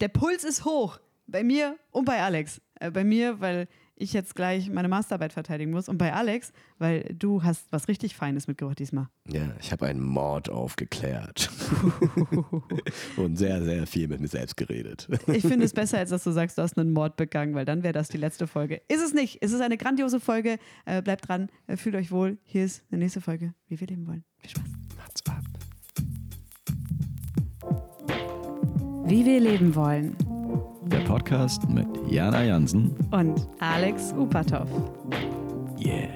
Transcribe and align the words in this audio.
der 0.00 0.08
Puls 0.08 0.44
ist 0.44 0.64
hoch. 0.64 0.98
Bei 1.26 1.44
mir 1.44 1.76
und 1.90 2.06
bei 2.06 2.20
Alex. 2.20 2.60
Äh, 2.80 2.90
bei 2.90 3.04
mir, 3.04 3.40
weil 3.40 3.68
ich 3.94 4.14
jetzt 4.14 4.34
gleich 4.34 4.70
meine 4.70 4.88
Masterarbeit 4.88 5.32
verteidigen 5.32 5.70
muss. 5.70 5.88
Und 5.88 5.98
bei 5.98 6.12
Alex, 6.12 6.52
weil 6.78 7.02
du 7.16 7.42
hast 7.42 7.70
was 7.70 7.86
richtig 7.86 8.16
Feines 8.16 8.48
mitgebracht 8.48 8.78
diesmal. 8.78 9.08
Ja, 9.28 9.54
ich 9.60 9.70
habe 9.72 9.86
einen 9.86 10.00
Mord 10.00 10.48
aufgeklärt. 10.48 11.50
und 13.16 13.36
sehr, 13.36 13.62
sehr 13.62 13.86
viel 13.86 14.08
mit 14.08 14.20
mir 14.20 14.28
selbst 14.28 14.56
geredet. 14.56 15.06
ich 15.26 15.42
finde 15.42 15.66
es 15.66 15.74
besser, 15.74 15.98
als 15.98 16.10
dass 16.10 16.24
du 16.24 16.32
sagst, 16.32 16.56
du 16.56 16.62
hast 16.62 16.78
einen 16.78 16.92
Mord 16.92 17.16
begangen, 17.16 17.54
weil 17.54 17.66
dann 17.66 17.82
wäre 17.82 17.92
das 17.92 18.08
die 18.08 18.16
letzte 18.16 18.46
Folge. 18.46 18.80
Ist 18.88 19.02
es 19.02 19.12
nicht. 19.12 19.38
Es 19.42 19.52
ist 19.52 19.60
eine 19.60 19.76
grandiose 19.76 20.18
Folge. 20.18 20.58
Äh, 20.86 21.02
bleibt 21.02 21.28
dran, 21.28 21.50
äh, 21.66 21.76
fühlt 21.76 21.94
euch 21.94 22.10
wohl. 22.10 22.38
Hier 22.44 22.64
ist 22.64 22.82
eine 22.90 23.00
nächste 23.00 23.20
Folge, 23.20 23.54
wie 23.68 23.78
wir 23.78 23.86
leben 23.86 24.06
wollen. 24.06 24.24
Viel 24.38 24.50
Spaß. 24.50 24.64
Macht's 24.96 25.22
ab. 25.28 25.59
Wie 29.10 29.26
wir 29.26 29.40
leben 29.40 29.74
wollen 29.74 30.16
der 30.82 31.00
Podcast 31.00 31.68
mit 31.68 31.88
Jana 32.08 32.44
Jansen 32.44 32.94
und 33.10 33.44
Alex 33.58 34.12
Upatov. 34.12 34.68
Yeah. 35.84 36.10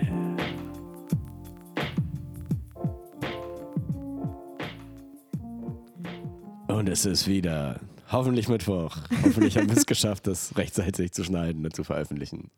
Und 6.69 6.89
es 6.89 7.05
ist 7.05 7.27
wieder 7.27 7.81
hoffentlich 8.13 8.49
Mittwoch. 8.49 8.97
Hoffentlich 9.25 9.59
haben 9.59 9.69
wir 9.69 9.77
es 9.77 9.87
geschafft, 9.87 10.29
das 10.29 10.57
rechtzeitig 10.57 11.11
zu 11.11 11.25
schneiden 11.25 11.65
und 11.65 11.75
zu 11.75 11.83
veröffentlichen. 11.83 12.53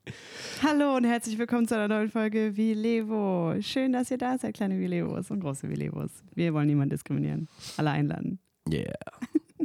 Hallo 0.62 0.96
und 0.96 1.04
herzlich 1.04 1.38
willkommen 1.38 1.66
zu 1.66 1.76
einer 1.76 1.88
neuen 1.88 2.10
Folge 2.10 2.58
Vilevo. 2.58 3.54
Schön, 3.62 3.94
dass 3.94 4.10
ihr 4.10 4.18
da 4.18 4.36
seid, 4.36 4.52
kleine 4.52 4.78
Vilevos 4.78 5.30
und 5.30 5.40
große 5.40 5.70
Vilevos. 5.70 6.10
Wir 6.34 6.52
wollen 6.52 6.66
niemanden 6.66 6.90
diskriminieren. 6.90 7.48
Alle 7.78 7.92
einladen. 7.92 8.38
Yeah. 8.70 8.92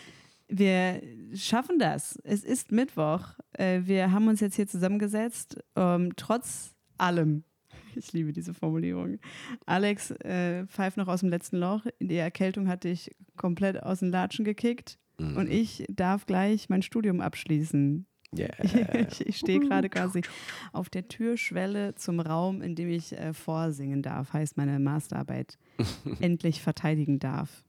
Wir 0.48 1.02
schaffen 1.34 1.78
das. 1.78 2.18
Es 2.24 2.42
ist 2.42 2.72
Mittwoch. 2.72 3.34
Äh, 3.52 3.82
wir 3.84 4.12
haben 4.12 4.28
uns 4.28 4.40
jetzt 4.40 4.56
hier 4.56 4.66
zusammengesetzt. 4.66 5.58
Ähm, 5.76 6.12
trotz 6.16 6.74
allem. 6.96 7.44
Ich 7.94 8.12
liebe 8.12 8.32
diese 8.32 8.54
Formulierung. 8.54 9.18
Alex 9.66 10.12
äh, 10.12 10.66
pfeift 10.66 10.98
noch 10.98 11.08
aus 11.08 11.20
dem 11.20 11.30
letzten 11.30 11.56
Loch. 11.56 11.84
Die 12.00 12.16
Erkältung 12.16 12.68
hatte 12.68 12.88
ich 12.88 13.10
komplett 13.36 13.82
aus 13.82 14.00
den 14.00 14.10
Latschen 14.10 14.44
gekickt. 14.44 14.98
Mhm. 15.18 15.36
Und 15.36 15.50
ich 15.50 15.84
darf 15.88 16.26
gleich 16.26 16.68
mein 16.68 16.82
Studium 16.82 17.20
abschließen. 17.20 18.06
Yeah. 18.36 18.50
ich, 19.10 19.26
ich 19.26 19.36
stehe 19.38 19.58
gerade 19.58 19.88
quasi 19.88 20.20
auf 20.72 20.90
der 20.90 21.08
Türschwelle 21.08 21.94
zum 21.94 22.20
Raum, 22.20 22.60
in 22.62 22.74
dem 22.74 22.88
ich 22.90 23.12
äh, 23.12 23.32
vorsingen 23.32 24.02
darf. 24.02 24.32
Heißt, 24.32 24.56
meine 24.56 24.78
Masterarbeit 24.78 25.58
endlich 26.20 26.60
verteidigen 26.60 27.18
darf. 27.18 27.64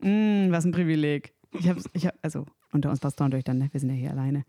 mm, 0.00 0.50
was 0.50 0.64
ein 0.64 0.72
Privileg. 0.72 1.32
Ich 1.52 1.68
habe, 1.68 1.80
ich 1.92 2.06
hab, 2.06 2.14
also 2.22 2.46
unter 2.72 2.90
uns 2.90 3.00
Pastoren 3.00 3.30
durch 3.30 3.44
dann, 3.44 3.58
ne? 3.58 3.68
wir 3.70 3.80
sind 3.80 3.90
ja 3.90 3.96
hier 3.96 4.10
alleine. 4.10 4.44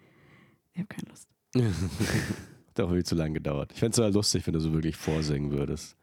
Ich 0.74 0.80
habe 0.80 0.88
keine 0.88 1.10
Lust. 1.10 1.28
Hat 1.56 2.80
auch 2.80 2.90
irgendwie 2.90 3.04
zu 3.04 3.16
lange 3.16 3.34
gedauert. 3.36 3.72
Ich 3.74 3.80
fände 3.80 3.92
es 3.92 3.98
ja 3.98 4.08
lustig, 4.08 4.46
wenn 4.46 4.54
du 4.54 4.60
so 4.60 4.74
wirklich 4.74 4.96
vorsingen 4.96 5.52
würdest. 5.52 5.96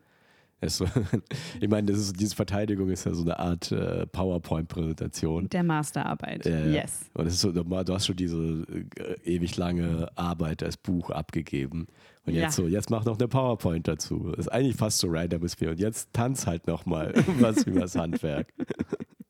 So, 0.64 0.86
ich 1.60 1.68
meine, 1.68 1.92
diese 1.92 2.34
Verteidigung 2.34 2.88
ist 2.88 3.04
ja 3.04 3.12
so 3.12 3.22
eine 3.22 3.38
Art 3.38 3.70
äh, 3.72 4.06
PowerPoint-Präsentation. 4.06 5.50
Der 5.50 5.62
Masterarbeit, 5.62 6.46
äh, 6.46 6.72
yes. 6.72 7.10
Und 7.12 7.26
es 7.26 7.34
ist 7.34 7.40
so, 7.42 7.52
du 7.52 7.94
hast 7.94 8.06
schon 8.06 8.16
diese 8.16 8.66
äh, 8.96 9.20
ewig 9.24 9.56
lange 9.58 10.08
Arbeit 10.16 10.62
als 10.62 10.78
Buch 10.78 11.10
abgegeben. 11.10 11.86
Und 12.24 12.32
jetzt 12.32 12.58
ja. 12.58 12.64
so, 12.64 12.66
jetzt 12.66 12.90
mach 12.90 13.04
noch 13.04 13.18
eine 13.18 13.28
PowerPoint 13.28 13.86
dazu. 13.86 14.30
Das 14.30 14.46
ist 14.46 14.48
eigentlich 14.48 14.76
fast 14.76 14.98
so 14.98 15.08
random 15.10 15.44
ist 15.44 15.60
wir. 15.60 15.70
Und 15.70 15.78
jetzt 15.78 16.12
tanz 16.14 16.46
halt 16.46 16.66
nochmal 16.66 17.12
was 17.38 17.64
über 17.64 17.80
das 17.80 17.94
Handwerk. 17.94 18.52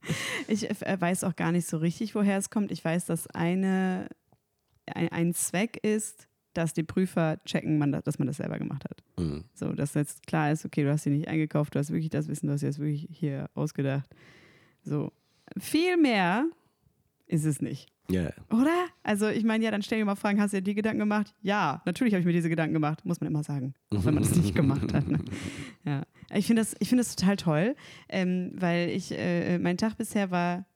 Ich 0.49 0.71
äh, 0.71 1.01
weiß 1.01 1.25
auch 1.25 1.37
gar 1.37 1.53
nicht 1.53 1.67
so 1.67 1.79
richtig, 1.79 2.15
woher 2.15 2.39
es 2.39 2.51
kommt. 2.51 2.71
Ich 2.71 2.85
weiß, 2.85 3.07
dass 3.07 3.27
eine, 3.29 4.09
ein, 4.87 5.09
ein 5.11 5.35
Zweck 5.35 5.79
ist, 5.83 6.29
dass 6.55 6.73
die 6.73 6.83
Prüfer 6.83 7.39
checken, 7.45 7.79
man, 7.79 7.93
dass 7.93 8.19
man 8.19 8.27
das 8.27 8.39
selber 8.39 8.59
gemacht 8.59 8.85
hat. 8.85 9.03
Mhm. 9.19 9.45
So, 9.55 9.73
dass 9.73 9.95
jetzt 9.95 10.27
klar 10.27 10.53
ist, 10.53 10.65
okay, 10.65 10.85
du 10.85 10.91
hast 10.91 11.05
sie 11.05 11.11
nicht 11.11 11.29
eingekauft, 11.29 11.75
du 11.75 11.79
hast 11.79 11.91
wirklich 11.91 12.11
das 12.11 12.29
Wissen, 12.29 12.47
du 12.47 12.53
hast 12.53 12.63
jetzt 12.63 12.79
wirklich 12.79 13.09
hier 13.11 13.51
ausgedacht. 13.55 14.09
So, 14.83 15.13
viel 15.59 15.97
mehr 15.97 16.47
ist 17.27 17.45
es 17.45 17.61
nicht. 17.61 17.89
Yeah. 18.11 18.33
Oder? 18.51 18.87
Also 19.03 19.29
ich 19.29 19.45
meine, 19.45 19.65
ja, 19.65 19.71
dann 19.71 19.83
stell 19.83 19.99
dir 19.99 20.05
mal 20.05 20.15
Fragen, 20.15 20.41
hast 20.41 20.53
du 20.53 20.59
dir 20.59 20.63
die 20.63 20.75
Gedanken 20.75 21.01
gemacht? 21.01 21.35
Ja, 21.43 21.83
natürlich 21.87 22.15
habe 22.15 22.21
ich 22.21 22.27
mir 22.27 22.33
diese 22.33 22.49
Gedanken 22.49 22.75
gemacht, 22.75 23.05
muss 23.05 23.21
man 23.21 23.29
immer 23.29 23.43
sagen, 23.43 23.75
auch 23.93 24.05
wenn 24.05 24.15
man 24.15 24.23
das 24.23 24.37
nicht 24.37 24.55
gemacht 24.55 24.93
hat. 24.93 25.09
Ne? 25.09 25.19
Ja. 25.85 26.03
Ich 26.35 26.47
finde 26.47 26.63
das, 26.63 26.75
find 26.83 26.99
das 26.99 27.15
total 27.15 27.37
toll, 27.37 27.77
ähm, 28.09 28.51
weil 28.55 28.91
ich, 28.91 29.13
äh, 29.13 29.59
mein 29.59 29.77
Tag 29.77 29.97
bisher 29.97 30.31
war 30.31 30.67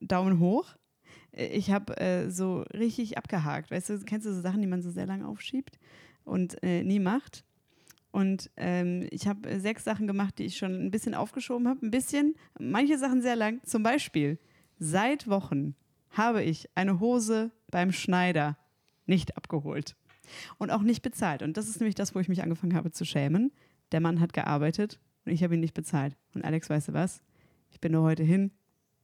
Daumen 0.00 0.40
hoch. 0.40 0.76
Ich 1.32 1.70
habe 1.70 1.96
äh, 1.98 2.30
so 2.30 2.62
richtig 2.72 3.18
abgehakt. 3.18 3.70
Weißt 3.70 3.90
du, 3.90 3.98
kennst 4.00 4.26
du 4.26 4.32
so 4.32 4.40
Sachen, 4.40 4.62
die 4.62 4.66
man 4.66 4.80
so 4.80 4.90
sehr 4.90 5.06
lange 5.06 5.26
aufschiebt 5.26 5.78
und 6.24 6.62
äh, 6.62 6.82
nie 6.82 7.00
macht? 7.00 7.44
Und 8.12 8.50
ähm, 8.56 9.06
ich 9.10 9.26
habe 9.26 9.58
sechs 9.58 9.84
Sachen 9.84 10.06
gemacht, 10.06 10.38
die 10.38 10.44
ich 10.44 10.56
schon 10.56 10.86
ein 10.86 10.90
bisschen 10.90 11.14
aufgeschoben 11.14 11.68
habe. 11.68 11.84
Ein 11.84 11.90
bisschen, 11.90 12.36
manche 12.58 12.96
Sachen 12.96 13.20
sehr 13.20 13.36
lang. 13.36 13.60
Zum 13.64 13.82
Beispiel, 13.82 14.38
seit 14.78 15.28
Wochen 15.28 15.74
habe 16.16 16.42
ich 16.42 16.68
eine 16.74 17.00
Hose 17.00 17.50
beim 17.70 17.92
Schneider 17.92 18.56
nicht 19.06 19.36
abgeholt 19.36 19.96
und 20.58 20.70
auch 20.70 20.82
nicht 20.82 21.02
bezahlt. 21.02 21.42
Und 21.42 21.56
das 21.56 21.68
ist 21.68 21.80
nämlich 21.80 21.94
das, 21.94 22.14
wo 22.14 22.20
ich 22.20 22.28
mich 22.28 22.42
angefangen 22.42 22.74
habe 22.74 22.90
zu 22.90 23.04
schämen. 23.04 23.52
Der 23.92 24.00
Mann 24.00 24.20
hat 24.20 24.32
gearbeitet 24.32 25.00
und 25.26 25.32
ich 25.32 25.42
habe 25.42 25.54
ihn 25.54 25.60
nicht 25.60 25.74
bezahlt. 25.74 26.16
Und 26.34 26.44
Alex, 26.44 26.70
weißt 26.70 26.88
du 26.88 26.92
was? 26.92 27.22
Ich 27.70 27.80
bin 27.80 27.92
nur 27.92 28.02
heute 28.02 28.22
hin, 28.22 28.50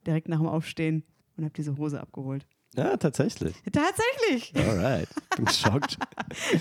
direkt 0.06 0.28
nach 0.28 0.38
dem 0.38 0.46
Aufstehen 0.46 1.04
und 1.36 1.44
habe 1.44 1.54
diese 1.54 1.76
Hose 1.76 2.00
abgeholt. 2.00 2.46
Ja, 2.76 2.96
tatsächlich. 2.96 3.56
Tatsächlich. 3.72 4.54
Alright. 4.56 5.08
Bin 5.36 5.44
geschockt. 5.46 5.98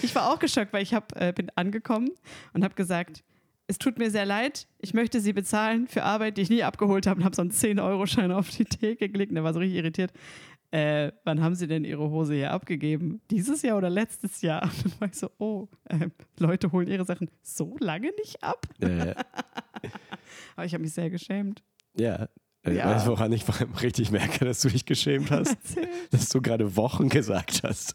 ich 0.01 0.13
war 0.15 0.31
auch 0.31 0.39
geschockt, 0.39 0.73
weil 0.73 0.81
ich 0.81 0.93
hab, 0.93 1.15
äh, 1.15 1.31
bin 1.33 1.51
angekommen 1.55 2.09
und 2.53 2.63
habe 2.63 2.73
gesagt, 2.73 3.23
es 3.69 3.77
tut 3.77 3.99
mir 3.99 4.09
sehr 4.09 4.25
leid, 4.25 4.67
ich 4.79 4.95
möchte 4.95 5.21
Sie 5.21 5.31
bezahlen 5.31 5.87
für 5.87 6.03
Arbeit, 6.03 6.37
die 6.37 6.41
ich 6.41 6.49
nie 6.49 6.63
abgeholt 6.63 7.05
habe 7.05 7.19
und 7.19 7.23
habe 7.23 7.35
so 7.35 7.43
einen 7.43 7.51
10-Euro-Schein 7.51 8.31
auf 8.31 8.49
die 8.49 8.65
Theke 8.65 9.09
gelegt 9.09 9.29
und 9.29 9.37
er 9.37 9.43
war 9.43 9.53
so 9.53 9.59
richtig 9.59 9.77
irritiert. 9.77 10.11
Äh, 10.71 11.11
wann 11.23 11.39
haben 11.41 11.53
Sie 11.53 11.67
denn 11.67 11.85
Ihre 11.85 12.09
Hose 12.09 12.33
hier 12.33 12.51
abgegeben? 12.51 13.21
Dieses 13.29 13.61
Jahr 13.61 13.77
oder 13.77 13.91
letztes 13.91 14.41
Jahr? 14.41 14.63
Und 14.63 14.85
dann 14.85 14.93
war 14.99 15.07
ich 15.07 15.15
so, 15.15 15.29
oh, 15.37 15.67
äh, 15.85 16.09
Leute 16.39 16.71
holen 16.71 16.87
ihre 16.87 17.05
Sachen 17.05 17.29
so 17.43 17.77
lange 17.79 18.11
nicht 18.17 18.43
ab? 18.43 18.65
Äh. 18.79 19.13
Aber 20.55 20.65
ich 20.65 20.73
habe 20.73 20.81
mich 20.81 20.93
sehr 20.93 21.11
geschämt. 21.11 21.63
Ja, 21.95 22.27
äh, 22.65 22.75
ja. 22.75 22.87
Weißt 22.87 23.05
du, 23.05 23.11
woran 23.11 23.31
ich 23.33 23.45
richtig 23.83 24.09
merke, 24.09 24.45
dass 24.45 24.61
du 24.61 24.69
dich 24.69 24.85
geschämt 24.85 25.29
hast? 25.29 25.51
Erzähl. 25.51 25.89
Dass 26.09 26.29
du 26.29 26.41
gerade 26.41 26.75
Wochen 26.75 27.09
gesagt 27.09 27.61
hast. 27.63 27.93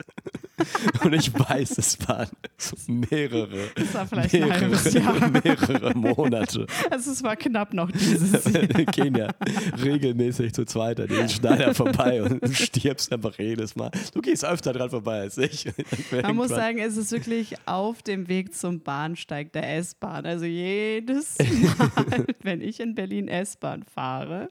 Und 1.03 1.12
ich 1.12 1.32
weiß, 1.32 1.78
es 1.78 1.98
waren 2.09 2.28
mehrere, 2.87 3.70
das 3.75 3.94
war 3.94 4.06
vielleicht 4.06 4.32
mehrere, 4.32 5.31
mehrere 5.44 5.94
Monate. 5.94 6.66
Also 6.91 7.10
es 7.10 7.22
war 7.22 7.37
knapp 7.37 7.75
noch 7.75 7.91
dieses 7.91 8.44
Jahr. 8.44 8.62
Wir 8.62 8.84
gehen 8.87 9.16
ja 9.16 9.28
regelmäßig 9.82 10.53
zu 10.53 10.65
zweit 10.65 11.00
an 11.00 11.09
den 11.09 11.28
Schneider 11.28 11.75
vorbei 11.75 12.22
und 12.22 12.42
du 12.42 12.53
stirbst 12.53 13.12
einfach 13.12 13.37
jedes 13.38 13.75
Mal. 13.75 13.91
Du 14.12 14.20
gehst 14.20 14.44
öfter 14.44 14.72
dran 14.72 14.91
vorbei 14.91 15.20
als 15.20 15.38
ich. 15.38 15.66
Man 16.22 16.37
muss 16.37 16.50
sagen, 16.50 16.78
es 16.78 16.97
ist 16.97 17.10
wirklich 17.10 17.54
auf 17.66 18.03
dem 18.03 18.28
Weg 18.28 18.54
zum 18.54 18.81
Bahnsteig 18.81 19.53
der 19.53 19.76
S-Bahn. 19.76 20.25
Also 20.25 20.44
jedes 20.44 21.36
Mal, 21.38 22.26
wenn 22.42 22.60
ich 22.60 22.81
in 22.81 22.94
Berlin 22.94 23.28
S-Bahn 23.28 23.82
fahre, 23.82 24.50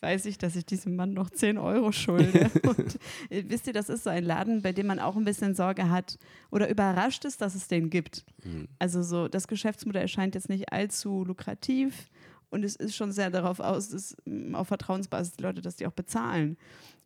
weiß 0.00 0.26
ich, 0.26 0.38
dass 0.38 0.56
ich 0.56 0.66
diesem 0.66 0.96
Mann 0.96 1.12
noch 1.12 1.30
10 1.30 1.58
Euro 1.58 1.92
schulde. 1.92 2.50
Und 2.66 2.98
äh, 3.30 3.44
wisst 3.46 3.66
ihr, 3.66 3.72
das 3.72 3.88
ist 3.88 4.04
so 4.04 4.10
ein 4.10 4.24
Laden, 4.24 4.62
bei 4.62 4.72
dem 4.72 4.86
man 4.86 4.98
auch 4.98 5.16
ein 5.16 5.24
bisschen 5.24 5.54
Sorge 5.54 5.90
hat 5.90 6.18
oder 6.50 6.68
überrascht 6.68 7.24
ist, 7.24 7.40
dass 7.40 7.54
es 7.54 7.68
den 7.68 7.90
gibt. 7.90 8.24
Mhm. 8.44 8.68
Also 8.78 9.02
so, 9.02 9.28
das 9.28 9.48
Geschäftsmodell 9.48 10.02
erscheint 10.02 10.34
jetzt 10.34 10.48
nicht 10.48 10.72
allzu 10.72 11.24
lukrativ 11.24 12.10
und 12.50 12.64
es 12.64 12.76
ist 12.76 12.96
schon 12.96 13.12
sehr 13.12 13.30
darauf 13.30 13.60
aus, 13.60 13.90
dass, 13.90 14.16
mm, 14.24 14.54
auf 14.54 14.68
Vertrauensbasis 14.68 15.34
die 15.36 15.42
Leute, 15.42 15.60
dass 15.62 15.76
die 15.76 15.86
auch 15.86 15.92
bezahlen. 15.92 16.56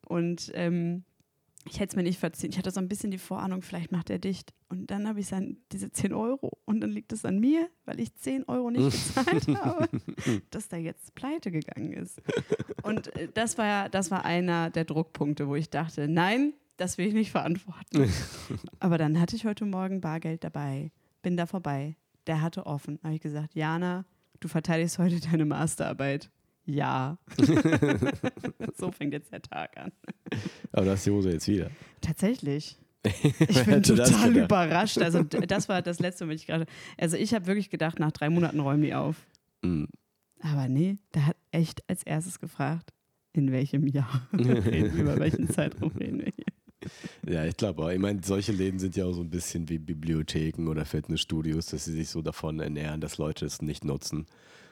Und 0.07 0.51
ähm, 0.55 1.05
ich 1.67 1.81
hätte 1.81 1.93
es 1.93 1.97
mir 1.97 2.03
nicht 2.03 2.19
verziehen. 2.19 2.51
Ich 2.51 2.59
hatte 2.59 2.71
so 2.71 2.81
ein 2.81 2.89
bisschen 2.89 3.11
die 3.11 3.19
Vorahnung, 3.19 3.63
vielleicht 3.63 3.91
macht 3.91 4.11
er 4.11 4.19
dicht. 4.19 4.53
Und 4.69 4.91
dann 4.91 5.09
habe 5.09 5.21
ich 5.21 5.29
dann 5.29 5.57
diese 5.73 5.91
10 5.91 6.13
Euro. 6.13 6.59
Und 6.65 6.81
dann 6.81 6.91
liegt 6.91 7.13
es 7.13 7.25
an 7.25 7.39
mir, 7.39 7.69
weil 7.87 8.01
ich 8.01 8.15
10 8.15 8.45
Euro 8.49 8.71
nicht 8.71 8.85
gezahlt 9.15 9.49
habe, 9.49 9.89
dass 10.51 10.69
da 10.69 10.77
jetzt 10.77 11.15
pleite 11.15 11.51
gegangen 11.51 11.93
ist. 11.93 12.21
Und 12.83 13.15
äh, 13.17 13.29
das 13.33 13.57
war, 13.57 13.89
das 13.89 14.11
war 14.11 14.25
einer 14.25 14.71
der 14.71 14.85
Druckpunkte, 14.85 15.49
wo 15.49 15.55
ich 15.55 15.71
dachte, 15.71 16.07
nein, 16.07 16.53
das 16.77 16.99
will 16.99 17.07
ich 17.07 17.15
nicht 17.15 17.31
verantworten. 17.31 18.11
Aber 18.81 18.99
dann 18.99 19.19
hatte 19.21 19.37
ich 19.37 19.47
heute 19.47 19.65
Morgen 19.65 20.01
Bargeld 20.01 20.45
dabei, 20.45 20.93
bin 21.23 21.37
da 21.37 21.47
vorbei. 21.47 21.97
Der 22.27 22.41
hatte 22.41 22.67
offen. 22.67 22.99
habe 23.03 23.15
ich 23.15 23.21
gesagt, 23.21 23.55
Jana, 23.55 24.05
du 24.41 24.49
verteidigst 24.49 24.99
heute 24.99 25.21
deine 25.21 25.45
Masterarbeit. 25.45 26.31
Ja. 26.67 27.19
so 28.77 28.91
fängt 28.91 29.13
jetzt 29.13 29.33
der 29.33 29.43
Tag 29.43 29.77
an. 29.77 29.93
Aber 30.73 30.87
das 30.87 31.01
ist 31.01 31.07
die 31.07 31.11
Hose 31.11 31.31
jetzt 31.31 31.49
wieder. 31.49 31.71
Tatsächlich. 32.01 32.79
Ich 33.39 33.65
bin 33.65 33.83
total 33.83 34.35
überrascht. 34.35 34.97
Also 34.97 35.23
das 35.23 35.69
war 35.69 35.83
das 35.83 36.01
Letzte, 36.01 36.27
was 36.27 36.37
ich 36.37 36.47
gerade. 36.47 36.65
Also 36.97 37.19
ich 37.19 37.35
habe 37.35 37.47
wirklich 37.47 37.69
gedacht, 37.69 37.99
nach 37.99 38.13
drei 38.13 38.31
Monaten 38.31 38.61
räumen 38.61 38.83
die 38.83 38.95
auf. 38.95 39.17
Mm. 39.61 39.85
Aber 40.41 40.69
nee, 40.69 40.97
der 41.13 41.27
hat 41.27 41.37
echt 41.51 41.83
als 41.89 42.03
erstes 42.03 42.39
gefragt. 42.39 42.95
in 43.35 43.53
welchem 43.53 43.87
Jahr 43.87 44.27
über 44.33 45.19
welchen 45.19 45.51
Zeitraum 45.51 45.93
reden 45.99 46.21
wir 46.21 46.33
hier. 46.35 47.35
Ja, 47.35 47.45
ich 47.45 47.57
glaube 47.57 47.83
auch. 47.83 47.91
Ich 47.91 47.99
meine, 47.99 48.21
solche 48.23 48.53
Läden 48.53 48.79
sind 48.79 48.97
ja 48.97 49.05
auch 49.05 49.13
so 49.13 49.23
ein 49.23 49.31
bisschen 49.31 49.69
wie 49.69 49.79
Bibliotheken 49.79 50.69
oder 50.69 50.85
Fitnessstudios, 50.85 51.67
dass 51.67 51.85
sie 51.85 51.93
sich 51.93 52.09
so 52.09 52.23
davon 52.23 52.61
ernähren, 52.61 53.01
dass 53.01 53.19
Leute 53.19 53.47
es 53.47 53.63
nicht 53.63 53.85
nutzen. 53.85 54.27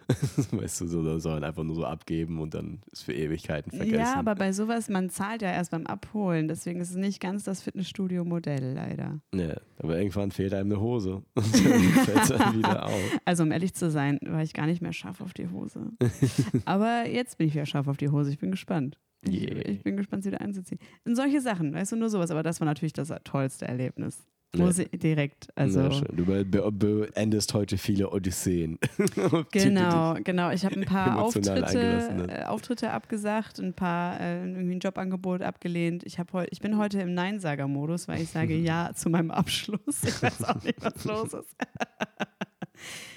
weißt 0.52 0.81
du, 0.82 0.87
so, 0.87 1.19
sollen 1.19 1.44
einfach 1.44 1.62
nur 1.62 1.75
so 1.75 1.84
abgeben 1.84 2.40
und 2.40 2.54
dann 2.54 2.81
ist 2.90 3.02
für 3.02 3.12
Ewigkeiten 3.12 3.70
vergessen. 3.70 3.99
Ja, 3.99 4.14
aber 4.16 4.34
bei 4.34 4.52
sowas, 4.52 4.88
man 4.88 5.10
zahlt 5.10 5.43
ja 5.43 5.50
erst 5.50 5.70
beim 5.70 5.87
Abholen, 5.87 6.49
deswegen 6.49 6.81
ist 6.81 6.90
es 6.90 6.96
nicht 6.96 7.20
ganz 7.20 7.44
das 7.44 7.62
Fitnessstudio-Modell, 7.62 8.75
leider. 8.75 9.20
Ja, 9.34 9.56
aber 9.78 9.99
irgendwann 9.99 10.31
fehlt 10.31 10.54
einem 10.54 10.72
eine 10.72 10.81
Hose 10.81 11.22
und 11.34 11.54
dann 11.54 12.28
dann 12.28 12.58
wieder 12.58 12.87
auf. 12.87 13.20
Also, 13.25 13.43
um 13.43 13.52
ehrlich 13.52 13.75
zu 13.75 13.90
sein, 13.90 14.19
war 14.22 14.43
ich 14.43 14.54
gar 14.54 14.66
nicht 14.66 14.82
mehr 14.82 14.93
scharf 14.93 15.20
auf 15.20 15.34
die 15.34 15.49
Hose. 15.49 15.90
aber 16.64 17.08
jetzt 17.08 17.38
bin 17.38 17.49
ich 17.49 17.54
wieder 17.54 17.66
scharf 17.66 17.88
auf 17.88 17.96
die 17.96 18.08
Hose, 18.08 18.31
ich 18.31 18.38
bin 18.38 18.50
gespannt. 18.50 18.99
Ich, 19.25 19.43
Yeah. 19.43 19.69
ich 19.69 19.82
bin 19.84 19.96
gespannt, 19.96 20.25
sie 20.25 20.31
wieder 20.31 20.40
einzuziehen. 20.40 20.81
Und 21.04 21.14
solche 21.14 21.40
Sachen, 21.40 21.72
weißt 21.72 21.93
du, 21.93 21.96
nur 21.96 22.10
sowas, 22.10 22.31
aber 22.31 22.43
das 22.43 22.60
war 22.60 22.66
natürlich 22.66 22.93
das 22.93 23.12
tollste 23.25 23.66
Erlebnis. 23.66 24.26
Muss 24.54 24.78
ich 24.78 24.90
direkt, 24.90 25.49
also. 25.54 25.88
Du 25.88 26.26
be 26.26 26.44
be 26.44 26.70
beendest 26.70 27.54
heute 27.54 27.78
viele 27.78 28.10
Odysseen. 28.10 28.78
Genau, 29.50 30.14
genau. 30.22 30.50
Ich 30.50 30.64
habe 30.64 30.78
ein 30.78 30.84
paar 30.84 31.19
Auftritte, 31.19 32.28
äh, 32.28 32.44
Auftritte 32.44 32.90
abgesagt, 32.90 33.58
ein 33.60 33.72
paar 33.72 34.20
äh, 34.20 34.40
irgendwie 34.40 34.75
ein 34.75 34.81
Jobangebot 34.81 35.43
abgelehnt. 35.43 36.04
Ich, 36.04 36.19
heu, 36.19 36.46
ich 36.50 36.60
bin 36.60 36.76
heute 36.76 37.00
im 37.00 37.14
Neinsager-Modus, 37.14 38.08
weil 38.08 38.20
ich 38.20 38.28
sage 38.31 38.54
ja 38.58 38.93
zu 38.94 39.08
meinem 39.08 39.31
Abschluss. 39.31 40.02
Ich 40.04 40.22
weiß 40.22 40.44
auch 40.44 40.62
nicht, 40.62 40.82
was 40.82 41.04
los 41.04 41.32
ist. 41.32 41.54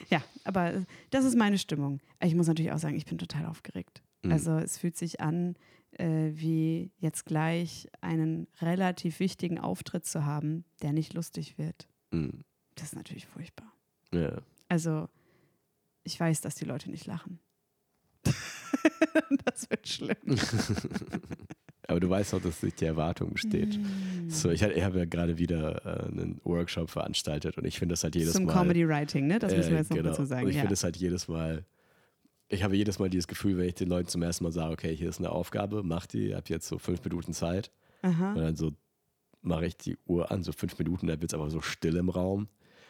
ja, 0.10 0.22
aber 0.46 0.86
das 1.10 1.26
ist 1.26 1.38
meine 1.38 1.58
Stimmung. 1.58 2.00
Ich 2.24 2.36
muss 2.36 2.48
natürlich 2.48 2.72
auch 2.72 2.80
sagen, 2.80 2.96
ich 2.96 3.06
bin 3.06 3.18
total 3.18 3.46
aufgeregt. 3.46 4.02
Mhm. 4.24 4.32
Also 4.32 4.58
es 4.58 4.78
fühlt 4.78 4.98
sich 4.98 5.20
an, 5.20 5.56
äh, 6.00 6.32
wie 6.34 6.92
jetzt 6.98 7.26
gleich 7.26 7.88
einen 8.02 8.48
relativ 8.62 9.20
wichtigen 9.20 9.60
Auftritt 9.60 10.06
zu 10.06 10.26
haben, 10.26 10.66
der 10.82 10.94
nicht 10.94 11.14
lustig 11.14 11.58
wird. 11.58 11.88
Mhm. 12.12 12.44
Das 12.76 12.86
ist 12.90 12.96
natürlich 12.96 13.26
furchtbar. 13.26 13.72
Ja. 14.14 14.38
Also, 14.68 15.08
ich 16.04 16.20
weiß, 16.20 16.42
dass 16.42 16.56
die 16.56 16.66
Leute 16.66 16.90
nicht 16.92 17.06
lachen. 17.06 17.40
das 19.46 19.70
wird 19.70 19.88
schlimm. 19.88 20.18
Aber 21.88 22.00
du 22.00 22.10
weißt 22.10 22.34
auch, 22.34 22.42
dass 22.42 22.62
sich 22.62 22.74
die 22.74 22.86
Erwartung 22.86 23.34
besteht. 23.34 23.78
Mm. 23.78 24.28
So, 24.30 24.50
ich, 24.50 24.64
ich 24.64 24.84
habe 24.84 24.98
ja 24.98 25.06
gerade 25.06 25.38
wieder 25.38 25.86
äh, 25.86 26.08
einen 26.08 26.42
Workshop 26.44 26.90
veranstaltet 26.90 27.60
und 27.60 27.66
ich 27.66 27.78
finde 27.78 27.94
das 27.94 28.04
halt 28.04 28.16
jedes 28.16 28.34
Zum 28.34 28.46
Mal. 28.46 28.54
Comedy 28.54 28.88
Writing, 28.88 29.28
ne? 29.28 29.38
Das 29.38 29.56
müssen 29.56 29.70
wir 29.70 29.76
Äh, 29.78 29.80
jetzt 29.82 29.92
noch 29.92 29.98
genau. 29.98 30.10
dazu 30.10 30.26
sagen. 30.26 30.46
Und 30.46 30.50
ich 30.50 30.56
Ja. 30.56 30.62
finde 30.64 30.74
es 30.74 30.84
halt 30.84 30.98
jedes 30.98 31.28
Mal, 31.28 31.64
ich 32.50 32.64
habe 32.64 32.76
jedes 32.76 33.00
Mal 33.00 33.10
dieses 33.10 33.28
Gefühl, 33.28 33.58
wenn 33.58 33.68
ich 33.68 33.76
den 33.76 33.90
Leuten 33.90 34.08
zum 34.08 34.22
ersten 34.22 34.44
Mal 34.44 34.52
sage, 34.52 34.72
okay, 34.74 34.96
hier 34.96 35.10
ist 35.10 35.20
eine 35.20 35.32
Aufgabe, 35.32 35.82
mach 35.84 36.06
die, 36.06 36.36
habt 36.36 36.50
jetzt 36.50 36.68
so 36.68 36.78
fünf 36.78 37.04
Minuten 37.04 37.34
Zeit. 37.34 37.72
Aha. 38.02 38.34
Und 38.34 38.42
dann 38.42 38.56
so 38.56 38.72
mache 39.42 39.66
ich 39.68 39.78
die 39.78 39.98
Uhr 40.06 40.32
an, 40.32 40.44
so 40.44 40.52
fünf 40.52 40.78
Minuten, 40.80 41.08
dann 41.08 41.22
wird 41.22 41.32
es 41.32 41.36
aber 41.36 41.50
so 41.50 41.62
still 41.62 41.96
im 41.98 42.10
Raum. 42.10 42.48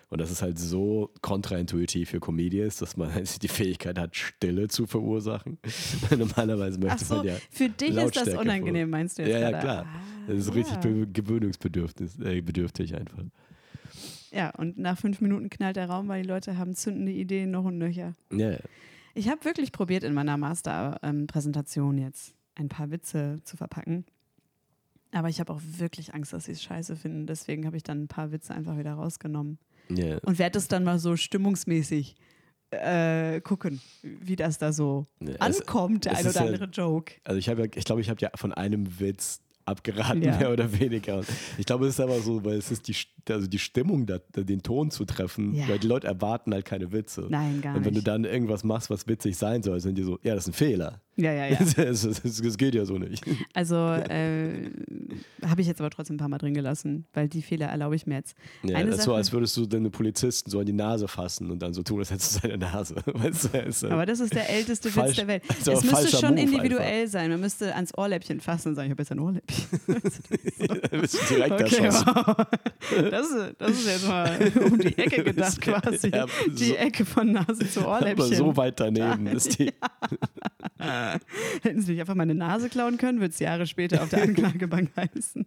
Und 0.09 0.21
das 0.21 0.29
ist 0.29 0.41
halt 0.43 0.59
so 0.59 1.11
kontraintuitiv 1.21 2.11
für 2.11 2.19
Comedians, 2.19 2.77
dass 2.77 2.95
man 2.95 3.13
halt 3.13 3.41
die 3.43 3.47
Fähigkeit 3.47 3.97
hat, 3.97 4.15
Stille 4.15 4.67
zu 4.67 4.85
verursachen. 4.85 5.57
Normalerweise 6.15 6.77
möchte 6.79 6.95
Ach 7.01 7.07
so, 7.07 7.15
man 7.15 7.25
ja. 7.27 7.35
für 7.49 7.69
dich 7.69 7.89
ist 7.89 7.95
das 7.97 8.03
Lautstärke 8.15 8.39
unangenehm, 8.39 8.89
meinst 8.89 9.17
du 9.17 9.23
jetzt 9.23 9.31
Ja, 9.31 9.39
ja, 9.39 9.49
gerade? 9.51 9.63
klar. 9.63 9.85
Ah, 9.87 9.99
Das 10.27 10.37
ist 10.37 10.47
ja. 10.49 10.53
richtig 10.53 10.79
be- 10.81 11.07
gewöhnungsbedürftig 11.07 12.19
äh, 12.23 12.41
bedürftig 12.41 12.95
einfach. 12.95 13.17
Ja, 14.31 14.49
und 14.51 14.77
nach 14.77 14.97
fünf 14.97 15.21
Minuten 15.21 15.49
knallt 15.49 15.77
der 15.77 15.89
Raum, 15.89 16.07
weil 16.07 16.21
die 16.23 16.27
Leute 16.27 16.57
haben 16.57 16.75
zündende 16.75 17.11
Ideen 17.11 17.51
noch 17.51 17.63
und 17.65 17.77
nöcher. 17.77 18.15
Ja, 18.31 18.51
ja. 18.51 18.59
Ich 19.15 19.29
habe 19.29 19.43
wirklich 19.45 19.71
probiert, 19.71 20.03
in 20.03 20.13
meiner 20.13 20.37
Master-Präsentation 20.37 21.97
jetzt 21.97 22.35
ein 22.55 22.69
paar 22.69 22.91
Witze 22.91 23.39
zu 23.43 23.57
verpacken. 23.57 24.05
Aber 25.11 25.29
ich 25.29 25.39
habe 25.39 25.53
auch 25.53 25.61
wirklich 25.63 26.13
Angst, 26.13 26.33
dass 26.33 26.45
sie 26.45 26.51
es 26.51 26.61
scheiße 26.61 26.95
finden. 26.97 27.25
Deswegen 27.25 27.65
habe 27.65 27.77
ich 27.77 27.83
dann 27.83 28.03
ein 28.03 28.07
paar 28.07 28.31
Witze 28.31 28.53
einfach 28.53 28.77
wieder 28.77 28.93
rausgenommen. 28.93 29.57
ja. 29.89 30.17
Und 30.19 30.37
werde 30.39 30.57
es 30.57 30.67
dann 30.67 30.83
mal 30.83 30.99
so 30.99 31.15
stimmungsmäßig 31.15 32.15
äh, 32.71 33.39
gucken, 33.41 33.79
wie 34.01 34.35
das 34.35 34.57
da 34.57 34.73
so 34.73 35.07
Ja, 35.21 35.29
es- 35.47 35.61
ankommt, 35.61 36.05
der 36.05 36.13
es 36.13 36.19
ein 36.19 36.27
oder 36.27 36.39
ja- 36.41 36.45
andere 36.47 36.65
Joke. 36.65 37.13
Also 37.23 37.37
ich 37.39 37.47
habe 37.47 37.69
ich 37.73 37.85
glaube, 37.85 38.01
ich 38.01 38.09
habe 38.09 38.19
ja 38.21 38.29
von 38.35 38.51
einem 38.51 38.99
Witz 38.99 39.39
abgeraten, 39.65 40.21
Ja. 40.21 40.37
mehr 40.37 40.51
oder 40.51 40.71
weniger. 40.79 41.21
Ich 41.57 41.65
glaube, 41.65 41.85
es 41.87 41.95
ist 41.95 41.99
aber 41.99 42.19
so, 42.19 42.43
weil 42.45 42.57
es 42.57 42.71
ist 42.71 42.87
die, 42.87 42.95
also 43.31 43.47
die 43.47 43.59
Stimmung, 43.59 44.05
da, 44.05 44.19
den 44.35 44.61
Ton 44.61 44.91
zu 44.91 45.05
treffen, 45.05 45.53
Ja. 45.55 45.67
weil 45.67 45.79
die 45.79 45.87
Leute 45.87 46.07
erwarten 46.07 46.53
halt 46.53 46.65
keine 46.65 46.91
Witze. 46.91 47.25
Nein, 47.29 47.61
gar 47.61 47.75
Und 47.75 47.83
wenn 47.85 47.93
du 47.93 47.99
nicht. 47.99 48.07
dann 48.07 48.25
irgendwas 48.25 48.63
machst, 48.63 48.89
was 48.89 49.07
witzig 49.07 49.35
sein 49.37 49.63
soll, 49.63 49.79
sind 49.79 49.97
die 49.97 50.03
so, 50.03 50.19
ja, 50.23 50.35
das 50.35 50.43
ist 50.47 50.49
ein 50.49 50.53
Fehler. 50.57 51.01
Ja, 51.17 51.31
ja, 51.31 51.47
ja. 51.47 51.57
Das 51.75 52.57
geht 52.57 52.75
ja 52.75 52.85
so 52.85 52.97
nicht. 52.97 53.23
Also 53.53 53.75
äh, 53.75 54.69
habe 55.45 55.61
ich 55.61 55.67
jetzt 55.67 55.79
aber 55.79 55.89
trotzdem 55.89 56.15
ein 56.15 56.19
paar 56.19 56.27
Mal 56.27 56.37
drin 56.39 56.53
gelassen, 56.53 57.05
weil 57.13 57.29
die 57.29 57.41
Fehler 57.41 57.67
erlaube 57.67 57.95
ich 57.95 58.05
mir 58.05 58.15
jetzt. 58.15 58.35
Ja, 58.63 58.75
Eine 58.77 58.89
das 58.91 58.99
so, 58.99 59.05
Sache- 59.11 59.15
als 59.17 59.31
würdest 59.31 59.55
du 59.55 59.65
deine 59.65 59.89
Polizisten 59.89 60.49
so 60.49 60.59
an 60.59 60.65
die 60.65 60.73
Nase 60.73 61.07
fassen 61.07 61.51
und 61.51 61.59
dann 61.61 61.73
so 61.73 61.83
tun, 61.83 61.99
als 61.99 62.11
hättest 62.11 62.35
du 62.35 62.39
seine 62.41 62.57
Nase. 62.57 62.95
Weißt 63.05 63.53
du, 63.53 63.57
ist, 63.59 63.83
äh, 63.83 63.87
Aber 63.91 64.05
das 64.05 64.19
ist 64.19 64.33
der 64.33 64.49
älteste 64.49 64.89
Falsch- 64.89 65.09
Witz 65.09 65.15
der 65.15 65.27
Welt. 65.27 65.43
das 65.47 65.57
ist 65.59 65.67
Es 65.67 65.89
aber 65.89 66.01
müsste 66.01 66.17
schon 66.17 66.29
Move 66.35 66.41
individuell 66.41 67.07
sein. 67.07 67.29
Man 67.31 67.39
müsste 67.39 67.73
ans 67.75 67.97
Ohrläppchen 67.97 68.41
fassen 68.41 68.69
und 68.69 68.75
sagen, 68.75 68.87
ich 68.87 68.91
habe 68.91 69.01
jetzt 69.03 69.11
ein 69.11 69.19
Ohrläppchen. 69.19 69.65
bist 71.01 71.29
direkt 71.29 71.51
Okay, 71.61 71.89
wow. 71.91 72.35
Das, 73.11 73.29
ist, 73.29 73.55
das 73.57 73.71
ist 73.71 73.87
jetzt 73.87 74.07
mal 74.07 74.37
um 74.65 74.77
die 74.79 74.97
Ecke 74.97 75.23
gedacht 75.23 75.61
quasi. 75.61 76.09
Ja, 76.09 76.25
Die 76.47 76.65
so- 76.65 76.75
Ecke 76.75 77.05
von 77.05 77.31
Nase 77.31 77.69
zu 77.69 77.81
Aber 77.81 77.99
Ohrläppchen. 78.01 78.35
so 78.35 78.57
weit 78.57 78.79
daneben 78.79 79.27
ist 79.27 79.57
die. 79.59 79.71
Hätten 81.63 81.81
sie 81.81 81.91
nicht 81.93 82.01
einfach 82.01 82.15
meine 82.15 82.35
Nase 82.35 82.69
klauen 82.69 82.97
können, 82.97 83.19
würde 83.19 83.31
es 83.33 83.39
Jahre 83.39 83.65
später 83.67 84.01
auf 84.03 84.09
der 84.09 84.23
Anklagebank 84.23 84.91
heißen. 84.97 85.45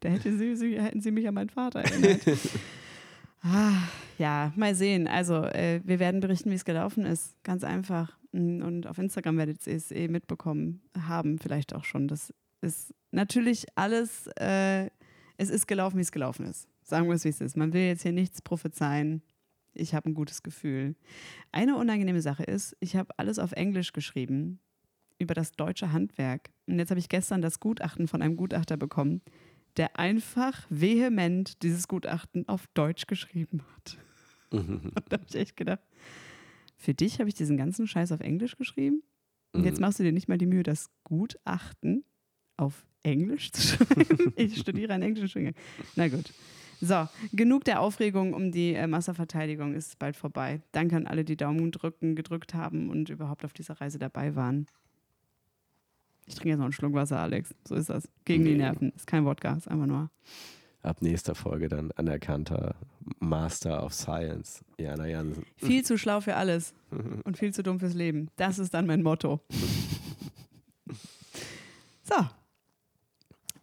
da 0.00 0.08
hätte 0.08 0.36
sie, 0.36 0.56
sie, 0.56 0.80
hätten 0.80 1.00
sie 1.00 1.10
mich 1.10 1.26
an 1.28 1.34
meinen 1.34 1.50
Vater 1.50 1.80
erinnert. 1.80 2.20
Ah, 3.42 3.88
ja, 4.18 4.52
mal 4.54 4.74
sehen. 4.74 5.08
Also, 5.08 5.44
äh, 5.44 5.80
wir 5.84 5.98
werden 5.98 6.20
berichten, 6.20 6.50
wie 6.50 6.54
es 6.54 6.64
gelaufen 6.64 7.04
ist. 7.04 7.34
Ganz 7.42 7.64
einfach. 7.64 8.16
Mm, 8.30 8.62
Und 8.62 8.86
auf 8.86 8.98
Instagram 8.98 9.36
werdet 9.36 9.66
ihr 9.66 9.74
es 9.74 9.90
eh 9.90 10.06
mitbekommen 10.08 10.80
haben, 11.08 11.38
vielleicht 11.38 11.74
auch 11.74 11.84
schon. 11.84 12.06
Das 12.06 12.32
ist 12.60 12.94
natürlich 13.10 13.66
alles, 13.74 14.28
äh, 14.38 14.90
es 15.38 15.50
ist 15.50 15.66
gelaufen, 15.66 15.96
wie 15.98 16.02
es 16.02 16.12
gelaufen 16.12 16.46
ist. 16.46 16.68
Sagen 16.84 17.08
wir 17.08 17.14
es, 17.14 17.24
wie 17.24 17.30
es 17.30 17.40
ist. 17.40 17.56
Man 17.56 17.72
will 17.72 17.82
jetzt 17.82 18.02
hier 18.02 18.12
nichts 18.12 18.42
prophezeien. 18.42 19.22
Ich 19.74 19.94
habe 19.94 20.10
ein 20.10 20.14
gutes 20.14 20.42
Gefühl. 20.42 20.94
Eine 21.50 21.76
unangenehme 21.76 22.20
Sache 22.22 22.44
ist, 22.44 22.76
ich 22.80 22.96
habe 22.96 23.16
alles 23.18 23.38
auf 23.38 23.52
Englisch 23.52 23.92
geschrieben 23.92 24.60
über 25.18 25.34
das 25.34 25.52
deutsche 25.52 25.92
Handwerk. 25.92 26.50
Und 26.66 26.78
jetzt 26.78 26.90
habe 26.90 26.98
ich 27.00 27.08
gestern 27.08 27.42
das 27.42 27.60
Gutachten 27.60 28.08
von 28.08 28.22
einem 28.22 28.36
Gutachter 28.36 28.76
bekommen, 28.76 29.22
der 29.76 29.98
einfach 29.98 30.66
vehement 30.68 31.62
dieses 31.62 31.88
Gutachten 31.88 32.46
auf 32.48 32.66
Deutsch 32.74 33.06
geschrieben 33.06 33.62
hat. 33.74 33.98
Und 34.50 34.92
da 35.08 35.16
habe 35.16 35.24
ich 35.28 35.34
echt 35.36 35.56
gedacht, 35.56 35.80
für 36.76 36.92
dich 36.94 37.18
habe 37.20 37.28
ich 37.28 37.34
diesen 37.34 37.56
ganzen 37.56 37.86
Scheiß 37.86 38.12
auf 38.12 38.20
Englisch 38.20 38.56
geschrieben? 38.56 39.02
Und 39.52 39.64
jetzt 39.64 39.76
Mhm. 39.78 39.82
machst 39.82 39.98
du 39.98 40.02
dir 40.02 40.12
nicht 40.12 40.28
mal 40.28 40.38
die 40.38 40.46
Mühe, 40.46 40.62
das 40.62 40.90
Gutachten 41.04 42.04
auf 42.56 42.86
Englisch 43.02 43.52
zu 43.52 43.62
schreiben? 43.86 44.32
ich 44.36 44.58
studiere 44.58 44.92
einen 44.92 45.04
englischen 45.04 45.28
Studiengang. 45.28 45.62
Na 45.96 46.08
gut. 46.08 46.32
So, 46.84 47.08
genug 47.32 47.62
der 47.64 47.80
Aufregung 47.80 48.34
um 48.34 48.50
die 48.50 48.74
äh, 48.74 48.88
Masserverteidigung 48.88 49.72
ist 49.72 50.00
bald 50.00 50.16
vorbei. 50.16 50.62
Danke 50.72 50.96
an 50.96 51.06
alle, 51.06 51.24
die 51.24 51.36
Daumen 51.36 51.70
drücken, 51.70 52.16
gedrückt 52.16 52.54
haben 52.54 52.90
und 52.90 53.08
überhaupt 53.08 53.44
auf 53.44 53.52
dieser 53.52 53.80
Reise 53.80 54.00
dabei 54.00 54.34
waren. 54.34 54.66
Ich 56.26 56.34
trinke 56.34 56.48
jetzt 56.48 56.58
noch 56.58 56.64
einen 56.64 56.72
Schluck 56.72 56.92
Wasser, 56.94 57.20
Alex. 57.20 57.54
So 57.68 57.76
ist 57.76 57.88
das. 57.88 58.08
Gegen 58.24 58.44
die 58.44 58.50
Nee. 58.52 58.58
Nerven. 58.58 58.92
Ist 58.96 59.06
kein 59.06 59.24
Wodka, 59.24 59.52
ist 59.54 59.68
einfach 59.68 59.86
nur. 59.86 60.10
Ab 60.82 61.02
nächster 61.02 61.36
Folge 61.36 61.68
dann 61.68 61.92
anerkannter 61.92 62.74
Master 63.20 63.84
of 63.84 63.94
Science, 63.94 64.64
Jana 64.76 65.06
Jansen. 65.06 65.44
Viel 65.58 65.84
zu 65.84 65.96
schlau 65.96 66.20
für 66.20 66.34
alles 66.34 66.74
und 67.24 67.38
viel 67.38 67.54
zu 67.54 67.62
dumm 67.62 67.78
fürs 67.78 67.94
Leben. 67.94 68.28
Das 68.34 68.58
ist 68.58 68.74
dann 68.74 68.86
mein 68.86 69.02
Motto. 69.02 69.40
So. 72.04 72.16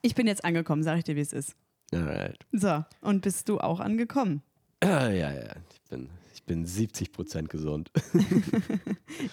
Ich 0.01 0.15
bin 0.15 0.25
jetzt 0.25 0.45
angekommen, 0.45 0.81
sag 0.81 0.97
ich 0.97 1.03
dir, 1.03 1.17
wie 1.17 1.19
es 1.19 1.33
ist. 1.33 1.57
Alright. 1.93 2.45
So, 2.51 2.83
und 3.01 3.21
bist 3.21 3.49
du 3.49 3.59
auch 3.59 3.79
angekommen? 3.79 4.41
Ah, 4.81 5.09
ja, 5.09 5.31
ja, 5.31 5.55
ich 5.73 5.81
bin, 5.89 6.09
ich 6.33 6.43
bin 6.43 6.65
70 6.65 7.11
Prozent 7.11 7.49
gesund. 7.49 7.91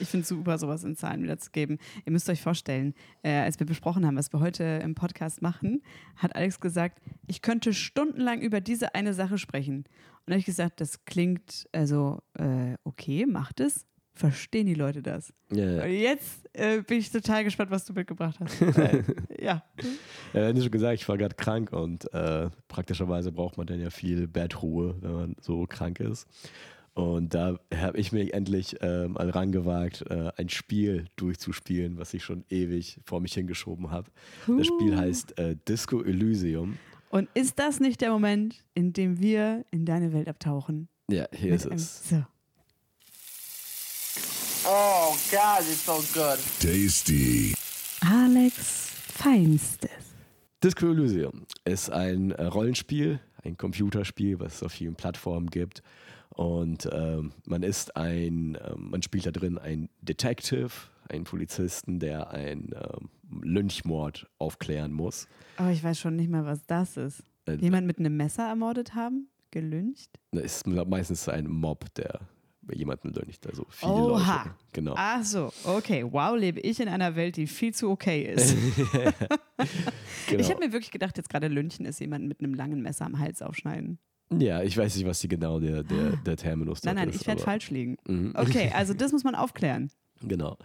Ich 0.00 0.08
finde 0.08 0.22
es 0.22 0.28
super, 0.28 0.58
sowas 0.58 0.84
in 0.84 0.96
Zahlen 0.96 1.22
wiederzugeben. 1.22 1.78
Ihr 2.04 2.12
müsst 2.12 2.28
euch 2.28 2.40
vorstellen, 2.40 2.94
äh, 3.22 3.32
als 3.32 3.58
wir 3.60 3.66
besprochen 3.66 4.06
haben, 4.06 4.16
was 4.16 4.32
wir 4.32 4.40
heute 4.40 4.64
im 4.82 4.94
Podcast 4.94 5.42
machen, 5.42 5.82
hat 6.16 6.34
Alex 6.34 6.60
gesagt, 6.60 7.00
ich 7.26 7.42
könnte 7.42 7.72
stundenlang 7.72 8.40
über 8.40 8.60
diese 8.60 8.94
eine 8.94 9.14
Sache 9.14 9.38
sprechen. 9.38 9.84
Und 10.24 10.32
habe 10.32 10.38
ich 10.38 10.46
gesagt, 10.46 10.80
das 10.80 11.04
klingt 11.04 11.68
also 11.72 12.20
äh, 12.34 12.74
okay, 12.84 13.26
macht 13.26 13.60
es. 13.60 13.86
Verstehen 14.16 14.66
die 14.66 14.74
Leute 14.74 15.02
das? 15.02 15.30
Ja, 15.52 15.84
Und 15.84 15.90
jetzt 15.90 16.48
äh, 16.54 16.80
bin 16.80 16.98
ich 16.98 17.10
total 17.10 17.44
gespannt, 17.44 17.70
was 17.70 17.84
du 17.84 17.92
mitgebracht 17.92 18.36
hast. 18.40 18.60
äh, 18.78 19.02
ja. 19.38 19.62
Ja, 20.32 20.56
wie 20.56 20.62
schon 20.62 20.70
gesagt, 20.70 20.94
ich 20.94 21.06
war 21.06 21.18
gerade 21.18 21.34
krank 21.34 21.70
und 21.70 22.12
äh, 22.14 22.48
praktischerweise 22.66 23.30
braucht 23.30 23.58
man 23.58 23.66
dann 23.66 23.78
ja 23.78 23.90
viel 23.90 24.26
Bettruhe, 24.26 24.96
wenn 25.02 25.12
man 25.12 25.36
so 25.42 25.66
krank 25.66 26.00
ist. 26.00 26.26
Und 26.94 27.34
da 27.34 27.58
habe 27.74 27.98
ich 27.98 28.10
mich 28.12 28.32
endlich 28.32 28.80
äh, 28.80 29.06
mal 29.06 29.28
rangewagt, 29.28 30.02
äh, 30.08 30.32
ein 30.38 30.48
Spiel 30.48 31.04
durchzuspielen, 31.16 31.98
was 31.98 32.14
ich 32.14 32.24
schon 32.24 32.42
ewig 32.48 32.98
vor 33.04 33.20
mich 33.20 33.34
hingeschoben 33.34 33.90
habe. 33.90 34.10
Uh. 34.48 34.56
Das 34.56 34.66
Spiel 34.66 34.96
heißt 34.96 35.38
äh, 35.38 35.56
Disco 35.68 36.02
Elysium. 36.02 36.78
Und 37.10 37.28
ist 37.34 37.58
das 37.58 37.80
nicht 37.80 38.00
der 38.00 38.10
Moment, 38.10 38.64
in 38.72 38.94
dem 38.94 39.20
wir 39.20 39.66
in 39.70 39.84
deine 39.84 40.14
Welt 40.14 40.26
abtauchen? 40.26 40.88
Ja, 41.10 41.26
hier 41.32 41.52
Mit 41.52 41.66
ist 41.66 41.66
es. 41.66 42.08
So. 42.08 42.24
Oh 44.68 45.16
God, 45.30 45.60
it's 45.60 45.84
so 45.84 46.02
good. 46.12 46.40
Tasty. 46.58 47.54
Alex 48.02 48.90
Feinstes. 49.12 49.90
Disco 50.60 50.88
Elysium 50.88 51.46
ist 51.64 51.88
ein 51.90 52.32
äh, 52.32 52.46
Rollenspiel, 52.46 53.20
ein 53.44 53.56
Computerspiel, 53.56 54.40
was 54.40 54.56
es 54.56 54.62
auf 54.64 54.72
vielen 54.72 54.96
Plattformen 54.96 55.50
gibt. 55.50 55.84
Und 56.30 56.88
ähm, 56.90 57.32
man 57.44 57.62
ist 57.62 57.96
ein, 57.96 58.58
ähm, 58.60 58.90
man 58.90 59.02
spielt 59.02 59.26
da 59.26 59.30
drin 59.30 59.56
ein 59.56 59.88
Detective, 60.00 60.70
einen 61.10 61.22
Polizisten, 61.22 62.00
der 62.00 62.30
einen 62.30 62.74
ähm, 62.74 63.08
Lynchmord 63.42 64.26
aufklären 64.38 64.92
muss. 64.92 65.28
Aber 65.58 65.70
ich 65.70 65.84
weiß 65.84 66.00
schon 66.00 66.16
nicht 66.16 66.28
mal, 66.28 66.44
was 66.44 66.66
das 66.66 66.96
ist. 66.96 67.22
Äh, 67.46 67.54
Jemand 67.54 67.86
mit 67.86 68.00
einem 68.00 68.16
Messer 68.16 68.48
ermordet 68.48 68.96
haben? 68.96 69.28
Gelyncht? 69.52 70.10
Das 70.32 70.42
ist 70.42 70.66
meistens 70.66 71.28
ein 71.28 71.46
Mob, 71.48 71.94
der 71.94 72.18
jemanden 72.72 73.12
lyncht. 73.12 73.46
Also 73.46 73.66
viele 73.70 73.92
Oha. 73.92 74.38
Leute. 74.38 74.54
Genau. 74.72 74.94
Ach 74.96 75.24
so, 75.24 75.52
okay. 75.64 76.04
Wow, 76.08 76.36
lebe 76.36 76.60
ich 76.60 76.80
in 76.80 76.88
einer 76.88 77.16
Welt, 77.16 77.36
die 77.36 77.46
viel 77.46 77.74
zu 77.74 77.90
okay 77.90 78.32
ist. 78.34 78.56
genau. 80.26 80.40
Ich 80.40 80.50
habe 80.50 80.60
mir 80.64 80.72
wirklich 80.72 80.90
gedacht, 80.90 81.16
jetzt 81.16 81.28
gerade 81.28 81.48
Lynchen 81.48 81.86
ist 81.86 82.00
jemand 82.00 82.26
mit 82.26 82.40
einem 82.40 82.54
langen 82.54 82.82
Messer 82.82 83.06
am 83.06 83.18
Hals 83.18 83.42
aufschneiden. 83.42 83.98
Ja, 84.36 84.62
ich 84.62 84.76
weiß 84.76 84.96
nicht, 84.96 85.06
was 85.06 85.20
die 85.20 85.28
genau 85.28 85.60
der, 85.60 85.84
der, 85.84 86.16
der 86.16 86.36
Terminus 86.36 86.82
Nein, 86.82 86.96
nein, 86.96 87.08
ist, 87.10 87.20
ich 87.20 87.26
werde 87.26 87.42
falsch 87.42 87.70
liegen. 87.70 87.96
Mhm. 88.06 88.32
Okay, 88.36 88.72
also 88.74 88.92
das 88.92 89.12
muss 89.12 89.24
man 89.24 89.34
aufklären. 89.34 89.90
Genau. 90.20 90.56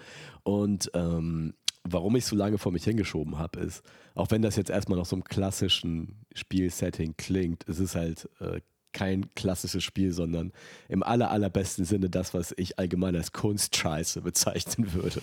Und 0.43 0.89
ähm, 0.95 1.53
warum 1.83 2.15
ich 2.15 2.25
so 2.25 2.35
lange 2.35 2.57
vor 2.57 2.71
mich 2.71 2.83
hingeschoben 2.83 3.37
habe, 3.37 3.59
ist, 3.59 3.83
auch 4.15 4.31
wenn 4.31 4.41
das 4.41 4.55
jetzt 4.55 4.69
erstmal 4.69 4.97
noch 4.97 5.05
so 5.05 5.15
einem 5.15 5.23
klassischen 5.23 6.25
Spielsetting 6.33 7.15
klingt, 7.17 7.67
es 7.67 7.79
ist 7.79 7.95
halt 7.95 8.29
äh, 8.39 8.61
kein 8.93 9.33
klassisches 9.35 9.83
Spiel, 9.83 10.11
sondern 10.11 10.51
im 10.89 11.03
aller, 11.03 11.31
allerbesten 11.31 11.85
Sinne 11.85 12.09
das, 12.09 12.33
was 12.33 12.53
ich 12.57 12.79
allgemein 12.79 13.15
als 13.15 13.31
Kunstscheiße 13.31 14.21
bezeichnen 14.21 14.93
würde. 14.93 15.21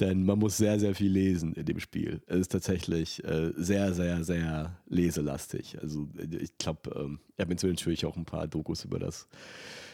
Denn 0.00 0.24
man 0.24 0.38
muss 0.38 0.56
sehr, 0.56 0.80
sehr 0.80 0.94
viel 0.94 1.10
lesen 1.10 1.54
in 1.54 1.66
dem 1.66 1.78
Spiel. 1.78 2.20
Es 2.26 2.38
ist 2.38 2.52
tatsächlich 2.52 3.22
äh, 3.24 3.52
sehr, 3.56 3.94
sehr, 3.94 4.24
sehr 4.24 4.76
leselastig. 4.88 5.78
Also 5.80 6.08
ich 6.18 6.56
glaube, 6.58 6.90
ähm, 6.96 7.20
ich 7.36 7.40
habe 7.40 7.54
mir 7.54 7.70
natürlich 7.70 8.06
auch 8.06 8.16
ein 8.16 8.24
paar 8.24 8.48
Dokus 8.48 8.84
über 8.84 8.98
das 8.98 9.28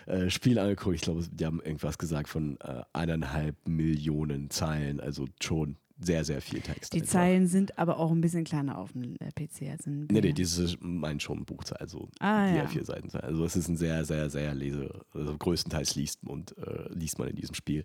äh, 0.06 0.30
Spiel 0.30 0.58
angeguckt. 0.58 0.96
Ich 0.96 1.02
glaube, 1.02 1.24
die 1.30 1.44
haben 1.44 1.60
irgendwas 1.60 1.98
gesagt 1.98 2.28
von 2.28 2.58
äh, 2.60 2.82
eineinhalb 2.92 3.56
Millionen 3.68 4.50
Zeilen, 4.50 5.00
also 5.00 5.26
schon 5.40 5.76
sehr, 6.04 6.24
sehr 6.24 6.40
viel 6.40 6.60
Text. 6.60 6.92
Die 6.92 7.00
einfach. 7.00 7.12
Zeilen 7.12 7.46
sind 7.46 7.78
aber 7.78 7.98
auch 7.98 8.10
ein 8.10 8.20
bisschen 8.20 8.44
kleiner 8.44 8.78
auf 8.78 8.92
dem 8.92 9.16
äh, 9.16 9.30
PC. 9.30 9.70
Also 9.70 9.90
nee, 9.90 10.20
nee, 10.20 10.32
dieses 10.32 10.76
meint 10.80 11.22
schon 11.22 11.44
Buchzahl, 11.44 11.78
also 11.78 12.08
ah, 12.20 12.50
die 12.50 12.56
ja. 12.56 12.66
vier 12.66 12.84
Seiten. 12.84 13.10
Also 13.16 13.44
es 13.44 13.56
ist 13.56 13.68
ein 13.68 13.76
sehr, 13.76 14.04
sehr, 14.04 14.30
sehr 14.30 14.54
lese, 14.54 15.04
also 15.12 15.36
größtenteils 15.36 15.94
liest 15.94 16.20
und 16.24 16.56
äh, 16.58 16.88
liest 16.92 17.18
man 17.18 17.28
in 17.28 17.36
diesem 17.36 17.54
Spiel. 17.54 17.84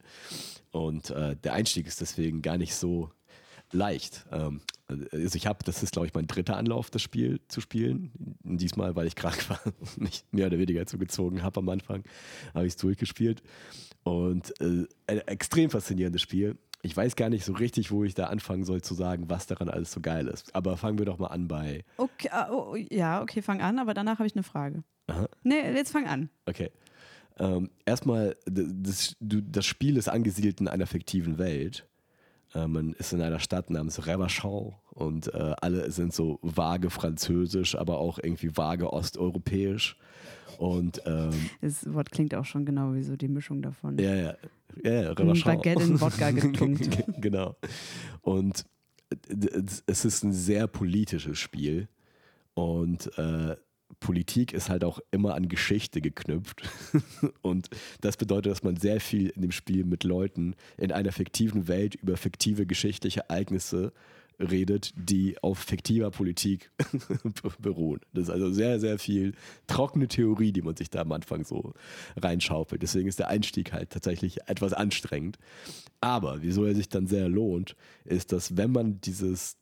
Und 0.71 1.09
äh, 1.11 1.35
der 1.35 1.53
Einstieg 1.53 1.87
ist 1.87 2.01
deswegen 2.01 2.41
gar 2.41 2.57
nicht 2.57 2.75
so 2.75 3.11
leicht. 3.71 4.25
Ähm, 4.31 4.61
also 4.87 5.35
ich 5.35 5.47
habe, 5.47 5.59
das 5.65 5.83
ist 5.83 5.91
glaube 5.91 6.07
ich 6.07 6.13
mein 6.13 6.27
dritter 6.27 6.57
Anlauf, 6.57 6.89
das 6.89 7.01
Spiel 7.01 7.41
zu 7.47 7.61
spielen. 7.61 8.11
Diesmal, 8.43 8.95
weil 8.95 9.07
ich 9.07 9.15
krank 9.15 9.49
war, 9.49 9.59
mich 9.97 10.23
mehr 10.31 10.47
oder 10.47 10.59
weniger 10.59 10.85
zugezogen 10.85 11.43
habe 11.43 11.59
am 11.59 11.69
Anfang, 11.69 12.03
habe 12.53 12.65
ich 12.65 12.73
es 12.73 12.77
durchgespielt. 12.77 13.43
Und 14.03 14.53
äh, 14.61 14.85
ein 15.07 15.19
extrem 15.27 15.69
faszinierendes 15.69 16.21
Spiel 16.21 16.57
ich 16.87 16.95
weiß 16.95 17.17
gar 17.17 17.29
nicht 17.29 17.43
so 17.43 17.51
richtig, 17.51 17.91
wo 17.91 18.05
ich 18.05 18.15
da 18.15 18.27
anfangen 18.27 18.63
soll 18.63 18.81
zu 18.81 18.93
sagen, 18.93 19.29
was 19.29 19.45
daran 19.45 19.67
alles 19.67 19.91
so 19.91 19.99
geil 19.99 20.27
ist. 20.27 20.55
Aber 20.55 20.77
fangen 20.77 20.97
wir 20.97 21.05
doch 21.05 21.19
mal 21.19 21.27
an 21.27 21.49
bei. 21.49 21.83
Okay, 21.97 22.29
ah, 22.31 22.49
oh, 22.49 22.75
ja, 22.75 23.21
okay, 23.21 23.41
fang 23.41 23.61
an, 23.61 23.77
aber 23.77 23.93
danach 23.93 24.19
habe 24.19 24.27
ich 24.27 24.35
eine 24.35 24.43
Frage. 24.43 24.83
Aha. 25.07 25.27
Nee, 25.43 25.73
jetzt 25.75 25.91
fang 25.91 26.07
an. 26.07 26.29
Okay. 26.45 26.71
Ähm, 27.39 27.69
erstmal, 27.85 28.37
das, 28.45 29.17
das, 29.19 29.65
Spiel 29.65 29.97
ist 29.97 30.07
angesiedelt 30.07 30.61
in 30.61 30.69
einer 30.69 30.87
fiktiven 30.87 31.37
Welt. 31.37 31.85
Äh, 32.55 32.67
man 32.67 32.93
ist 32.93 33.11
in 33.11 33.21
einer 33.21 33.39
Stadt 33.39 33.69
namens 33.69 34.07
Revachon 34.07 34.73
und 34.91 35.33
äh, 35.33 35.53
alle 35.59 35.91
sind 35.91 36.13
so 36.13 36.39
vage 36.41 36.89
französisch, 36.89 37.75
aber 37.75 37.97
auch 37.97 38.17
irgendwie 38.17 38.55
vage 38.55 38.93
osteuropäisch. 38.93 39.97
Und, 40.57 41.01
ähm, 41.05 41.49
das 41.61 41.93
Wort 41.93 42.11
klingt 42.11 42.33
auch 42.33 42.45
schon 42.45 42.65
genau 42.65 42.93
wie 42.93 43.03
so 43.03 43.17
die 43.17 43.27
Mischung 43.27 43.61
davon. 43.61 43.97
Ja, 43.99 44.15
ja. 44.15 44.35
Ja, 44.83 45.11
Ein 45.11 45.41
Baguette 45.41 45.83
in 45.83 46.01
Wodka 46.01 46.31
getunkt. 46.31 47.03
genau. 47.19 47.55
Und 48.21 48.65
es 49.87 50.05
ist 50.05 50.23
ein 50.23 50.33
sehr 50.33 50.67
politisches 50.67 51.37
Spiel. 51.39 51.87
Und 52.53 53.17
äh, 53.17 53.55
Politik 53.99 54.53
ist 54.53 54.69
halt 54.69 54.83
auch 54.83 54.99
immer 55.11 55.35
an 55.35 55.47
Geschichte 55.47 56.01
geknüpft. 56.01 56.63
und 57.41 57.69
das 58.01 58.17
bedeutet, 58.17 58.51
dass 58.51 58.63
man 58.63 58.75
sehr 58.75 58.99
viel 58.99 59.29
in 59.29 59.41
dem 59.41 59.51
Spiel 59.51 59.85
mit 59.85 60.03
Leuten 60.03 60.55
in 60.77 60.91
einer 60.91 61.11
fiktiven 61.11 61.67
Welt 61.67 61.95
über 61.95 62.17
fiktive 62.17 62.65
geschichtliche 62.65 63.21
Ereignisse 63.29 63.93
redet, 64.39 64.93
die 64.95 65.41
auf 65.41 65.59
fiktiver 65.59 66.11
Politik 66.11 66.71
beruhen. 67.59 68.01
Das 68.13 68.25
ist 68.25 68.29
also 68.29 68.51
sehr, 68.51 68.79
sehr 68.79 68.99
viel 68.99 69.33
trockene 69.67 70.07
Theorie, 70.07 70.51
die 70.51 70.61
man 70.61 70.75
sich 70.75 70.89
da 70.89 71.01
am 71.01 71.11
Anfang 71.11 71.43
so 71.43 71.73
reinschaufelt. 72.15 72.81
Deswegen 72.81 73.07
ist 73.07 73.19
der 73.19 73.29
Einstieg 73.29 73.73
halt 73.73 73.89
tatsächlich 73.89 74.47
etwas 74.47 74.73
anstrengend. 74.73 75.37
Aber 76.01 76.41
wieso 76.41 76.65
er 76.65 76.75
sich 76.75 76.89
dann 76.89 77.07
sehr 77.07 77.29
lohnt, 77.29 77.75
ist, 78.05 78.31
dass 78.31 78.57
wenn 78.57 78.71
man 78.71 79.01
dieses 79.01 79.57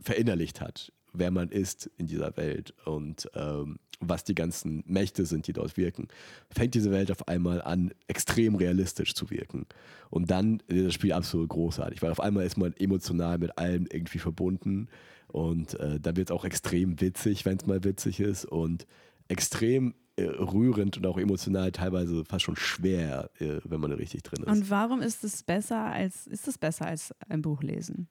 verinnerlicht 0.00 0.60
hat, 0.60 0.92
wer 1.12 1.30
man 1.30 1.50
ist 1.50 1.90
in 1.96 2.06
dieser 2.06 2.36
Welt 2.36 2.74
und 2.84 3.28
ähm, 3.34 3.78
was 4.00 4.24
die 4.24 4.34
ganzen 4.34 4.82
Mächte 4.86 5.26
sind, 5.26 5.46
die 5.46 5.52
dort 5.52 5.76
wirken, 5.76 6.08
fängt 6.50 6.74
diese 6.74 6.90
Welt 6.90 7.10
auf 7.10 7.28
einmal 7.28 7.62
an, 7.62 7.92
extrem 8.08 8.56
realistisch 8.56 9.14
zu 9.14 9.30
wirken. 9.30 9.66
Und 10.10 10.30
dann 10.30 10.60
ist 10.66 10.86
das 10.86 10.94
Spiel 10.94 11.12
absolut 11.12 11.48
großartig, 11.50 12.02
weil 12.02 12.10
auf 12.10 12.20
einmal 12.20 12.44
ist 12.44 12.58
man 12.58 12.74
emotional 12.76 13.38
mit 13.38 13.56
allem 13.58 13.86
irgendwie 13.90 14.18
verbunden 14.18 14.88
und 15.28 15.78
äh, 15.80 16.00
dann 16.00 16.16
wird 16.16 16.30
es 16.30 16.36
auch 16.36 16.44
extrem 16.44 17.00
witzig, 17.00 17.44
wenn 17.44 17.56
es 17.56 17.66
mal 17.66 17.84
witzig 17.84 18.20
ist 18.20 18.44
und 18.44 18.86
extrem 19.28 19.94
äh, 20.16 20.24
rührend 20.24 20.98
und 20.98 21.06
auch 21.06 21.16
emotional 21.16 21.72
teilweise 21.72 22.24
fast 22.24 22.44
schon 22.44 22.56
schwer, 22.56 23.30
äh, 23.38 23.60
wenn 23.64 23.80
man 23.80 23.92
richtig 23.92 24.22
drin 24.24 24.44
ist. 24.44 24.50
Und 24.50 24.68
warum 24.68 25.00
ist 25.00 25.24
es 25.24 25.42
besser 25.42 25.84
als 25.86 26.26
ist 26.26 26.48
es 26.48 26.58
besser 26.58 26.86
als 26.86 27.14
ein 27.28 27.40
Buch 27.40 27.62
lesen? 27.62 28.08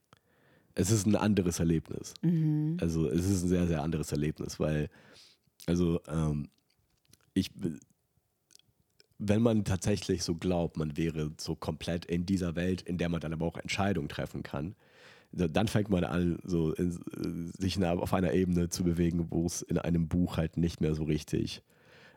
Es 0.82 0.92
ist 0.92 1.06
ein 1.06 1.16
anderes 1.16 1.60
Erlebnis. 1.60 2.14
Mhm. 2.22 2.78
Also 2.82 3.08
es 3.08 3.26
ist 3.30 3.44
ein 3.44 3.50
sehr, 3.50 3.68
sehr 3.68 3.84
anderes 3.84 4.12
Erlebnis, 4.12 4.60
weil 4.60 4.90
also 5.68 6.02
ähm, 6.08 6.50
ich, 7.34 7.52
wenn 9.18 9.42
man 9.42 9.64
tatsächlich 9.64 10.24
so 10.24 10.36
glaubt, 10.36 10.78
man 10.78 10.98
wäre 10.98 11.32
so 11.40 11.56
komplett 11.56 12.06
in 12.06 12.26
dieser 12.26 12.56
Welt, 12.56 12.82
in 12.82 12.98
der 12.98 13.10
man 13.10 13.22
dann 13.22 13.34
aber 13.34 13.46
auch 13.46 13.58
Entscheidungen 13.58 14.10
treffen 14.10 14.44
kann, 14.44 14.76
dann 15.32 15.68
fängt 15.68 15.90
man 15.90 16.04
an, 16.04 16.40
so 16.44 16.74
in, 16.74 17.00
sich 17.58 17.82
auf 17.84 18.14
einer 18.14 18.34
Ebene 18.34 18.70
zu 18.70 18.84
bewegen, 18.84 19.28
wo 19.30 19.46
es 19.46 19.62
in 19.62 19.78
einem 19.78 20.08
Buch 20.10 20.38
halt 20.38 20.58
nicht 20.58 20.82
mehr 20.82 20.94
so 20.94 21.04
richtig 21.04 21.62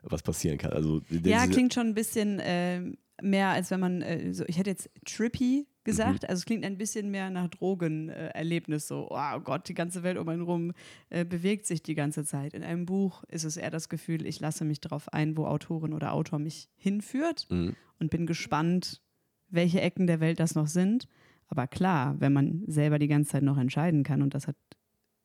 was 0.02 0.22
passieren 0.22 0.58
kann. 0.58 0.72
Also 0.72 1.00
ja, 1.10 1.46
klingt 1.46 1.74
schon 1.74 1.88
ein 1.88 1.94
bisschen 1.94 2.40
äh, 2.40 2.80
mehr, 3.22 3.50
als 3.50 3.70
wenn 3.70 3.80
man, 3.80 4.02
äh, 4.02 4.32
so, 4.34 4.44
ich 4.48 4.58
hätte 4.58 4.70
jetzt 4.70 4.90
trippy 5.04 5.66
gesagt. 5.84 6.22
Mhm. 6.22 6.28
Also 6.28 6.40
es 6.40 6.46
klingt 6.46 6.64
ein 6.64 6.78
bisschen 6.78 7.10
mehr 7.10 7.30
nach 7.30 7.48
Drogenerlebnis. 7.48 8.88
so, 8.88 9.08
oh 9.10 9.40
Gott, 9.40 9.68
die 9.68 9.74
ganze 9.74 10.02
Welt 10.02 10.18
um 10.18 10.28
einen 10.28 10.42
rum 10.42 10.72
äh, 11.10 11.24
bewegt 11.24 11.66
sich 11.66 11.82
die 11.82 11.94
ganze 11.94 12.24
Zeit. 12.24 12.54
In 12.54 12.62
einem 12.62 12.86
Buch 12.86 13.24
ist 13.28 13.44
es 13.44 13.56
eher 13.56 13.70
das 13.70 13.88
Gefühl, 13.88 14.26
ich 14.26 14.40
lasse 14.40 14.64
mich 14.64 14.80
darauf 14.80 15.12
ein, 15.12 15.36
wo 15.36 15.46
Autorin 15.46 15.92
oder 15.92 16.12
Autor 16.12 16.38
mich 16.38 16.68
hinführt 16.76 17.46
mhm. 17.50 17.76
und 17.98 18.10
bin 18.10 18.26
gespannt, 18.26 19.00
welche 19.48 19.80
Ecken 19.80 20.06
der 20.06 20.20
Welt 20.20 20.40
das 20.40 20.54
noch 20.54 20.66
sind. 20.66 21.06
Aber 21.48 21.66
klar, 21.66 22.16
wenn 22.18 22.32
man 22.32 22.64
selber 22.66 22.98
die 22.98 23.08
ganze 23.08 23.32
Zeit 23.32 23.42
noch 23.42 23.58
entscheiden 23.58 24.02
kann 24.02 24.22
und 24.22 24.34
das 24.34 24.48
hat 24.48 24.56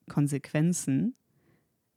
Konsequenzen, 0.10 1.16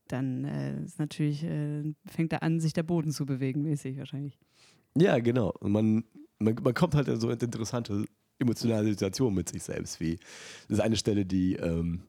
dann 0.08 0.44
äh, 0.44 0.82
ist 0.84 0.98
natürlich, 0.98 1.42
äh, 1.44 1.82
fängt 2.06 2.32
da 2.32 2.38
an, 2.38 2.60
sich 2.60 2.72
der 2.72 2.82
Boden 2.82 3.10
zu 3.10 3.26
bewegen, 3.26 3.62
mäßig 3.62 3.98
wahrscheinlich. 3.98 4.38
Ja, 4.96 5.18
genau. 5.18 5.54
Man, 5.60 6.04
man, 6.38 6.54
man 6.62 6.74
kommt 6.74 6.94
halt 6.94 7.08
in 7.08 7.18
so 7.18 7.30
interessante 7.30 8.04
emotionale 8.42 8.84
Situation 8.88 9.34
mit 9.34 9.48
sich 9.48 9.62
selbst, 9.62 10.00
wie 10.00 10.16
das 10.68 10.78
ist 10.78 10.80
eine 10.80 10.96
Stelle, 10.96 11.24
die 11.24 11.54
ähm, 11.56 12.02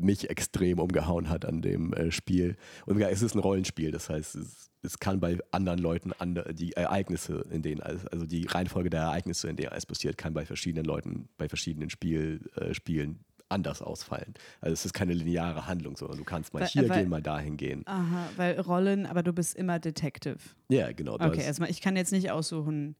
mich 0.00 0.30
extrem 0.30 0.78
umgehauen 0.78 1.28
hat 1.28 1.44
an 1.44 1.60
dem 1.60 1.92
äh, 1.92 2.12
Spiel. 2.12 2.56
Und 2.86 2.98
ja, 3.00 3.08
es 3.08 3.22
ist 3.22 3.34
ein 3.34 3.40
Rollenspiel, 3.40 3.90
das 3.90 4.08
heißt, 4.08 4.36
es, 4.36 4.70
es 4.82 4.98
kann 5.00 5.18
bei 5.18 5.38
anderen 5.50 5.80
Leuten 5.80 6.12
andre, 6.18 6.54
die 6.54 6.72
Ereignisse, 6.74 7.44
in 7.50 7.62
denen 7.62 7.80
also 7.82 8.24
die 8.24 8.46
Reihenfolge 8.46 8.90
der 8.90 9.00
Ereignisse, 9.00 9.48
in 9.48 9.56
denen 9.56 9.72
es 9.72 9.86
passiert, 9.86 10.16
kann 10.16 10.34
bei 10.34 10.46
verschiedenen 10.46 10.84
Leuten, 10.84 11.28
bei 11.36 11.48
verschiedenen 11.48 11.90
Spiel, 11.90 12.48
äh, 12.54 12.74
Spielen 12.74 13.24
anders 13.48 13.82
ausfallen. 13.82 14.34
Also 14.60 14.74
es 14.74 14.84
ist 14.84 14.92
keine 14.92 15.14
lineare 15.14 15.66
Handlung, 15.66 15.96
sondern 15.96 16.18
du 16.18 16.24
kannst 16.24 16.52
mal 16.54 16.60
Weil- 16.60 16.68
hier 16.68 16.88
weil- 16.88 17.00
gehen, 17.00 17.08
mal 17.08 17.22
dahin 17.22 17.56
gehen. 17.56 17.82
Aha, 17.86 18.28
weil 18.36 18.60
Rollen, 18.60 19.06
aber 19.06 19.22
du 19.24 19.32
bist 19.32 19.56
immer 19.56 19.78
Detective. 19.80 20.36
Ja, 20.68 20.92
genau. 20.92 21.16
das- 21.18 21.28
Okay, 21.28 21.42
erstmal, 21.42 21.70
ich 21.70 21.80
kann 21.80 21.96
jetzt 21.96 22.12
nicht 22.12 22.30
aussuchen, 22.30 22.94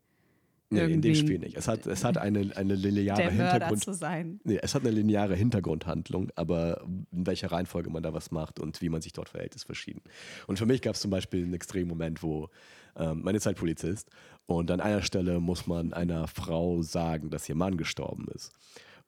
nee, 0.70 0.84
in 0.84 1.02
dem 1.02 1.14
Spiel 1.14 1.38
nicht. 1.38 1.56
Es 1.56 1.68
hat, 1.68 1.86
es 1.86 2.04
hat 2.04 2.18
eine, 2.18 2.56
eine 2.56 2.74
lineare 2.74 3.22
der 3.22 3.32
Mörder 3.32 3.52
Hintergrund. 3.52 3.84
zu 3.84 3.92
sein. 3.94 4.40
Nee, 4.44 4.58
es 4.62 4.74
hat 4.74 4.82
eine 4.82 4.90
lineare 4.90 5.34
Hintergrundhandlung, 5.34 6.30
aber 6.34 6.82
in 6.84 7.26
welcher 7.26 7.50
Reihenfolge 7.50 7.90
man 7.90 8.02
da 8.02 8.12
was 8.12 8.30
macht 8.30 8.60
und 8.60 8.80
wie 8.82 8.88
man 8.88 9.00
sich 9.00 9.12
dort 9.12 9.28
verhält, 9.28 9.54
ist 9.54 9.64
verschieden. 9.64 10.02
Und 10.46 10.58
für 10.58 10.66
mich 10.66 10.82
gab 10.82 10.94
es 10.94 11.00
zum 11.00 11.10
Beispiel 11.10 11.42
einen 11.42 11.54
extremen 11.54 11.88
Moment, 11.88 12.22
wo 12.22 12.50
ähm, 12.96 13.22
man 13.22 13.34
ist 13.34 13.46
halt 13.46 13.56
Polizist 13.56 14.10
und 14.46 14.70
an 14.70 14.80
einer 14.80 15.02
Stelle 15.02 15.40
muss 15.40 15.66
man 15.66 15.92
einer 15.92 16.26
Frau 16.26 16.82
sagen, 16.82 17.30
dass 17.30 17.48
ihr 17.48 17.54
Mann 17.54 17.76
gestorben 17.76 18.26
ist. 18.34 18.52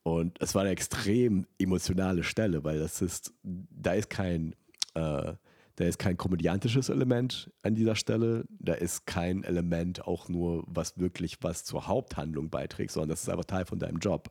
Und 0.03 0.41
es 0.41 0.55
war 0.55 0.63
eine 0.63 0.71
extrem 0.71 1.47
emotionale 1.59 2.23
Stelle, 2.25 2.65
weil 2.65 2.79
das 2.79 3.03
ist, 3.03 3.33
da 3.43 3.93
ist 3.93 4.09
kein, 4.09 4.55
äh, 4.95 5.35
da 5.81 5.87
ist 5.87 5.99
kein 5.99 6.19
komödiantisches 6.19 6.91
Element 6.91 7.51
an 7.63 7.75
dieser 7.75 7.97
Stelle, 7.97 8.45
da 8.51 8.75
ist 8.75 9.07
kein 9.07 9.45
Element 9.45 10.07
auch 10.07 10.29
nur, 10.29 10.63
was 10.67 10.99
wirklich 10.99 11.39
was 11.41 11.65
zur 11.65 11.87
Haupthandlung 11.87 12.51
beiträgt, 12.51 12.91
sondern 12.91 13.09
das 13.09 13.23
ist 13.23 13.31
einfach 13.31 13.47
Teil 13.47 13.65
von 13.65 13.79
deinem 13.79 13.97
Job. 13.97 14.31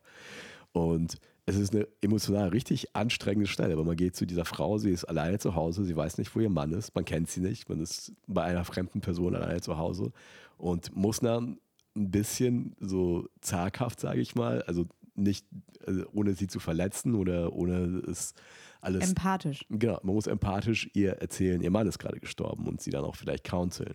Und 0.70 1.16
es 1.46 1.56
ist 1.56 1.74
eine 1.74 1.88
emotional 2.02 2.50
richtig 2.50 2.94
anstrengende 2.94 3.48
Stelle, 3.48 3.76
weil 3.76 3.84
man 3.84 3.96
geht 3.96 4.14
zu 4.14 4.26
dieser 4.26 4.44
Frau, 4.44 4.78
sie 4.78 4.92
ist 4.92 5.06
alleine 5.06 5.40
zu 5.40 5.56
Hause, 5.56 5.84
sie 5.84 5.96
weiß 5.96 6.18
nicht, 6.18 6.36
wo 6.36 6.38
ihr 6.38 6.50
Mann 6.50 6.70
ist, 6.70 6.94
man 6.94 7.04
kennt 7.04 7.28
sie 7.28 7.40
nicht, 7.40 7.68
man 7.68 7.80
ist 7.80 8.12
bei 8.28 8.44
einer 8.44 8.64
fremden 8.64 9.00
Person 9.00 9.34
alleine 9.34 9.60
zu 9.60 9.76
Hause 9.76 10.12
und 10.56 10.94
muss 10.94 11.18
dann 11.18 11.58
ein 11.96 12.12
bisschen 12.12 12.76
so 12.78 13.28
zaghaft, 13.40 13.98
sage 13.98 14.20
ich 14.20 14.36
mal, 14.36 14.62
also 14.62 14.86
nicht 15.14 15.46
also 15.86 16.04
ohne 16.12 16.34
sie 16.34 16.46
zu 16.46 16.60
verletzen 16.60 17.14
oder 17.14 17.52
ohne 17.52 18.02
es 18.08 18.34
alles 18.80 19.10
Empathisch. 19.10 19.66
Genau, 19.68 19.98
man 20.02 20.14
muss 20.14 20.26
empathisch 20.26 20.90
ihr 20.94 21.12
erzählen, 21.12 21.60
ihr 21.60 21.70
Mann 21.70 21.86
ist 21.86 21.98
gerade 21.98 22.18
gestorben 22.18 22.66
und 22.66 22.80
sie 22.80 22.90
dann 22.90 23.04
auch 23.04 23.16
vielleicht 23.16 23.44
counseln. 23.44 23.94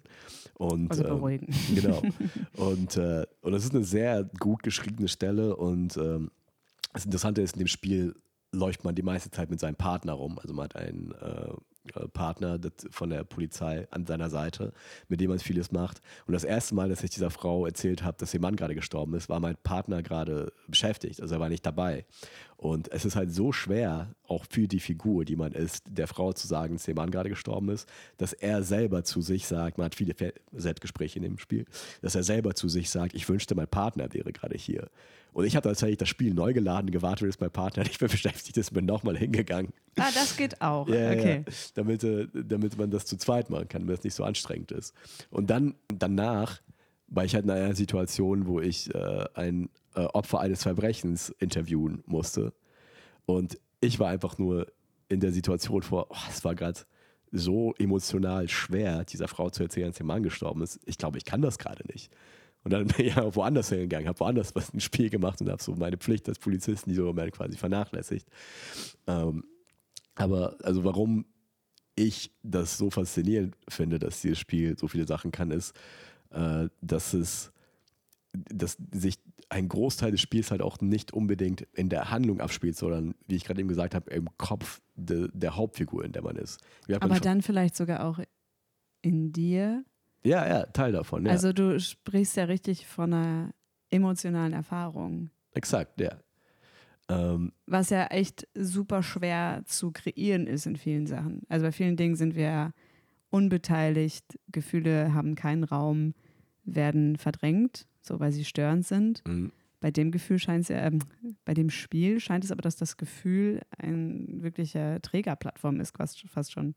Und, 0.53 0.91
Also 0.91 1.03
ähm, 1.03 1.09
beruhigen. 1.09 1.47
Genau. 1.73 2.01
Und, 2.57 2.97
äh, 2.97 3.25
und 3.41 3.51
das 3.51 3.63
ist 3.63 3.75
eine 3.75 3.83
sehr 3.83 4.23
gut 4.39 4.63
geschriebene 4.63 5.07
Stelle 5.07 5.55
und 5.55 5.97
ähm, 5.97 6.31
das 6.93 7.05
Interessante 7.05 7.41
ist, 7.41 7.55
in 7.55 7.59
dem 7.59 7.67
Spiel 7.67 8.15
läuft 8.53 8.85
man 8.85 8.95
die 8.95 9.01
meiste 9.01 9.29
Zeit 9.29 9.49
mit 9.49 9.59
seinem 9.59 9.75
Partner 9.75 10.13
rum. 10.13 10.39
Also 10.39 10.53
man 10.53 10.65
hat 10.65 10.75
einen 10.77 11.11
äh, 11.11 11.53
Partner 12.13 12.57
das, 12.57 12.73
von 12.89 13.09
der 13.09 13.23
Polizei 13.23 13.87
an 13.91 14.05
seiner 14.05 14.29
Seite, 14.29 14.73
mit 15.07 15.21
dem 15.21 15.29
man 15.29 15.39
vieles 15.39 15.71
macht. 15.71 16.01
Und 16.27 16.33
das 16.33 16.43
erste 16.43 16.75
Mal, 16.75 16.89
dass 16.89 17.03
ich 17.03 17.11
dieser 17.11 17.31
Frau 17.31 17.65
erzählt 17.65 18.03
habe, 18.03 18.17
dass 18.19 18.33
ihr 18.33 18.39
Mann 18.39 18.55
gerade 18.55 18.75
gestorben 18.75 19.13
ist, 19.13 19.29
war 19.29 19.39
mein 19.39 19.55
Partner 19.63 20.03
gerade 20.03 20.51
beschäftigt. 20.67 21.21
Also 21.21 21.35
er 21.35 21.39
war 21.39 21.49
nicht 21.49 21.65
dabei. 21.65 22.05
Und 22.57 22.91
es 22.91 23.05
ist 23.05 23.15
halt 23.15 23.33
so 23.33 23.51
schwer, 23.51 24.15
auch 24.27 24.45
für 24.49 24.67
die 24.67 24.79
Figur, 24.79 25.25
die 25.25 25.35
man 25.35 25.51
ist, 25.51 25.83
der 25.87 26.07
Frau 26.07 26.33
zu 26.33 26.47
sagen, 26.47 26.75
dass 26.75 26.87
ihr 26.87 26.95
Mann 26.95 27.11
gerade 27.11 27.29
gestorben 27.29 27.69
ist, 27.69 27.87
dass 28.17 28.33
er 28.33 28.63
selber 28.63 29.03
zu 29.03 29.21
sich 29.21 29.45
sagt, 29.45 29.77
man 29.77 29.85
hat 29.85 29.95
viele 29.95 30.15
Selbstgespräche 30.51 31.17
in 31.19 31.23
dem 31.23 31.37
Spiel, 31.37 31.65
dass 32.01 32.15
er 32.15 32.23
selber 32.23 32.55
zu 32.55 32.69
sich 32.69 32.89
sagt, 32.89 33.13
ich 33.13 33.27
wünschte, 33.27 33.55
mein 33.55 33.67
Partner 33.67 34.13
wäre 34.13 34.31
gerade 34.31 34.57
hier. 34.57 34.89
Und 35.35 35.43
ich 35.43 35.57
habe 35.57 35.67
tatsächlich 35.67 35.97
das 35.97 36.07
Spiel 36.07 36.33
neu 36.33 36.53
geladen, 36.53 36.91
gewartet, 36.91 37.27
bis 37.27 37.41
mein 37.41 37.51
Partner 37.51 37.83
nicht 37.83 37.99
mehr 37.99 38.09
beschäftigt 38.09 38.55
ist, 38.55 38.73
bin 38.73 38.85
nochmal 38.85 39.17
hingegangen. 39.17 39.73
Ah, 39.99 40.07
das 40.13 40.37
geht 40.37 40.61
auch. 40.61 40.87
Ja, 40.87 41.11
okay. 41.11 41.43
ja. 41.45 41.53
Damit, 41.73 42.05
äh, 42.05 42.27
damit 42.31 42.77
man 42.77 42.89
das 42.89 43.05
zu 43.05 43.17
zweit 43.17 43.49
machen 43.49 43.67
kann, 43.67 43.81
damit 43.81 43.97
es 43.97 44.03
nicht 44.05 44.13
so 44.13 44.23
anstrengend 44.23 44.71
ist. 44.71 44.93
Und 45.31 45.49
dann 45.49 45.75
danach 45.89 46.61
war 47.07 47.25
ich 47.25 47.35
halt 47.35 47.43
in 47.43 47.51
einer 47.51 47.75
Situation, 47.75 48.47
wo 48.47 48.61
ich 48.61 48.95
äh, 48.95 49.25
ein 49.33 49.67
äh, 49.95 50.05
Opfer 50.05 50.39
eines 50.39 50.63
Verbrechens 50.63 51.35
interviewen 51.37 52.01
musste. 52.05 52.53
Und 53.25 53.59
ich 53.81 53.99
war 53.99 54.07
einfach 54.07 54.37
nur 54.37 54.67
in 55.09 55.19
der 55.19 55.33
Situation 55.33 55.81
vor, 55.81 56.07
oh, 56.11 56.29
es 56.29 56.45
war 56.45 56.55
gerade 56.55 56.79
so 57.33 57.73
emotional 57.77 58.47
schwer, 58.47 59.03
dieser 59.03 59.27
Frau 59.27 59.49
zu 59.49 59.63
erzählen, 59.63 59.89
dass 59.89 59.99
ihr 59.99 60.05
Mann 60.05 60.23
gestorben 60.23 60.61
ist. 60.61 60.79
Ich 60.85 60.97
glaube, 60.97 61.17
ich 61.17 61.25
kann 61.25 61.41
das 61.41 61.57
gerade 61.57 61.83
nicht. 61.91 62.09
Und 62.65 62.71
dann 62.73 62.87
bin 62.87 62.95
ich 63.05 63.15
ja 63.15 63.33
woanders 63.33 63.69
hingegangen, 63.69 64.09
habe 64.09 64.19
woanders 64.19 64.53
was 64.55 64.73
ein 64.73 64.81
Spiel 64.81 65.09
gemacht 65.09 65.39
und 65.39 65.49
habe 65.49 65.63
so 65.63 65.73
meine 65.75 65.97
Pflicht 65.97 66.27
als 66.27 66.39
Polizist 66.39 66.85
in 66.85 66.91
diesem 66.91 67.05
Moment 67.05 67.31
quasi 67.31 67.57
vernachlässigt. 67.57 68.27
Ähm, 69.07 69.45
aber 70.15 70.57
also 70.63 70.83
warum 70.83 71.25
ich 71.95 72.31
das 72.43 72.77
so 72.77 72.89
faszinierend 72.89 73.55
finde, 73.69 73.99
dass 73.99 74.21
dieses 74.21 74.39
Spiel 74.39 74.77
so 74.77 74.89
viele 74.89 75.07
Sachen 75.07 75.31
kann, 75.31 75.51
ist, 75.51 75.73
äh, 76.31 76.67
dass 76.81 77.13
es 77.13 77.53
dass 78.49 78.77
sich 78.91 79.17
ein 79.49 79.69
Großteil 79.69 80.11
des 80.11 80.21
Spiels 80.21 80.51
halt 80.51 80.61
auch 80.61 80.81
nicht 80.81 81.13
unbedingt 81.13 81.61
in 81.73 81.89
der 81.89 82.11
Handlung 82.11 82.41
abspielt, 82.41 82.75
sondern, 82.75 83.15
wie 83.27 83.35
ich 83.35 83.45
gerade 83.45 83.59
eben 83.59 83.69
gesagt 83.69 83.95
habe, 83.95 84.09
im 84.11 84.27
Kopf 84.37 84.81
de, 84.95 85.29
der 85.33 85.55
Hauptfigur, 85.55 86.03
in 86.03 86.11
der 86.11 86.23
man 86.23 86.35
ist. 86.35 86.59
Aber 86.99 87.19
dann 87.19 87.41
vielleicht 87.41 87.75
sogar 87.75 88.03
auch 88.05 88.19
in 89.01 89.31
dir. 89.31 89.85
Ja, 90.25 90.47
ja, 90.47 90.65
Teil 90.67 90.91
davon. 90.91 91.25
Ja. 91.25 91.31
Also 91.31 91.53
du 91.53 91.79
sprichst 91.79 92.35
ja 92.35 92.45
richtig 92.45 92.85
von 92.87 93.13
einer 93.13 93.51
emotionalen 93.89 94.53
Erfahrung. 94.53 95.29
Exakt, 95.53 96.01
ja. 96.01 96.17
Ähm, 97.07 97.51
Was 97.67 97.91
ja 97.91 98.07
echt 98.07 98.47
super 98.55 99.03
schwer 99.03 99.61
zu 99.65 99.91
kreieren 99.91 100.47
ist 100.47 100.65
in 100.65 100.75
vielen 100.75 101.05
Sachen. 101.07 101.43
Also 101.49 101.65
bei 101.65 101.71
vielen 101.71 101.95
Dingen 101.97 102.15
sind 102.15 102.35
wir 102.35 102.73
unbeteiligt, 103.29 104.39
Gefühle 104.51 105.13
haben 105.13 105.35
keinen 105.35 105.63
Raum, 105.63 106.13
werden 106.63 107.17
verdrängt, 107.17 107.85
so 108.01 108.19
weil 108.19 108.31
sie 108.31 108.45
störend 108.45 108.85
sind. 108.87 109.21
mh, 109.27 109.49
Bei 109.81 109.91
dem 109.91 110.09
Gefühl 110.11 110.39
scheint 110.39 110.63
es 110.63 110.69
ja, 110.69 110.77
ähm, 110.77 110.99
bei 111.43 111.53
dem 111.53 111.69
Spiel 111.69 112.19
scheint 112.19 112.43
es 112.43 112.51
aber, 112.51 112.61
dass 112.61 112.75
das 112.75 112.97
Gefühl 112.97 113.61
ein 113.77 114.41
wirklicher 114.41 115.01
Trägerplattform 115.01 115.79
ist, 115.79 115.93
fast 116.27 116.51
schon. 116.51 116.73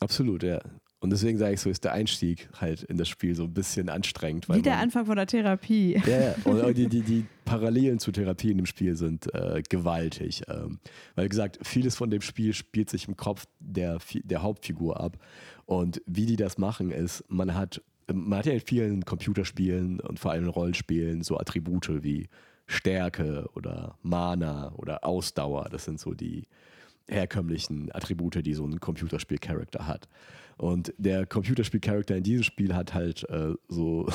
absolut, 0.00 0.42
ja. 0.42 0.58
Und 1.00 1.10
deswegen 1.10 1.38
sage 1.38 1.54
ich 1.54 1.60
so, 1.60 1.70
ist 1.70 1.82
der 1.84 1.92
Einstieg 1.92 2.50
halt 2.60 2.82
in 2.82 2.98
das 2.98 3.08
Spiel 3.08 3.34
so 3.34 3.44
ein 3.44 3.54
bisschen 3.54 3.88
anstrengend. 3.88 4.48
Wie 4.50 4.60
der 4.60 4.74
man, 4.74 4.82
Anfang 4.82 5.06
von 5.06 5.16
der 5.16 5.26
Therapie. 5.26 6.00
Ja, 6.06 6.20
ja. 6.20 6.34
und 6.44 6.76
die, 6.76 6.88
die, 6.88 7.00
die 7.00 7.24
Parallelen 7.46 7.98
zu 7.98 8.12
Therapie 8.12 8.50
in 8.50 8.58
dem 8.58 8.66
Spiel 8.66 8.94
sind 8.96 9.32
äh, 9.34 9.62
gewaltig. 9.66 10.42
Ähm, 10.48 10.78
weil, 11.14 11.24
wie 11.24 11.30
gesagt, 11.30 11.58
vieles 11.62 11.96
von 11.96 12.10
dem 12.10 12.20
Spiel 12.20 12.52
spielt 12.52 12.90
sich 12.90 13.08
im 13.08 13.16
Kopf 13.16 13.46
der, 13.60 13.98
der 14.12 14.42
Hauptfigur 14.42 15.00
ab. 15.00 15.16
Und 15.64 16.02
wie 16.06 16.26
die 16.26 16.36
das 16.36 16.58
machen, 16.58 16.90
ist, 16.90 17.24
man 17.28 17.54
hat, 17.54 17.80
man 18.12 18.38
hat 18.38 18.46
ja 18.46 18.52
in 18.52 18.60
vielen 18.60 19.04
Computerspielen 19.06 20.00
und 20.00 20.18
vor 20.18 20.32
allem 20.32 20.50
Rollenspielen 20.50 21.22
so 21.22 21.38
Attribute 21.38 22.04
wie 22.04 22.28
Stärke 22.66 23.48
oder 23.54 23.96
Mana 24.02 24.72
oder 24.76 25.04
Ausdauer. 25.04 25.68
Das 25.70 25.86
sind 25.86 25.98
so 25.98 26.12
die 26.12 26.44
herkömmlichen 27.10 27.90
Attribute, 27.94 28.44
die 28.44 28.54
so 28.54 28.64
ein 28.64 28.80
Computerspiel-Charakter 28.80 29.86
hat. 29.86 30.08
Und 30.56 30.92
der 30.98 31.26
Computerspiel-Charakter 31.26 32.16
in 32.16 32.22
diesem 32.22 32.44
Spiel 32.44 32.74
hat 32.74 32.94
halt 32.94 33.28
äh, 33.30 33.54
so 33.68 34.08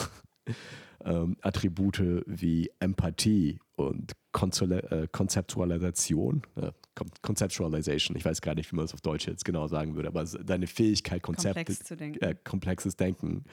ähm, 1.06 1.38
Attribute 1.42 2.24
wie 2.26 2.70
Empathie 2.80 3.60
und 3.76 4.14
Konzole 4.32 4.84
äh, 4.92 5.08
Konzeptualisation, 5.12 6.44
äh, 6.56 6.72
Con 6.96 7.10
Conceptualization, 7.22 8.16
ich 8.16 8.24
weiß 8.24 8.42
gar 8.42 8.56
nicht, 8.56 8.72
wie 8.72 8.76
man 8.78 8.86
das 8.86 8.94
auf 8.94 9.02
Deutsch 9.02 9.28
jetzt 9.28 9.44
genau 9.44 9.68
sagen 9.68 9.96
würde, 9.96 10.08
aber 10.08 10.24
deine 10.24 10.68
Fähigkeit, 10.68 11.22
Konzepte, 11.22 11.66
Komplex 11.66 11.90
denken. 11.90 12.22
äh, 12.22 12.36
komplexes 12.44 12.96
Denken 12.96 13.44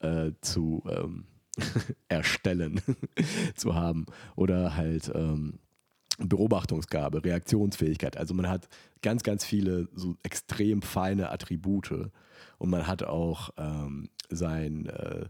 äh, 0.00 0.32
zu 0.40 0.82
ähm, 0.88 1.24
erstellen, 2.08 2.80
zu 3.56 3.74
haben 3.74 4.06
oder 4.36 4.76
halt 4.76 5.10
ähm, 5.14 5.58
Beobachtungsgabe, 6.18 7.24
Reaktionsfähigkeit. 7.24 8.16
Also 8.16 8.34
man 8.34 8.48
hat 8.48 8.68
ganz, 9.02 9.22
ganz 9.22 9.44
viele 9.44 9.88
so 9.94 10.16
extrem 10.22 10.82
feine 10.82 11.30
Attribute 11.30 12.10
und 12.58 12.70
man 12.70 12.86
hat 12.86 13.04
auch 13.04 13.50
ähm, 13.56 14.08
sein, 14.28 14.86
äh, 14.86 15.26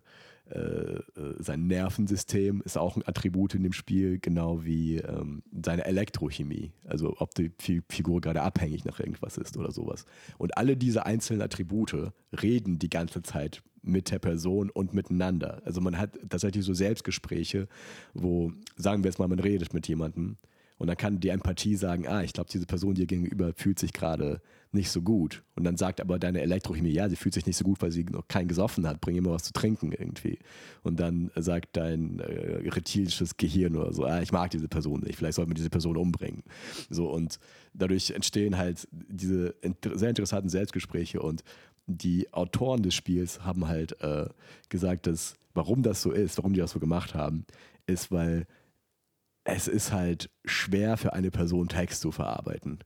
äh, 0.51 1.03
sein 1.38 1.66
Nervensystem 1.66 2.62
ist 2.64 2.79
auch 2.79 2.96
ein 2.96 3.07
Attribut 3.07 3.55
in 3.55 3.62
dem 3.62 3.74
Spiel, 3.74 4.18
genau 4.18 4.64
wie 4.64 4.96
ähm, 4.96 5.42
seine 5.62 5.85
Elektrochemie. 5.85 6.72
Also 6.87 7.16
ob 7.18 7.35
die 7.35 7.53
Fi- 7.59 7.83
Figur 7.88 8.22
gerade 8.22 8.40
abhängig 8.40 8.87
nach 8.87 8.98
irgendwas 8.98 9.37
ist 9.37 9.59
oder 9.59 9.72
sowas. 9.72 10.07
Und 10.38 10.57
alle 10.57 10.77
diese 10.77 11.05
einzelnen 11.05 11.42
Attribute 11.42 12.12
reden 12.42 12.79
die 12.79 12.90
ganze 12.90 13.22
Zeit 13.22 13.62
mit 13.83 14.11
der 14.11 14.18
Person 14.18 14.70
und 14.70 14.94
miteinander. 14.94 15.61
Also 15.64 15.81
man 15.81 15.98
hat 15.98 16.18
tatsächlich 16.29 16.64
so 16.64 16.74
Selbstgespräche, 16.74 17.68
wo, 18.14 18.53
sagen 18.77 19.05
wir 19.05 19.11
jetzt 19.11 19.18
mal, 19.18 19.29
man 19.29 19.38
redet 19.38 19.74
mit 19.74 19.87
jemandem 19.87 20.37
und 20.79 20.87
dann 20.87 20.97
kann 20.97 21.21
die 21.21 21.29
Empathie 21.29 21.75
sagen, 21.75 22.07
ah, 22.07 22.23
ich 22.23 22.33
glaube, 22.33 22.51
diese 22.51 22.67
Person 22.67 22.95
dir 22.95 23.07
gegenüber 23.07 23.53
fühlt 23.55 23.79
sich 23.79 23.93
gerade 23.93 24.41
nicht 24.71 24.91
so 24.91 25.03
gut. 25.03 25.43
Und 25.57 25.64
dann 25.64 25.77
sagt 25.77 26.01
aber 26.01 26.19
deine 26.19 26.41
Elektrochemie, 26.41 26.91
ja, 26.91 27.09
sie 27.09 27.17
fühlt 27.17 27.35
sich 27.35 27.47
nicht 27.47 27.57
so 27.57 27.64
gut, 27.64 27.83
weil 27.83 27.91
sie 27.91 28.05
noch 28.05 28.29
keinen 28.29 28.49
gesoffen 28.49 28.87
hat, 28.87 29.01
bring 29.01 29.21
mal 29.23 29.33
was 29.33 29.43
zu 29.43 29.53
trinken 29.53 29.93
irgendwie. 29.93 30.38
Und 30.83 31.01
dann 31.01 31.31
sagt 31.35 31.77
dein 31.77 32.21
äh, 32.21 32.69
reptilisches 32.69 33.37
Gehirn 33.37 33.77
oder 33.77 33.93
so, 33.93 34.05
ah, 34.05 34.21
ich 34.21 34.31
mag 34.31 34.51
diese 34.51 34.69
Person 34.69 35.01
nicht, 35.01 35.17
vielleicht 35.17 35.35
sollte 35.35 35.49
man 35.49 35.57
diese 35.57 35.71
Person 35.71 35.97
umbringen. 35.97 36.45
So, 36.91 37.11
und 37.11 37.38
dadurch 37.75 38.11
entstehen 38.11 38.57
halt 38.57 38.87
diese 38.93 39.55
inter 39.62 39.99
sehr 39.99 40.11
interessanten 40.11 40.49
Selbstgespräche 40.49 41.21
und 41.21 41.43
die 41.87 42.33
Autoren 42.33 42.83
des 42.83 42.95
Spiels 42.95 43.43
haben 43.45 43.67
halt 43.67 44.01
äh, 44.03 44.27
gesagt, 44.69 45.07
dass 45.07 45.37
warum 45.55 45.83
das 45.83 46.03
so 46.03 46.12
ist, 46.12 46.37
warum 46.37 46.53
die 46.53 46.61
das 46.61 46.73
so 46.73 46.79
gemacht 46.79 47.14
haben, 47.14 47.47
ist, 47.87 48.12
weil 48.12 48.47
es 49.51 49.67
ist 49.67 49.93
halt 49.93 50.31
schwer 50.45 50.99
für 50.99 51.15
eine 51.15 51.31
Person 51.31 51.69
Text 51.69 52.03
zu 52.03 52.13
verarbeiten. 52.13 52.81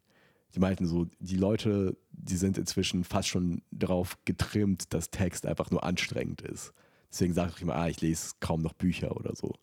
Die 0.55 0.61
meinten 0.61 0.87
so, 0.87 1.07
die 1.19 1.37
Leute, 1.37 1.97
die 2.13 2.37
sind 2.37 2.57
inzwischen 2.57 3.03
fast 3.03 3.29
schon 3.29 3.63
darauf 3.73 4.17
getrimmt, 4.25 4.95
dass 4.95 5.11
Text 5.11 5.45
einfach 5.45 5.73
nur 5.73 5.83
anstrengend 5.83 6.41
ist. 6.41 6.73
Deswegen 7.11 7.35
sage 7.35 7.55
ich 7.57 7.63
immer, 7.63 7.75
ah, 7.75 7.89
ich 7.89 8.01
lese 8.01 8.35
kaum 8.39 8.63
noch 8.63 8.75
Bücher 8.75 9.17
oder 9.17 9.35
so. 9.35 9.55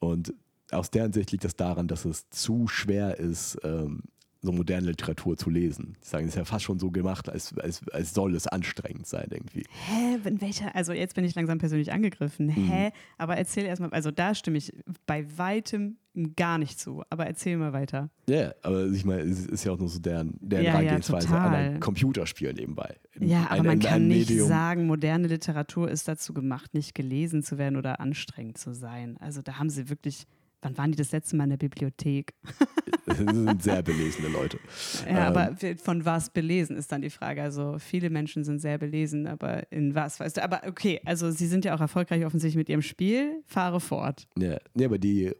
Und 0.00 0.34
aus 0.70 0.90
deren 0.90 1.14
Sicht 1.14 1.32
liegt 1.32 1.44
das 1.44 1.56
daran, 1.56 1.88
dass 1.88 2.04
es 2.04 2.28
zu 2.28 2.68
schwer 2.68 3.18
ist, 3.18 3.58
ähm, 3.64 4.02
so 4.40 4.52
moderne 4.52 4.86
Literatur 4.86 5.36
zu 5.36 5.50
lesen. 5.50 5.96
Die 6.02 6.06
sagen, 6.08 6.26
es 6.26 6.34
ist 6.34 6.38
ja 6.38 6.44
fast 6.44 6.64
schon 6.64 6.78
so 6.78 6.90
gemacht, 6.92 7.28
als, 7.28 7.56
als, 7.58 7.86
als 7.88 8.14
soll 8.14 8.34
es 8.36 8.46
anstrengend 8.46 9.06
sein 9.06 9.26
irgendwie. 9.30 9.64
Hä, 9.68 10.16
in 10.24 10.40
welcher, 10.40 10.74
also 10.76 10.92
jetzt 10.92 11.14
bin 11.16 11.24
ich 11.24 11.34
langsam 11.34 11.58
persönlich 11.58 11.92
angegriffen. 11.92 12.46
Mhm. 12.46 12.70
Hä, 12.70 12.90
aber 13.16 13.36
erzähl 13.36 13.64
erstmal, 13.66 13.90
also 13.90 14.10
da 14.12 14.34
stimme 14.36 14.58
ich 14.58 14.72
bei 15.06 15.26
weitem 15.36 15.96
gar 16.36 16.58
nicht 16.58 16.78
zu, 16.78 17.02
aber 17.10 17.26
erzähl 17.26 17.56
mal 17.56 17.72
weiter. 17.72 18.10
Ja, 18.28 18.36
yeah, 18.36 18.54
aber 18.62 18.86
ich 18.86 19.04
meine, 19.04 19.22
es 19.22 19.46
ist 19.46 19.64
ja 19.64 19.72
auch 19.72 19.78
nur 19.78 19.88
so 19.88 19.98
deren, 20.00 20.36
deren 20.40 20.64
Ja, 20.64 20.70
ja, 20.72 20.78
Herangehensweise 20.78 21.28
an 21.36 21.54
ein. 21.54 21.80
Computerspiel 21.80 22.52
nebenbei. 22.54 22.96
Ja, 23.20 23.42
aber 23.44 23.52
Ein- 23.52 23.58
man 23.66 23.68
ein- 23.70 23.80
kann 23.80 24.02
ein 24.02 24.08
nicht 24.08 24.30
sagen, 24.38 24.86
moderne 24.86 25.26
Literatur 25.28 25.88
ist 25.90 26.06
dazu 26.08 26.32
gemacht, 26.32 26.74
nicht 26.74 26.94
gelesen 26.94 27.42
zu 27.42 27.58
werden 27.58 27.76
oder 27.76 28.00
anstrengend 28.00 28.58
zu 28.58 28.72
sein. 28.72 29.16
Also 29.18 29.42
da 29.42 29.58
haben 29.58 29.70
sie 29.70 29.88
wirklich, 29.90 30.24
wann 30.62 30.76
waren 30.78 30.90
die 30.92 30.96
das 30.98 31.12
letzte 31.12 31.36
Mal 31.36 31.44
in 31.44 31.50
der 31.50 31.56
Bibliothek? 31.58 32.34
Das 33.18 33.18
sind 33.18 33.62
sehr 33.62 33.82
belesene 33.82 34.28
Leute. 34.28 34.58
Ja, 35.06 35.28
Ähm, 35.28 35.36
aber 35.36 35.56
von 35.82 36.04
was 36.04 36.30
belesen 36.30 36.76
ist 36.76 36.92
dann 36.92 37.02
die 37.02 37.10
Frage. 37.10 37.42
Also 37.42 37.76
viele 37.78 38.10
Menschen 38.10 38.44
sind 38.44 38.58
sehr 38.60 38.78
belesen, 38.78 39.26
aber 39.26 39.70
in 39.72 39.94
was, 39.94 40.20
weißt 40.20 40.36
du? 40.36 40.44
Aber 40.44 40.62
okay, 40.66 41.00
also 41.04 41.30
sie 41.30 41.46
sind 41.46 41.64
ja 41.64 41.74
auch 41.74 41.80
erfolgreich 41.80 42.24
offensichtlich 42.24 42.56
mit 42.56 42.68
ihrem 42.68 42.82
Spiel, 42.82 43.42
fahre 43.46 43.80
fort. 43.80 44.26
Ja, 44.38 44.58
nee, 44.74 44.84
aber 44.84 44.98
die, 44.98 45.32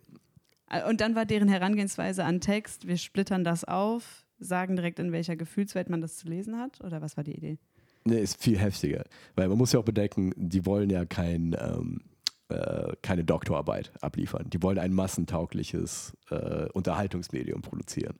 Äh, 0.71 0.89
Und 0.89 1.01
dann 1.01 1.15
war 1.15 1.25
deren 1.27 1.49
Herangehensweise 1.49 2.25
an 2.25 2.41
Text, 2.41 2.87
wir 2.87 2.97
splittern 2.97 3.45
das 3.45 3.65
auf, 3.65 4.25
sagen 4.39 4.77
direkt, 4.77 4.99
in 4.99 5.13
welcher 5.13 5.37
Gefühlswelt 5.37 5.89
man 5.91 6.01
das 6.01 6.17
zu 6.17 6.29
lesen 6.29 6.59
hat? 6.59 6.81
Oder 6.85 7.01
was 7.03 7.17
war 7.17 7.25
die 7.25 7.35
Idee? 7.37 7.59
nee, 8.05 8.21
ist 8.21 8.43
viel 8.43 8.59
heftiger. 8.59 9.05
Weil 9.35 9.49
man 9.49 9.59
muss 9.59 9.73
ja 9.73 9.81
auch 9.81 9.85
bedenken, 9.85 10.33
die 10.37 10.65
wollen 10.65 10.89
ja 10.89 11.05
kein, 11.05 11.55
ähm, 11.61 12.01
äh, 12.49 12.95
keine 13.03 13.25
Doktorarbeit 13.25 13.93
abliefern. 14.01 14.49
Die 14.51 14.63
wollen 14.63 14.79
ein 14.79 14.93
massentaugliches 14.93 16.17
äh, 16.31 16.67
Unterhaltungsmedium 16.73 17.63
produzieren. 17.63 18.19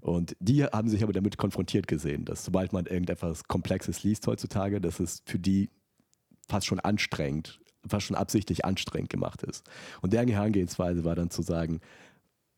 Und 0.00 0.36
die 0.38 0.64
haben 0.64 0.88
sich 0.88 1.02
aber 1.02 1.12
damit 1.12 1.36
konfrontiert 1.36 1.88
gesehen, 1.88 2.24
dass 2.24 2.44
sobald 2.44 2.72
man 2.72 2.86
irgendetwas 2.86 3.44
Komplexes 3.48 4.02
liest 4.04 4.26
heutzutage, 4.26 4.80
dass 4.80 5.00
es 5.00 5.22
für 5.26 5.38
die 5.38 5.70
fast 6.48 6.66
schon 6.66 6.80
anstrengend, 6.80 7.60
fast 7.88 8.06
schon 8.06 8.16
absichtlich 8.16 8.64
anstrengend 8.64 9.10
gemacht 9.10 9.42
ist. 9.42 9.68
Und 10.02 10.12
deren 10.12 10.28
Herangehensweise 10.28 11.04
war 11.04 11.16
dann 11.16 11.30
zu 11.30 11.42
sagen, 11.42 11.80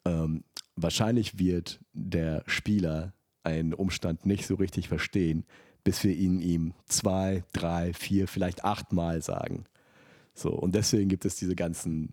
ähm, 0.05 0.45
wahrscheinlich 0.77 1.39
wird 1.39 1.81
der 1.93 2.43
Spieler 2.47 3.15
einen 3.45 3.73
Umstand 3.73 4.27
nicht 4.27 4.47
so 4.47 4.57
richtig 4.57 4.89
verstehen, 4.89 5.45
bis 5.85 6.05
wir 6.05 6.15
ihn 6.15 6.41
ihm 6.41 6.75
zwei, 6.87 7.45
drei, 7.53 7.95
vier, 7.95 8.29
vielleicht 8.29 8.65
achtmal 8.65 9.23
sagen. 9.23 9.65
So, 10.39 10.51
und 10.51 10.75
deswegen 10.75 11.09
gibt 11.09 11.25
es 11.25 11.37
diese 11.37 11.57
ganzen 11.57 12.13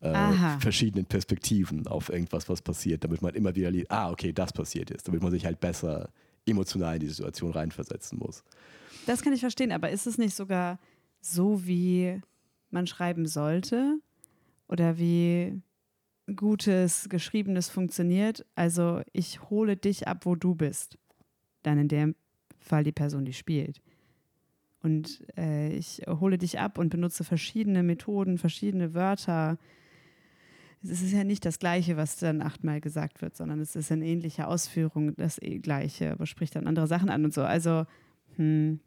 äh, 0.00 0.58
verschiedenen 0.60 1.06
Perspektiven 1.06 1.86
auf 1.86 2.08
irgendwas, 2.08 2.48
was 2.48 2.62
passiert, 2.62 3.04
damit 3.04 3.22
man 3.22 3.34
immer 3.34 3.54
wieder 3.54 3.70
liest, 3.70 3.90
ah, 3.90 4.10
okay, 4.10 4.32
das 4.32 4.52
passiert 4.52 4.90
jetzt, 4.90 5.08
damit 5.08 5.22
man 5.22 5.30
sich 5.30 5.44
halt 5.44 5.60
besser 5.60 6.08
emotional 6.46 6.94
in 6.94 7.00
die 7.00 7.08
Situation 7.08 7.52
reinversetzen 7.52 8.18
muss. 8.18 8.44
Das 9.06 9.22
kann 9.22 9.32
ich 9.32 9.40
verstehen, 9.40 9.72
aber 9.72 9.90
ist 9.90 10.06
es 10.06 10.18
nicht 10.18 10.34
sogar 10.34 10.78
so, 11.20 11.66
wie 11.66 12.20
man 12.70 12.86
schreiben 12.86 13.26
sollte? 13.26 13.98
Oder 14.68 14.98
wie 14.98 15.60
gutes, 16.34 17.08
geschriebenes 17.08 17.68
funktioniert? 17.68 18.44
Also 18.54 19.02
ich 19.12 19.48
hole 19.50 19.76
dich 19.76 20.08
ab, 20.08 20.26
wo 20.26 20.34
du 20.34 20.54
bist. 20.54 20.98
Dann 21.62 21.78
in 21.78 21.88
dem 21.88 22.14
Fall 22.58 22.84
die 22.84 22.92
Person, 22.92 23.24
die 23.24 23.32
spielt. 23.32 23.80
Und 24.86 25.24
äh, 25.36 25.72
ich 25.72 26.02
hole 26.06 26.38
dich 26.38 26.60
ab 26.60 26.78
und 26.78 26.90
benutze 26.90 27.24
verschiedene 27.24 27.82
Methoden, 27.82 28.38
verschiedene 28.38 28.94
Wörter. 28.94 29.58
Es 30.84 31.02
ist 31.02 31.10
ja 31.10 31.24
nicht 31.24 31.44
das 31.44 31.58
Gleiche, 31.58 31.96
was 31.96 32.18
dann 32.18 32.40
achtmal 32.40 32.80
gesagt 32.80 33.20
wird, 33.20 33.36
sondern 33.36 33.58
es 33.58 33.74
ist 33.74 33.90
in 33.90 34.00
ähnlicher 34.00 34.46
Ausführung 34.46 35.16
das 35.16 35.42
eh 35.42 35.58
Gleiche, 35.58 36.12
aber 36.12 36.24
spricht 36.24 36.54
dann 36.54 36.68
andere 36.68 36.86
Sachen 36.86 37.10
an 37.10 37.24
und 37.24 37.34
so. 37.34 37.42
Also, 37.42 37.84
hm, 38.36 38.78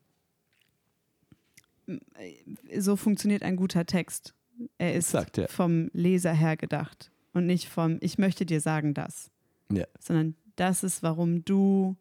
so 2.77 2.95
funktioniert 2.95 3.43
ein 3.43 3.57
guter 3.57 3.85
Text. 3.85 4.33
Er 4.77 4.93
ist 4.93 5.13
Exakt, 5.13 5.35
ja. 5.37 5.47
vom 5.49 5.89
Leser 5.91 6.31
her 6.31 6.55
gedacht 6.55 7.11
und 7.33 7.45
nicht 7.45 7.67
vom 7.67 7.97
Ich 7.99 8.17
möchte 8.17 8.45
dir 8.45 8.61
sagen 8.61 8.93
das, 8.93 9.31
Ja. 9.69 9.85
sondern 9.99 10.35
das 10.55 10.83
ist, 10.85 11.03
warum 11.03 11.43
du 11.43 11.97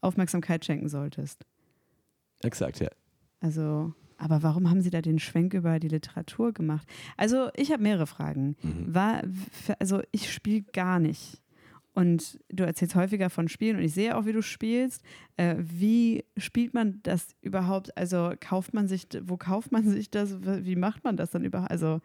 Aufmerksamkeit 0.00 0.64
schenken 0.64 0.88
solltest. 0.88 1.44
Exakt, 2.44 2.78
ja. 2.78 2.88
Also, 3.40 3.92
aber 4.18 4.42
warum 4.42 4.70
haben 4.70 4.80
Sie 4.80 4.90
da 4.90 5.02
den 5.02 5.18
Schwenk 5.18 5.54
über 5.54 5.78
die 5.78 5.88
Literatur 5.88 6.52
gemacht? 6.52 6.88
Also, 7.16 7.48
ich 7.54 7.72
habe 7.72 7.82
mehrere 7.82 8.06
Fragen. 8.06 8.56
Mhm. 8.62 8.94
War, 8.94 9.22
also, 9.78 10.02
ich 10.10 10.32
spiele 10.32 10.64
gar 10.72 10.98
nicht. 10.98 11.42
Und 11.92 12.38
du 12.50 12.64
erzählst 12.64 12.94
häufiger 12.94 13.30
von 13.30 13.48
Spielen 13.48 13.78
und 13.78 13.82
ich 13.82 13.94
sehe 13.94 14.16
auch, 14.16 14.26
wie 14.26 14.32
du 14.34 14.42
spielst. 14.42 15.02
Äh, 15.38 15.56
wie 15.58 16.24
spielt 16.36 16.74
man 16.74 17.00
das 17.02 17.28
überhaupt? 17.40 17.96
Also, 17.96 18.32
kauft 18.38 18.74
man 18.74 18.88
sich, 18.88 19.06
wo 19.22 19.36
kauft 19.36 19.72
man 19.72 19.88
sich 19.88 20.10
das? 20.10 20.36
Wie 20.42 20.76
macht 20.76 21.04
man 21.04 21.16
das 21.16 21.30
dann 21.30 21.44
überhaupt? 21.44 21.70
Also, 21.70 22.00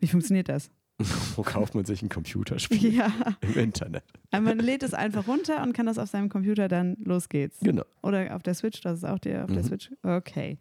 wie 0.00 0.08
funktioniert 0.08 0.48
das? 0.48 0.70
Wo 1.36 1.42
kauft 1.42 1.74
man 1.74 1.84
sich 1.84 2.02
ein 2.02 2.08
Computerspiel? 2.08 2.92
Ja, 2.94 3.12
Im 3.40 3.54
Internet. 3.56 4.02
man 4.32 4.58
lädt 4.58 4.82
es 4.82 4.94
einfach 4.94 5.28
runter 5.28 5.62
und 5.62 5.72
kann 5.72 5.86
das 5.86 5.98
auf 5.98 6.08
seinem 6.10 6.28
Computer 6.28 6.66
dann, 6.68 6.96
los 7.04 7.28
geht's. 7.28 7.60
Genau. 7.60 7.84
Oder 8.02 8.34
auf 8.34 8.42
der 8.42 8.54
Switch, 8.54 8.80
das 8.80 8.98
ist 8.98 9.04
auch 9.04 9.18
der 9.18 9.44
auf 9.44 9.50
der 9.52 9.62
Mhm. 9.62 9.66
Switch. 9.68 9.90
Okay. 10.02 10.58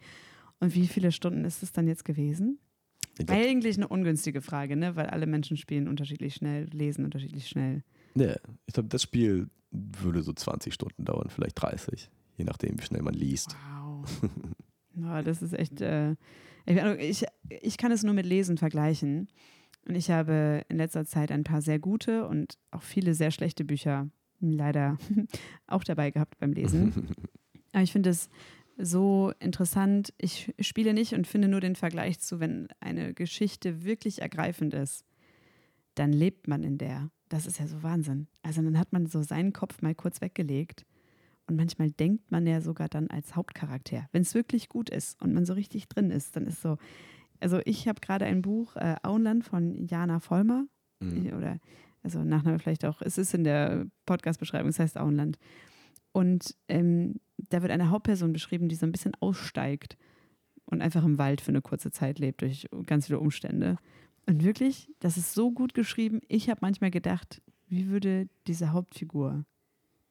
Und 0.60 0.76
wie 0.76 0.88
viele 0.88 1.12
Stunden 1.12 1.44
ist 1.46 1.64
es 1.64 1.72
dann 1.72 1.88
jetzt 1.88 2.06
gewesen? 2.06 2.60
Eigentlich 3.28 3.78
eine 3.78 3.88
ungünstige 3.88 4.42
Frage, 4.42 4.76
ne? 4.76 4.96
Weil 4.96 5.08
alle 5.08 5.26
Menschen 5.26 5.58
spielen 5.58 5.88
unterschiedlich 5.88 6.36
schnell, 6.36 6.66
lesen 6.72 7.04
unterschiedlich 7.04 7.48
schnell. 7.50 7.84
ja, 8.16 8.36
ich 8.68 8.74
glaube, 8.74 8.90
das 8.90 9.02
Spiel 9.02 9.50
würde 9.72 10.22
so 10.22 10.34
20 10.34 10.72
Stunden 10.74 11.04
dauern, 11.04 11.30
vielleicht 11.30 11.60
30, 11.62 12.10
je 12.38 12.46
nachdem, 12.46 12.78
wie 12.80 12.84
schnell 12.84 13.02
man 13.02 13.16
liest. 13.16 13.56
Wow. 13.82 14.22
ja, 15.02 15.22
das 15.24 15.42
ist 15.42 15.54
echt. 15.54 15.82
Äh, 15.82 16.16
ich, 16.68 16.78
ich, 17.00 17.26
ich 17.62 17.78
kann 17.78 17.92
es 17.92 18.04
nur 18.04 18.14
mit 18.14 18.26
Lesen 18.28 18.58
vergleichen. 18.58 19.30
Und 19.88 19.96
ich 19.96 20.12
habe 20.12 20.66
in 20.68 20.78
letzter 20.78 21.06
Zeit 21.06 21.32
ein 21.32 21.44
paar 21.44 21.62
sehr 21.62 21.80
gute 21.80 22.28
und 22.28 22.58
auch 22.72 22.84
viele 22.84 23.14
sehr 23.14 23.32
schlechte 23.32 23.64
Bücher 23.64 24.10
leider 24.40 24.98
auch 25.68 25.84
dabei 25.84 26.12
gehabt 26.12 26.38
beim 26.40 26.52
Lesen. 26.52 27.16
Aber 27.72 27.84
ich 27.84 27.92
finde 27.92 28.10
es 28.10 28.30
so 28.78 29.32
interessant. 29.40 30.14
Ich 30.18 30.54
spiele 30.60 30.94
nicht 30.94 31.14
und 31.14 31.26
finde 31.26 31.48
nur 31.48 31.62
den 31.62 31.76
Vergleich 31.76 32.20
zu, 32.20 32.40
wenn 32.40 32.68
eine 32.80 33.14
Geschichte 33.14 33.84
wirklich 33.84 34.22
ergreifend 34.22 34.74
ist, 34.74 35.06
dann 35.96 36.12
lebt 36.12 36.48
man 36.48 36.64
in 36.64 36.78
der. 36.78 37.10
Das 37.30 37.46
ist 37.46 37.60
ja 37.60 37.68
so 37.68 37.82
Wahnsinn. 37.82 38.28
Also 38.42 38.62
dann 38.62 38.78
hat 38.78 38.94
man 38.94 39.08
so 39.08 39.24
seinen 39.24 39.54
Kopf 39.54 39.82
mal 39.82 39.96
kurz 39.96 40.22
weggelegt 40.22 40.86
und 41.48 41.56
manchmal 41.56 41.92
denkt 41.92 42.30
man 42.30 42.46
ja 42.46 42.62
sogar 42.62 42.90
dann 42.90 43.10
als 43.10 43.36
Hauptcharakter. 43.36 44.08
Wenn 44.12 44.22
es 44.22 44.34
wirklich 44.34 44.70
gut 44.70 44.90
ist 44.90 45.22
und 45.22 45.34
man 45.34 45.46
so 45.46 45.54
richtig 45.54 45.88
drin 45.88 46.12
ist, 46.12 46.36
dann 46.36 46.46
ist 46.46 46.62
so. 46.62 46.78
Also 47.40 47.60
ich 47.66 47.88
habe 47.88 48.00
gerade 48.02 48.26
ein 48.26 48.42
Buch, 48.42 48.76
äh, 48.76 48.96
Auenland 49.04 49.44
von 49.46 49.86
Jana 49.88 50.20
Vollmer, 50.20 50.66
Mhm. 51.00 51.34
oder 51.38 51.60
also 52.02 52.24
Nachname 52.24 52.58
vielleicht 52.60 52.86
auch, 52.86 53.02
es 53.04 53.18
ist 53.20 53.34
in 53.36 53.44
der 53.44 53.86
Podcast-Beschreibung, 54.08 54.70
es 54.70 54.80
heißt 54.80 54.98
Auenland. 54.98 55.38
Und 56.12 56.56
ähm, 56.70 57.16
da 57.50 57.62
wird 57.62 57.72
eine 57.72 57.92
Hauptperson 57.92 58.34
beschrieben, 58.34 58.68
die 58.70 58.76
so 58.76 58.86
ein 58.88 58.92
bisschen 58.92 59.14
aussteigt 59.20 59.98
und 60.66 60.82
einfach 60.82 61.04
im 61.06 61.18
Wald 61.20 61.42
für 61.42 61.50
eine 61.50 61.62
kurze 61.62 61.92
Zeit 61.92 62.18
lebt 62.18 62.42
durch 62.42 62.68
ganz 62.88 63.06
viele 63.08 63.20
Umstände. 63.20 63.78
Und 64.26 64.44
wirklich, 64.44 64.90
das 65.00 65.18
ist 65.18 65.34
so 65.36 65.52
gut 65.52 65.74
geschrieben. 65.76 66.20
Ich 66.28 66.50
habe 66.50 66.60
manchmal 66.62 66.90
gedacht, 66.92 67.42
wie 67.68 67.88
würde 67.90 68.28
diese 68.48 68.72
Hauptfigur 68.72 69.46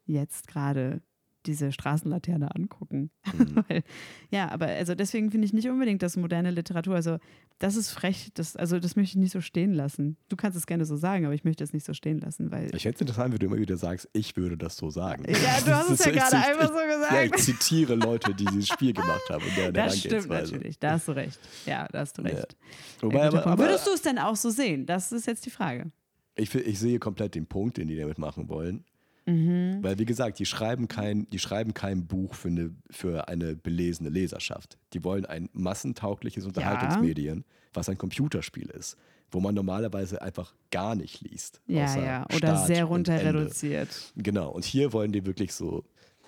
jetzt 0.05 0.47
gerade 0.47 1.03
diese 1.47 1.73
Straßenlaterne 1.73 2.55
angucken? 2.55 3.11
Mhm. 3.33 3.65
Weil, 3.69 3.83
ja, 4.31 4.51
aber 4.51 4.67
also 4.67 4.95
deswegen 4.95 5.31
finde 5.31 5.47
ich 5.47 5.53
nicht 5.53 5.69
unbedingt 5.69 6.03
das 6.03 6.17
moderne 6.17 6.51
Literatur. 6.51 6.95
Also 6.95 7.19
das 7.59 7.77
ist 7.77 7.91
frech, 7.91 8.31
das, 8.35 8.55
also 8.57 8.79
das 8.79 8.97
möchte 8.97 9.13
ich 9.17 9.23
nicht 9.23 9.33
so 9.33 9.41
stehen 9.41 9.73
lassen. 9.73 10.17
Du 10.29 10.37
kannst 10.37 10.59
es 10.59 10.67
gerne 10.67 10.85
so 10.85 10.97
sagen, 10.97 11.25
aber 11.25 11.35
ich 11.35 11.45
möchte 11.45 11.65
es 11.65 11.73
nicht 11.73 11.87
so 11.87 11.95
stehen 11.95 12.19
lassen, 12.19 12.51
weil. 12.51 12.67
Ich 12.75 12.85
hätte 12.85 12.97
es 12.97 13.01
interessant, 13.01 13.33
wenn 13.33 13.39
du 13.39 13.47
immer 13.47 13.57
wieder 13.59 13.77
sagst, 13.77 14.09
ich 14.13 14.37
würde 14.37 14.59
das 14.59 14.77
so 14.77 14.91
sagen. 14.91 15.25
Ja, 15.27 15.61
du 15.65 15.71
hast 15.75 15.91
es 15.91 16.05
ja 16.05 16.13
gerade 16.13 16.37
einfach 16.37 16.69
so 16.69 16.79
Ja, 16.79 17.23
ich 17.23 17.31
gesagt. 17.33 17.45
zitiere 17.45 17.95
Leute, 17.95 18.35
die 18.35 18.45
dieses 18.45 18.69
Spiel 18.69 18.93
gemacht 18.93 19.29
haben 19.31 19.45
und 19.45 19.57
deren 19.57 19.73
Das 19.75 19.99
stimmt 19.99 20.29
natürlich, 20.29 20.79
da 20.79 20.93
hast 20.93 21.09
du 21.09 21.13
recht. 21.13 21.39
Ja, 21.65 21.89
da 21.91 22.01
hast 22.01 22.19
du 22.19 22.23
Ja. 22.23 22.29
recht. 22.29 22.57
Wobei, 23.01 23.23
Ein 23.23 23.31
guter 23.31 23.43
aber, 23.43 23.53
aber 23.53 23.65
Würdest 23.65 23.87
du 23.87 23.93
es 23.93 24.03
denn 24.03 24.19
auch 24.19 24.37
so 24.37 24.51
sehen? 24.51 24.85
Das 24.87 25.13
ist 25.13 25.27
jetzt 25.27 25.47
die 25.47 25.51
Frage. 25.51 25.91
ich, 26.35 26.55
ich 26.55 26.79
sehe 26.79 26.99
komplett 26.99 27.35
den 27.35 27.47
Punkt, 27.47 27.79
den 27.79 27.89
die 27.89 27.97
damit 27.97 28.19
machen 28.19 28.49
wollen. 28.49 28.85
Mhm. 29.27 29.79
Weil, 29.83 29.99
wie 29.99 30.05
gesagt, 30.05 30.39
die 30.39 30.47
schreiben 30.47 30.89
kein, 30.89 31.29
die 31.31 31.39
schreiben 31.39 31.75
kein 31.75 32.07
Buch 32.07 32.35
für 32.35 32.49
eine, 32.49 32.71
für 32.91 33.29
eine 33.29 33.57
belesene 33.57 34.09
Leserschaft. 34.09 34.79
Die 34.93 35.03
wollen 35.05 35.27
ein 35.27 35.49
massentaugliches 35.53 36.45
Unterhaltungsmedium, 36.47 37.45
was 37.75 37.89
ein 37.89 37.99
Computerspiel 37.99 38.71
ist. 38.71 38.97
wo 39.33 39.41
man 39.41 39.57
normalerweise 39.57 40.23
einfach 40.23 40.55
gar 40.71 40.95
nicht 40.95 41.21
liest. 41.21 41.61
Ja, 41.67 41.97
ja. 42.01 42.25
Oder 42.27 42.37
Start 42.55 42.67
sehr 42.69 42.85
runter 42.85 43.19
reduziert. 43.25 44.13
Genau, 44.17 44.51
und 44.51 44.65
hier 44.65 44.93
wollen 44.93 45.11
die 45.11 45.27
wirklich 45.27 45.53
so, 45.53 45.83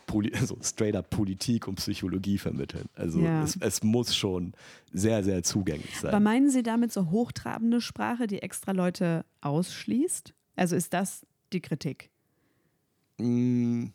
Poli 0.09 0.33
so 0.45 0.59
straight 0.61 0.97
up 0.97 1.09
Politik 1.09 1.69
und 1.69 1.77
Psychologie 1.77 2.39
vermitteln. 2.39 2.89
Also 2.97 3.21
Ja. 3.21 3.45
es, 3.45 3.57
es 3.61 3.85
muss 3.85 4.17
schon 4.17 4.53
sehr, 4.93 5.23
sehr 5.23 5.45
zugänglich 5.45 5.97
sein. 6.01 6.11
Aber 6.11 6.19
meinen 6.19 6.51
Sie 6.51 6.65
damit 6.65 6.93
so 6.93 7.11
hochtrabende 7.11 7.81
Sprache, 7.81 8.27
die 8.27 8.43
extra 8.43 8.73
Leute 8.73 9.25
ausschließt? 9.43 10.35
Also 10.57 10.75
ist 10.75 10.93
das 10.93 11.25
die 11.53 11.61
Kritik? 11.61 12.11
Mm, 13.19 13.87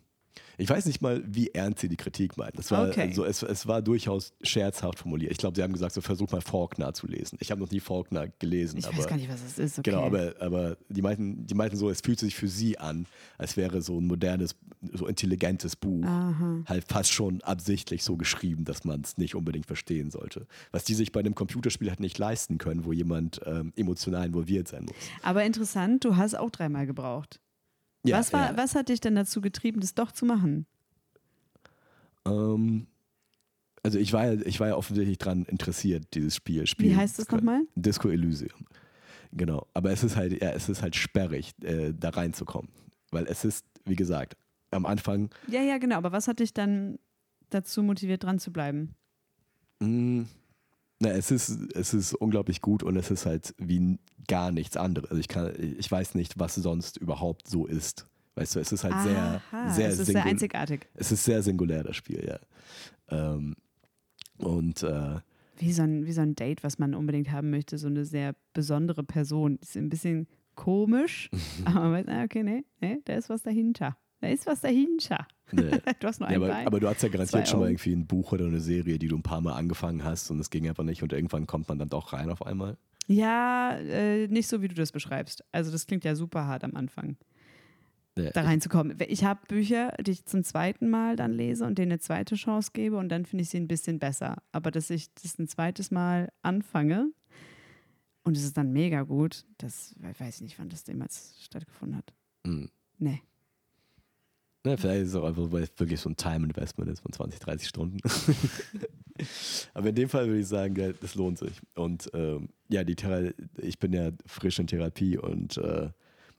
Ich 0.57 0.69
weiß 0.69 0.85
nicht 0.85 1.01
mal, 1.01 1.23
wie 1.25 1.49
ernst 1.49 1.79
sie 1.79 1.89
die 1.89 1.95
Kritik 1.97 2.37
meinen. 2.37 2.53
Das 2.55 2.69
war, 2.71 2.87
Okay. 2.89 3.01
also 3.01 3.25
es, 3.25 3.41
es 3.43 3.67
war 3.67 3.81
durchaus 3.81 4.33
scherzhaft 4.43 4.99
formuliert. 4.99 5.31
Ich 5.31 5.37
glaube, 5.39 5.55
sie 5.55 5.63
haben 5.63 5.73
gesagt, 5.73 5.93
so 5.93 6.01
versuch 6.01 6.31
mal 6.31 6.41
Faulkner 6.41 6.93
zu 6.93 7.07
lesen. 7.07 7.37
Ich 7.41 7.49
habe 7.51 7.59
noch 7.61 7.71
nie 7.71 7.79
Faulkner 7.79 8.27
gelesen. 8.39 8.77
Ich 8.77 8.85
aber, 8.87 8.97
weiß 8.97 9.07
gar 9.07 9.15
nicht, 9.17 9.29
was 9.29 9.43
es 9.43 9.57
ist. 9.57 9.79
Okay. 9.79 9.89
Genau, 9.91 10.03
aber, 10.05 10.35
aber 10.39 10.77
die, 10.89 11.01
meinten, 11.01 11.45
die 11.47 11.53
meinten 11.55 11.75
so, 11.75 11.89
es 11.89 12.01
fühlt 12.01 12.19
sich 12.19 12.35
für 12.35 12.47
sie 12.47 12.77
an, 12.77 13.07
als 13.37 13.57
wäre 13.57 13.81
so 13.81 13.99
ein 13.99 14.05
modernes, 14.07 14.55
so 14.93 15.07
intelligentes 15.07 15.75
Buch 15.75 16.03
Aha. 16.05 16.63
halt 16.67 16.85
fast 16.87 17.11
schon 17.11 17.41
absichtlich 17.41 18.03
so 18.03 18.15
geschrieben, 18.15 18.63
dass 18.63 18.83
man 18.85 19.01
es 19.01 19.17
nicht 19.17 19.33
unbedingt 19.35 19.65
verstehen 19.65 20.11
sollte. 20.11 20.45
Was 20.71 20.83
die 20.83 20.93
sich 20.93 21.11
bei 21.11 21.19
einem 21.19 21.35
Computerspiel 21.35 21.89
halt 21.89 21.99
nicht 21.99 22.17
leisten 22.19 22.57
können, 22.59 22.85
wo 22.85 22.91
jemand 22.93 23.41
ähm, 23.45 23.73
emotional 23.75 24.25
involviert 24.27 24.67
sein 24.67 24.85
muss. 24.85 24.95
Aber 25.23 25.43
interessant, 25.43 26.05
du 26.05 26.15
hast 26.15 26.35
auch 26.35 26.49
dreimal 26.51 26.85
gebraucht. 26.85 27.39
Ja, 28.03 28.19
was, 28.19 28.33
war, 28.33 28.51
ja. 28.51 28.57
was 28.57 28.75
hat 28.75 28.89
dich 28.89 28.99
denn 28.99 29.15
dazu 29.15 29.41
getrieben, 29.41 29.79
das 29.81 29.93
doch 29.95 30.11
zu 30.11 30.25
machen? 30.25 30.65
Ähm, 32.25 32.87
also 33.83 33.99
ich 33.99 34.13
war, 34.13 34.25
ja- 34.33 34.41
ich 34.45 34.59
war 34.59 34.67
ja 34.69 34.75
offensichtlich 34.75 35.17
dran 35.17 35.45
interessiert, 35.45 36.13
dieses 36.13 36.35
Spiel. 36.35 36.65
Spiel 36.67 36.91
Wie 36.91 36.95
heißt 36.95 37.19
es 37.19 37.29
nochmal? 37.29 37.61
Disco 37.75 38.09
Elysium. 38.09 38.65
Genau. 39.31 39.67
Aber 39.73 39.91
es 39.91 40.03
ist 40.03 40.15
halt, 40.15 40.41
ja, 40.41 40.51
es 40.51 40.69
ist 40.69 40.81
halt 40.81 40.95
sperrig, 40.95 41.53
äh, 41.63 41.93
da 41.93 42.09
reinzukommen. 42.09 42.69
Weil 43.11 43.25
es 43.27 43.45
ist, 43.45 43.65
wie 43.85 43.95
gesagt, 43.95 44.37
am 44.71 44.85
Anfang 44.85 45.29
Ja, 45.47 45.61
ja, 45.61 45.77
genau. 45.77 45.97
Aber 45.97 46.11
was 46.11 46.27
hat 46.27 46.39
dich 46.39 46.53
dann 46.53 46.99
dazu 47.49 47.83
motiviert, 47.83 48.23
dran 48.23 48.39
zu 48.39 48.51
bleiben? 48.51 48.95
Mm, 49.79 50.23
Na, 51.03 51.09
es 51.09 51.31
ist, 51.31 51.73
es 51.75 51.93
ist 51.93 52.13
unglaublich 52.13 52.61
gut 52.61 52.81
und 52.81 52.95
es 52.95 53.11
ist 53.11 53.25
halt 53.25 53.53
wie 53.57 53.99
gar 54.29 54.51
nichts 54.51 54.77
anderes. 54.77 55.09
Also 55.09 55.19
ich 55.19 55.27
kann, 55.27 55.51
ich 55.59 55.91
weiß 55.91 56.15
nicht, 56.15 56.39
was 56.39 56.55
sonst 56.55 56.95
überhaupt 56.95 57.47
so 57.47 57.65
ist. 57.65 58.07
Weißt 58.35 58.55
du, 58.55 58.61
es 58.61 58.71
ist 58.71 58.85
halt 58.85 58.95
sehr, 59.03 59.41
Aha, 59.51 59.69
sehr 59.69 59.89
es 59.89 59.99
ist 59.99 60.07
sehr 60.07 60.23
einzigartig. 60.23 60.87
Es 60.93 61.11
ist 61.11 61.25
sehr 61.25 61.43
singulär, 61.43 61.83
das 61.83 61.97
Spiel, 61.97 62.25
ja. 62.25 62.39
Ähm, 63.09 63.55
und 64.37 64.81
äh, 64.81 65.19
Wie 65.57 65.73
so, 65.73 65.83
ein, 65.83 66.05
wie 66.05 66.13
so 66.13 66.21
ein 66.21 66.35
Date, 66.35 66.63
was 66.63 66.79
man 66.79 66.95
unbedingt 66.95 67.31
haben 67.31 67.49
möchte. 67.49 67.77
So 67.77 67.87
eine 67.87 68.05
sehr 68.05 68.33
besondere 68.53 69.03
Person. 69.03 69.59
Ist 69.61 69.75
ein 69.75 69.89
bisschen 69.89 70.27
komisch, 70.55 71.29
aber 71.65 71.81
man 71.81 71.91
weiß, 71.91 72.07
ah, 72.07 72.23
okay, 72.23 72.43
nee, 72.43 72.63
nee, 72.79 72.99
da 73.03 73.15
ist 73.15 73.29
was 73.29 73.41
dahinter. 73.41 73.97
Da 74.21 74.29
ist 74.29 74.47
was 74.47 74.61
dahinter. 74.61 75.27
Ne. 75.53 75.81
Du 75.99 76.07
hast 76.07 76.19
nur 76.19 76.29
ja, 76.29 76.35
ein 76.35 76.41
aber, 76.43 76.47
Bein. 76.51 76.67
aber 76.67 76.79
du 76.79 76.87
hast 76.89 77.01
ja 77.03 77.09
garantiert 77.09 77.47
schon 77.47 77.59
mal 77.59 77.69
irgendwie 77.69 77.93
ein 77.93 78.05
Buch 78.07 78.31
oder 78.31 78.45
eine 78.45 78.59
Serie, 78.59 78.97
die 78.99 79.07
du 79.07 79.15
ein 79.17 79.23
paar 79.23 79.41
Mal 79.41 79.53
angefangen 79.53 80.03
hast 80.03 80.29
und 80.31 80.39
es 80.39 80.49
ging 80.49 80.67
einfach 80.67 80.83
nicht 80.83 81.03
und 81.03 81.13
irgendwann 81.13 81.47
kommt 81.47 81.67
man 81.69 81.79
dann 81.79 81.89
doch 81.89 82.13
rein 82.13 82.29
auf 82.29 82.45
einmal. 82.45 82.77
Ja, 83.07 83.75
äh, 83.77 84.27
nicht 84.27 84.47
so, 84.47 84.61
wie 84.61 84.67
du 84.69 84.75
das 84.75 84.91
beschreibst. 84.91 85.43
Also 85.51 85.71
das 85.71 85.85
klingt 85.87 86.05
ja 86.05 86.15
super 86.15 86.45
hart 86.47 86.63
am 86.63 86.75
Anfang, 86.75 87.17
Ne, 88.15 88.29
da 88.31 88.43
reinzukommen. 88.43 88.95
Ich 89.07 89.23
habe 89.23 89.39
Bücher, 89.47 89.91
die 89.99 90.11
ich 90.11 90.25
zum 90.25 90.43
zweiten 90.43 90.87
Mal 90.89 91.15
dann 91.15 91.33
lese 91.33 91.65
und 91.65 91.79
denen 91.79 91.93
eine 91.93 91.99
zweite 91.99 92.35
Chance 92.35 92.69
gebe 92.71 92.95
und 92.97 93.09
dann 93.09 93.25
finde 93.25 93.41
ich 93.41 93.49
sie 93.49 93.57
ein 93.57 93.67
bisschen 93.67 93.97
besser. 93.97 94.37
Aber 94.51 94.69
dass 94.69 94.91
ich 94.91 95.11
das 95.15 95.39
ein 95.39 95.47
zweites 95.47 95.89
Mal 95.89 96.31
anfange 96.43 97.09
und 98.23 98.37
es 98.37 98.43
ist 98.43 98.55
dann 98.55 98.71
mega 98.71 99.01
gut, 99.01 99.45
das 99.57 99.95
we- 99.97 100.13
weiß 100.17 100.35
ich 100.35 100.41
nicht, 100.43 100.59
wann 100.59 100.69
das 100.69 100.85
jemals 100.87 101.35
stattgefunden 101.43 101.97
hat. 101.97 102.13
mm. 102.45 102.65
Nee. 102.99 103.21
Ne, 104.65 104.77
vielleicht 104.77 105.03
ist 105.03 105.09
es 105.09 105.15
auch 105.15 105.25
einfach, 105.25 105.51
weil 105.51 105.63
es 105.63 105.71
wirklich 105.77 105.99
so 105.99 106.09
ein 106.09 106.15
Time-Investment 106.15 106.89
ist 106.89 107.01
von 107.01 107.11
20, 107.11 107.39
30 107.39 107.67
Stunden. 107.67 107.97
Aber 109.73 109.89
in 109.89 109.95
dem 109.95 110.07
Fall 110.07 110.27
würde 110.27 110.39
ich 110.39 110.47
sagen, 110.47 110.75
ja, 110.77 110.93
das 110.93 111.15
lohnt 111.15 111.37
sich. 111.37 111.59
Und 111.75 112.09
ähm, 112.13 112.47
ja, 112.69 112.85
die 112.85 112.95
Thera 112.95 113.31
ich 113.57 113.77
bin 113.77 113.91
ja 113.91 114.11
frisch 114.25 114.59
in 114.59 114.67
Therapie 114.67 115.17
und 115.17 115.57
äh, 115.57 115.89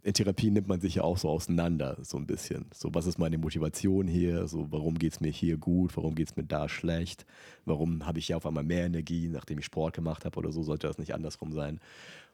in 0.05 0.13
Therapie 0.13 0.51
nimmt 0.51 0.69
man 0.69 0.81
sich 0.81 0.97
ja 0.97 1.03
auch 1.03 1.19
so 1.19 1.29
auseinander, 1.29 1.99
so 2.03 2.17
ein 2.17 2.27
bisschen. 2.27 2.67
So, 2.75 2.95
was 2.95 3.07
ist 3.07 3.19
meine 3.19 3.39
Motivation 3.39 4.07
hier? 4.07 4.47
So, 4.49 4.71
warum 4.71 4.99
geht 4.99 5.13
es 5.13 5.21
mir 5.21 5.31
hier 5.31 5.57
gut? 5.57 5.97
Warum 5.97 6.15
geht 6.15 6.29
es 6.29 6.37
mir 6.37 6.45
da 6.45 6.69
schlecht? 6.69 7.25
Warum 7.65 8.07
habe 8.07 8.19
ich 8.19 8.27
hier 8.27 8.37
auf 8.37 8.47
einmal 8.47 8.65
mehr 8.65 8.85
Energie, 8.85 9.29
nachdem 9.29 9.59
ich 9.59 9.65
Sport 9.65 9.95
gemacht 9.95 10.25
habe 10.25 10.39
oder 10.39 10.53
so? 10.53 10.63
Sollte 10.63 10.87
das 10.87 10.99
nicht 10.99 11.15
andersrum 11.15 11.53
sein? 11.53 11.81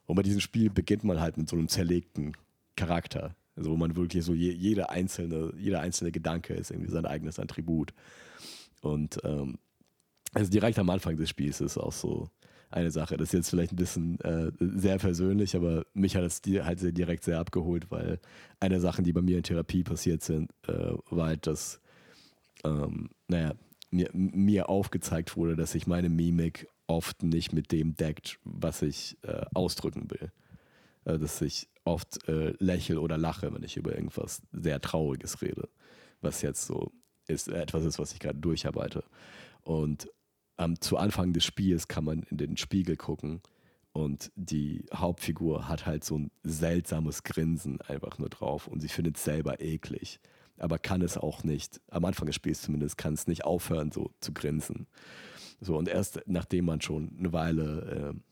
Und 0.07 0.17
bei 0.17 0.23
diesem 0.23 0.41
Spiel 0.41 0.71
beginnt 0.71 1.05
man 1.05 1.21
halt 1.21 1.37
mit 1.37 1.49
so 1.49 1.57
einem 1.57 1.69
zerlegten 1.69 2.37
Charakter. 2.75 3.37
Also 3.57 3.71
wo 3.71 3.77
man 3.77 3.97
wirklich 3.97 4.25
so 4.25 4.33
je, 4.33 4.53
jede 4.53 4.91
einzelne, 4.91 5.53
jeder 5.59 5.81
einzelne 5.81 6.13
Gedanke 6.13 6.55
ist 6.55 6.71
irgendwie 6.71 6.91
sein 6.91 7.07
eigenes 7.07 7.39
Attribut. 7.39 7.93
Und 8.81 9.19
ähm, 9.25 9.59
also 10.33 10.51
direkt 10.51 10.79
am 10.79 10.91
Anfang 10.91 11.17
des 11.17 11.29
Spiels 11.29 11.61
ist 11.61 11.77
auch 11.77 11.93
so 11.93 12.31
eine 12.71 12.91
Sache. 12.91 13.17
Das 13.17 13.29
ist 13.29 13.33
jetzt 13.33 13.51
vielleicht 13.51 13.73
ein 13.73 13.77
bisschen 13.77 14.21
äh, 14.21 14.53
sehr 14.59 14.99
persönlich, 14.99 15.57
aber 15.57 15.85
mich 15.93 16.17
hat 16.17 16.23
es 16.23 16.41
halt 16.65 16.81
sehr 16.81 16.93
direkt 16.93 17.25
sehr 17.25 17.39
abgeholt, 17.39 17.91
weil 17.91 18.21
eine 18.61 18.75
der 18.75 18.81
Sachen, 18.81 19.05
die 19.05 19.13
bei 19.13 19.23
mir 19.23 19.39
in 19.39 19.43
Therapie 19.43 19.83
passiert 19.83 20.23
sind, 20.23 20.53
äh, 20.69 20.93
war 21.11 21.27
halt, 21.27 21.47
dass 21.47 21.81
ähm, 22.65 23.11
naja, 23.29 23.55
mir, 23.91 24.09
mir 24.13 24.69
aufgezeigt 24.69 25.37
wurde, 25.37 25.57
dass 25.57 25.73
sich 25.73 25.87
meine 25.87 26.09
Mimik 26.09 26.69
oft 26.87 27.23
nicht 27.23 27.53
mit 27.53 27.73
dem 27.73 27.95
deckt, 27.97 28.39
was 28.45 28.83
ich 28.83 29.17
äh, 29.23 29.43
ausdrücken 29.55 30.11
will. 30.11 30.31
Äh, 31.05 31.19
dass 31.19 31.41
ich 31.41 31.69
oft 31.85 32.29
äh, 32.29 32.55
lächel 32.59 32.99
oder 32.99 33.17
lache, 33.17 33.53
wenn 33.53 33.63
ich 33.63 33.77
über 33.77 33.95
irgendwas 33.95 34.43
sehr 34.53 34.81
Trauriges 34.81 35.43
rede, 35.43 35.69
was 36.21 36.43
jetzt 36.43 36.67
so 36.67 36.93
ist, 37.27 37.49
äh, 37.49 37.61
etwas 37.61 37.85
ist, 37.85 37.99
was 37.99 38.13
ich 38.13 38.21
gerade 38.21 38.39
durcharbeite. 38.39 39.05
Und 39.63 40.09
ähm, 40.59 40.81
zu 40.81 40.97
Anfang 40.97 41.33
des 41.33 41.45
Spiels 41.45 41.89
kann 41.89 42.05
man 42.05 42.23
in 42.25 42.37
den 42.37 42.57
Spiegel 42.57 42.97
gucken 42.97 43.41
und 43.93 44.31
die 44.37 44.85
Hauptfigur 44.95 45.69
hat 45.69 45.87
halt 45.87 46.05
so 46.05 46.19
ein 46.19 46.31
seltsames 46.43 47.23
Grinsen 47.23 47.81
einfach 47.83 48.19
nur 48.19 48.29
drauf 48.29 48.69
und 48.69 48.81
sie 48.81 48.89
findet 48.89 49.17
es 49.17 49.25
selber 49.25 49.61
eklig, 49.61 50.21
aber 50.59 50.79
kann 50.79 51.03
es 51.03 51.17
auch 51.17 51.43
nicht, 51.45 51.81
am 51.89 52.05
Anfang 52.05 52.27
des 52.27 52.37
Spiels 52.37 52.63
zumindest, 52.63 52.99
kann 52.99 53.15
es 53.15 53.27
nicht 53.27 53.45
aufhören, 53.45 53.91
so 53.91 54.13
zu 54.21 54.33
grinsen. 54.33 54.87
So, 55.61 55.77
und 55.77 55.89
erst 55.89 56.23
nachdem 56.27 56.67
man 56.67 56.81
schon 56.81 57.17
eine 57.19 57.33
Weile 57.33 58.15
äh, 58.15 58.30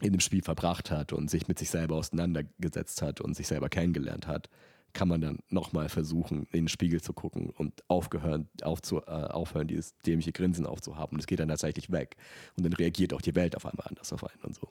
in 0.00 0.12
dem 0.12 0.20
Spiel 0.20 0.42
verbracht 0.42 0.90
hat 0.90 1.12
und 1.12 1.30
sich 1.30 1.48
mit 1.48 1.58
sich 1.58 1.70
selber 1.70 1.96
auseinandergesetzt 1.96 3.02
hat 3.02 3.20
und 3.20 3.34
sich 3.34 3.46
selber 3.46 3.68
kennengelernt 3.68 4.26
hat, 4.26 4.48
kann 4.92 5.08
man 5.08 5.20
dann 5.20 5.38
nochmal 5.48 5.88
versuchen, 5.88 6.46
in 6.52 6.64
den 6.64 6.68
Spiegel 6.68 7.00
zu 7.02 7.12
gucken 7.12 7.50
und 7.50 7.82
aufgehören, 7.88 8.48
aufzu, 8.62 8.98
äh, 8.98 9.10
aufhören, 9.10 9.66
dieses 9.66 9.98
dämliche 10.06 10.32
Grinsen 10.32 10.66
aufzuhaben. 10.66 11.16
Und 11.16 11.20
es 11.20 11.26
geht 11.26 11.40
dann 11.40 11.48
tatsächlich 11.48 11.90
weg. 11.90 12.16
Und 12.56 12.64
dann 12.64 12.72
reagiert 12.72 13.12
auch 13.12 13.20
die 13.20 13.34
Welt 13.34 13.56
auf 13.56 13.66
einmal 13.66 13.86
anders 13.88 14.12
auf 14.12 14.24
einen 14.24 14.42
und 14.42 14.54
so. 14.54 14.68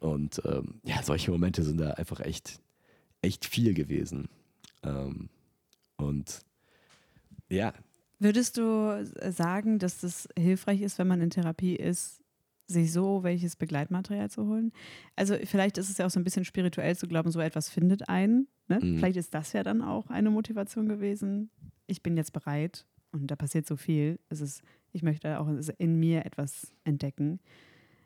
Und 0.00 0.42
ähm, 0.44 0.80
ja, 0.84 1.02
solche 1.02 1.30
Momente 1.30 1.62
sind 1.62 1.78
da 1.78 1.92
einfach 1.92 2.20
echt, 2.20 2.60
echt 3.22 3.46
viel 3.46 3.72
gewesen. 3.72 4.28
Ähm, 4.82 5.30
und 5.96 6.40
ja, 7.48 7.72
Würdest 8.20 8.56
du 8.56 9.06
sagen, 9.30 9.78
dass 9.78 10.00
das 10.00 10.28
hilfreich 10.36 10.80
ist, 10.80 10.98
wenn 10.98 11.06
man 11.06 11.20
in 11.20 11.30
Therapie 11.30 11.76
ist, 11.76 12.17
sich 12.68 12.92
so 12.92 13.22
welches 13.22 13.56
Begleitmaterial 13.56 14.30
zu 14.30 14.46
holen? 14.46 14.72
Also 15.16 15.36
vielleicht 15.44 15.78
ist 15.78 15.90
es 15.90 15.98
ja 15.98 16.06
auch 16.06 16.10
so 16.10 16.20
ein 16.20 16.24
bisschen 16.24 16.44
spirituell 16.44 16.96
zu 16.96 17.08
glauben, 17.08 17.30
so 17.30 17.40
etwas 17.40 17.70
findet 17.70 18.08
einen. 18.08 18.46
Ne? 18.68 18.78
Mhm. 18.80 18.98
Vielleicht 18.98 19.16
ist 19.16 19.34
das 19.34 19.52
ja 19.52 19.62
dann 19.62 19.82
auch 19.82 20.10
eine 20.10 20.30
Motivation 20.30 20.88
gewesen. 20.88 21.50
Ich 21.86 22.02
bin 22.02 22.16
jetzt 22.16 22.32
bereit 22.32 22.86
und 23.12 23.30
da 23.30 23.36
passiert 23.36 23.66
so 23.66 23.76
viel. 23.76 24.20
Es 24.28 24.40
ist, 24.40 24.62
ich 24.92 25.02
möchte 25.02 25.40
auch 25.40 25.48
in 25.78 25.98
mir 25.98 26.26
etwas 26.26 26.72
entdecken. 26.84 27.40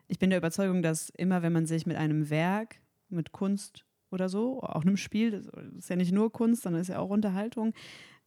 Ich 0.08 0.18
bin 0.18 0.30
der 0.30 0.38
Überzeugung, 0.38 0.82
dass 0.82 1.10
immer, 1.10 1.42
wenn 1.42 1.52
man 1.52 1.66
sich 1.66 1.86
mit 1.86 1.96
einem 1.96 2.30
Werk, 2.30 2.76
mit 3.08 3.32
Kunst 3.32 3.84
oder 4.10 4.28
so, 4.28 4.62
auch 4.62 4.82
einem 4.82 4.96
Spiel, 4.96 5.30
das 5.30 5.46
ist 5.76 5.90
ja 5.90 5.96
nicht 5.96 6.12
nur 6.12 6.30
Kunst, 6.30 6.62
sondern 6.62 6.82
ist 6.82 6.88
ja 6.88 6.98
auch 6.98 7.10
Unterhaltung, 7.10 7.72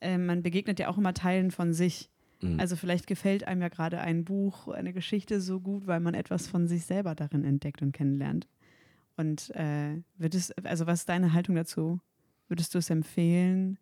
äh, 0.01 0.17
man 0.17 0.43
begegnet 0.43 0.79
ja 0.79 0.89
auch 0.89 0.97
immer 0.97 1.13
Teilen 1.13 1.51
von 1.51 1.73
sich. 1.73 2.09
Mhm. 2.41 2.59
Also 2.59 2.75
vielleicht 2.75 3.07
gefällt 3.07 3.45
einem 3.47 3.61
ja 3.61 3.69
gerade 3.69 3.99
ein 3.99 4.25
Buch, 4.25 4.67
eine 4.67 4.93
Geschichte 4.93 5.39
so 5.41 5.59
gut, 5.59 5.87
weil 5.87 5.99
man 5.99 6.13
etwas 6.13 6.47
von 6.47 6.67
sich 6.67 6.85
selber 6.85 7.15
darin 7.15 7.43
entdeckt 7.43 7.81
und 7.81 7.91
kennenlernt. 7.91 8.47
Und 9.17 9.51
äh, 9.55 10.01
würdest, 10.17 10.53
also 10.65 10.87
was 10.87 10.99
ist 11.01 11.09
deine 11.09 11.33
Haltung 11.33 11.55
dazu? 11.55 11.99
Würdest 12.47 12.73
du 12.73 12.79
es 12.79 12.89
empfehlen? 12.89 13.77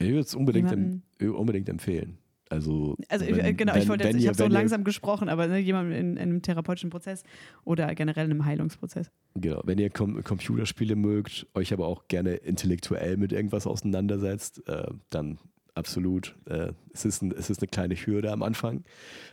ich 0.00 0.08
würde 0.08 0.20
es 0.20 0.34
unbedingt, 0.34 0.72
em 0.72 1.02
Jemanden- 1.20 1.36
unbedingt 1.38 1.68
empfehlen. 1.68 2.18
Also, 2.50 2.96
Also 3.08 3.24
wenn- 3.26 3.46
ich, 3.46 3.56
genau, 3.56 3.74
wenn- 3.74 3.82
ich 3.82 3.88
wollte 3.88 4.04
jetzt, 4.08 4.16
ich 4.16 4.26
habe 4.26 4.36
so 4.36 4.44
wenn 4.44 4.50
ihr- 4.50 4.54
langsam 4.58 4.84
gesprochen, 4.84 5.28
aber 5.28 5.46
ne, 5.46 5.58
jemand 5.58 5.92
in, 5.92 6.16
in 6.16 6.18
einem 6.18 6.42
therapeutischen 6.42 6.90
Prozess 6.90 7.22
oder 7.64 7.94
generell 7.94 8.26
in 8.26 8.32
einem 8.32 8.44
Heilungsprozess. 8.44 9.10
Genau, 9.34 9.62
wenn 9.64 9.78
ihr 9.78 9.88
Com 9.90 10.22
Computerspiele 10.22 10.94
mögt, 10.96 11.46
euch 11.54 11.72
aber 11.72 11.86
auch 11.86 12.06
gerne 12.08 12.34
intellektuell 12.34 13.16
mit 13.16 13.32
irgendwas 13.32 13.66
auseinandersetzt, 13.68 14.66
äh, 14.68 14.88
dann 15.10 15.38
absolut. 15.74 16.36
Äh, 16.46 16.72
es, 16.92 17.04
ist 17.04 17.22
ein, 17.22 17.32
es 17.32 17.50
ist 17.50 17.60
eine 17.60 17.68
kleine 17.68 17.94
Hürde 17.94 18.32
am 18.32 18.42
Anfang, 18.42 18.84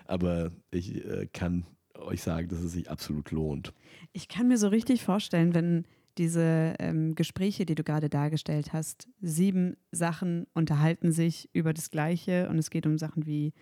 aber 0.06 0.51
ich 0.71 1.06
äh, 1.06 1.27
kann 1.32 1.65
euch 1.95 2.23
sagen, 2.23 2.47
dass 2.49 2.60
es 2.60 2.73
sich 2.73 2.89
absolut 2.89 3.32
lohnt. 3.32 3.73
Ich 4.13 4.27
kann 4.27 4.47
mir 4.47 4.58
so 4.58 4.67
richtig 4.67 5.04
vorstellen, 5.04 5.54
wenn 5.54 5.86
diese 6.17 6.75
ähm, 6.80 7.15
Gespräche, 7.15 7.65
die 7.65 7.75
du 7.75 7.84
gerade 7.84 8.10
dargestellt 8.10 8.73
hast, 8.73 9.08
sieben 9.21 9.77
Sachen 9.91 10.45
unterhalten 10.54 11.12
sich 11.12 11.49
über 11.54 11.73
das 11.73 11.89
Gleiche 11.89 12.49
und 12.49 12.58
es 12.58 12.69
geht 12.69 12.86
um 12.86 12.97
Sachen 12.97 13.25
wie 13.25 13.54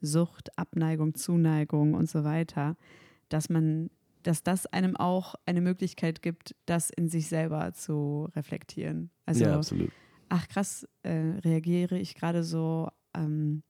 Sucht, 0.00 0.56
Abneigung, 0.56 1.14
Zuneigung 1.14 1.94
und 1.94 2.08
so 2.08 2.24
weiter, 2.24 2.76
dass 3.28 3.50
man, 3.50 3.90
dass 4.22 4.42
das 4.42 4.66
einem 4.66 4.96
auch 4.96 5.34
eine 5.44 5.60
Möglichkeit 5.60 6.22
gibt, 6.22 6.54
das 6.66 6.90
in 6.90 7.08
sich 7.08 7.28
selber 7.28 7.72
zu 7.74 8.28
reflektieren. 8.34 9.10
Also, 9.26 9.44
ja, 9.44 9.56
absolut. 9.56 9.90
Ach 10.28 10.48
krass, 10.48 10.86
äh, 11.02 11.38
reagiere 11.44 11.98
ich 11.98 12.14
gerade 12.14 12.42
so 12.42 12.88
ähm, 13.14 13.62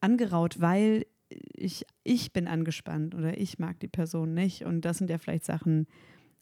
angeraut, 0.00 0.60
weil 0.60 1.06
ich, 1.54 1.86
ich 2.02 2.32
bin 2.32 2.48
angespannt 2.48 3.14
oder 3.14 3.38
ich 3.38 3.58
mag 3.58 3.78
die 3.80 3.88
Person 3.88 4.34
nicht. 4.34 4.64
Und 4.64 4.84
das 4.84 4.98
sind 4.98 5.10
ja 5.10 5.18
vielleicht 5.18 5.44
Sachen, 5.44 5.86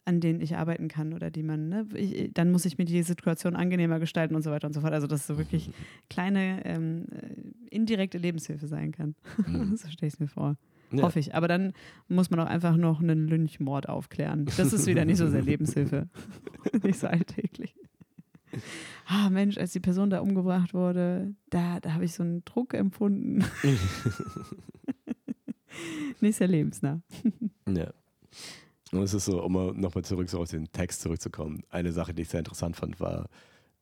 an 0.05 0.19
denen 0.19 0.41
ich 0.41 0.55
arbeiten 0.55 0.87
kann 0.87 1.13
oder 1.13 1.29
die 1.29 1.43
man, 1.43 1.69
ne, 1.69 1.87
ich, 1.93 2.33
dann 2.33 2.51
muss 2.51 2.65
ich 2.65 2.77
mir 2.77 2.85
die 2.85 3.03
Situation 3.03 3.55
angenehmer 3.55 3.99
gestalten 3.99 4.35
und 4.35 4.41
so 4.41 4.49
weiter 4.49 4.67
und 4.67 4.73
so 4.73 4.81
fort. 4.81 4.93
Also, 4.93 5.07
dass 5.07 5.21
es 5.21 5.27
so 5.27 5.37
wirklich 5.37 5.69
kleine 6.09 6.65
ähm, 6.65 7.05
äh, 7.11 7.75
indirekte 7.75 8.17
Lebenshilfe 8.17 8.67
sein 8.67 8.91
kann. 8.91 9.15
Mhm. 9.45 9.75
so 9.77 9.87
stelle 9.89 10.07
ich 10.07 10.15
es 10.15 10.19
mir 10.19 10.27
vor. 10.27 10.57
Ja. 10.91 11.03
Hoffe 11.03 11.19
ich. 11.19 11.35
Aber 11.35 11.47
dann 11.47 11.73
muss 12.07 12.31
man 12.31 12.39
auch 12.39 12.47
einfach 12.47 12.75
noch 12.75 12.99
einen 12.99 13.27
Lynchmord 13.27 13.87
aufklären. 13.87 14.45
Das 14.57 14.73
ist 14.73 14.87
wieder 14.87 15.05
nicht 15.05 15.17
so 15.17 15.29
sehr 15.29 15.43
Lebenshilfe. 15.43 16.09
nicht 16.83 16.99
so 16.99 17.07
alltäglich. 17.07 17.75
Ah, 19.05 19.29
Mensch, 19.29 19.57
als 19.57 19.71
die 19.71 19.79
Person 19.79 20.09
da 20.09 20.19
umgebracht 20.19 20.73
wurde, 20.73 21.33
da, 21.49 21.79
da 21.79 21.93
habe 21.93 22.05
ich 22.05 22.13
so 22.13 22.21
einen 22.21 22.45
Druck 22.45 22.75
empfunden. 22.75 23.43
nicht 26.19 26.35
sehr 26.35 26.47
lebensnah. 26.47 27.01
Ja. 27.67 27.93
Und 28.91 29.03
es 29.03 29.13
ist 29.13 29.25
so, 29.25 29.43
um 29.43 29.53
mal 29.53 29.73
nochmal 29.73 30.03
zurück 30.03 30.29
so 30.29 30.39
auf 30.39 30.49
den 30.49 30.71
Text 30.71 31.01
zurückzukommen, 31.01 31.63
eine 31.69 31.91
Sache, 31.91 32.13
die 32.13 32.23
ich 32.23 32.29
sehr 32.29 32.39
interessant 32.39 32.75
fand, 32.75 32.99
war, 32.99 33.29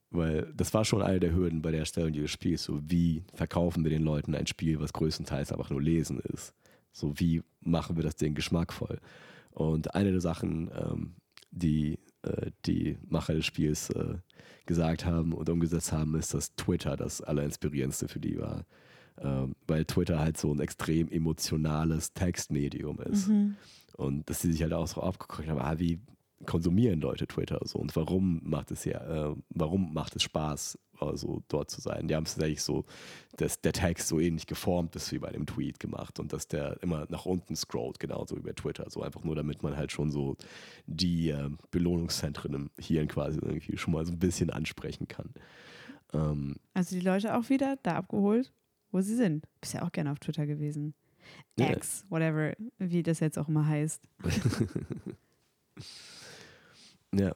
weil 0.09 0.51
das 0.55 0.73
war 0.73 0.85
schon 0.85 1.01
eine 1.01 1.19
der 1.19 1.33
Hürden 1.33 1.61
bei 1.61 1.71
der 1.71 1.81
Erstellung 1.81 2.11
dieses 2.11 2.31
Spiels, 2.31 2.63
so 2.63 2.79
wie 2.83 3.23
verkaufen 3.33 3.83
wir 3.83 3.91
den 3.91 4.03
Leuten 4.03 4.35
ein 4.35 4.47
Spiel, 4.47 4.79
was 4.79 4.93
größtenteils 4.93 5.51
einfach 5.51 5.69
nur 5.69 5.81
Lesen 5.81 6.19
ist. 6.19 6.53
So 6.91 7.19
wie 7.19 7.41
machen 7.61 7.95
wir 7.95 8.03
das 8.03 8.15
Ding 8.15 8.33
geschmackvoll. 8.33 8.99
Und 9.51 9.95
eine 9.95 10.11
der 10.11 10.21
Sachen, 10.21 10.71
ähm, 10.73 11.15
die 11.51 11.99
äh, 12.27 12.51
die 12.65 12.97
Macher 13.07 13.33
des 13.33 13.45
Spiels 13.45 13.89
äh, 13.91 14.15
gesagt 14.65 15.05
haben 15.05 15.33
und 15.33 15.49
umgesetzt 15.49 15.91
haben, 15.91 16.15
ist, 16.15 16.33
dass 16.33 16.55
Twitter 16.55 16.97
das 16.97 17.21
Allerinspirierendste 17.21 18.07
für 18.07 18.19
die 18.19 18.37
war. 18.37 18.65
Ähm, 19.19 19.55
weil 19.65 19.85
Twitter 19.85 20.19
halt 20.19 20.37
so 20.37 20.53
ein 20.53 20.59
extrem 20.59 21.09
emotionales 21.09 22.13
Textmedium 22.13 22.99
ist. 22.99 23.29
Mhm. 23.29 23.55
Und 23.95 24.29
dass 24.29 24.41
sie 24.41 24.51
sich 24.51 24.61
halt 24.61 24.73
auch 24.73 24.87
so 24.87 25.01
abgeguckt 25.01 25.47
haben, 25.47 25.59
ah, 25.59 25.79
wie 25.79 25.99
konsumieren 26.45 27.01
Leute 27.01 27.25
Twitter 27.25 27.59
so 27.63 27.79
und 27.79 27.95
warum 27.95 28.41
macht 28.43 28.69
es 28.69 28.85
ja, 28.85 29.31
äh, 29.31 29.35
warum 29.49 29.91
macht 29.93 30.15
es 30.15 30.23
Spaß, 30.23 30.77
also 31.01 31.43
dort 31.47 31.69
zu 31.69 31.81
sein? 31.81 32.07
Die 32.07 32.15
haben 32.15 32.23
es 32.23 32.33
tatsächlich 32.33 32.61
so, 32.63 32.85
dass 33.37 33.61
der 33.61 33.73
Text 33.73 34.07
so 34.07 34.19
ähnlich 34.19 34.47
geformt 34.47 34.95
ist 34.95 35.11
wie 35.11 35.19
bei 35.19 35.31
dem 35.31 35.45
Tweet 35.45 35.79
gemacht 35.79 36.19
und 36.19 36.33
dass 36.33 36.47
der 36.47 36.81
immer 36.81 37.05
nach 37.09 37.25
unten 37.25 37.55
scrollt, 37.55 37.99
genauso 37.99 38.35
wie 38.35 38.41
bei 38.41 38.53
Twitter. 38.53 38.89
So 38.89 39.01
einfach 39.01 39.23
nur, 39.23 39.35
damit 39.35 39.63
man 39.63 39.77
halt 39.77 39.91
schon 39.91 40.11
so 40.11 40.35
die 40.85 41.29
äh, 41.29 41.49
Belohnungszentren 41.71 42.53
im 42.53 42.71
Hirn 42.79 43.07
quasi 43.07 43.39
irgendwie 43.39 43.77
schon 43.77 43.93
mal 43.93 44.05
so 44.05 44.11
ein 44.11 44.19
bisschen 44.19 44.49
ansprechen 44.49 45.07
kann. 45.07 45.33
Ähm, 46.13 46.55
Also 46.73 46.95
die 46.95 47.01
Leute 47.01 47.37
auch 47.37 47.49
wieder 47.49 47.77
da 47.83 47.95
abgeholt, 47.95 48.51
wo 48.91 49.01
sie 49.01 49.15
sind. 49.15 49.45
Bist 49.61 49.73
ja 49.73 49.83
auch 49.83 49.91
gerne 49.91 50.11
auf 50.11 50.19
Twitter 50.19 50.45
gewesen. 50.45 50.93
X, 51.57 52.05
whatever, 52.09 52.53
wie 52.77 53.03
das 53.03 53.19
jetzt 53.19 53.37
auch 53.37 53.47
immer 53.49 53.67
heißt. 53.67 54.07
Ja. 57.13 57.35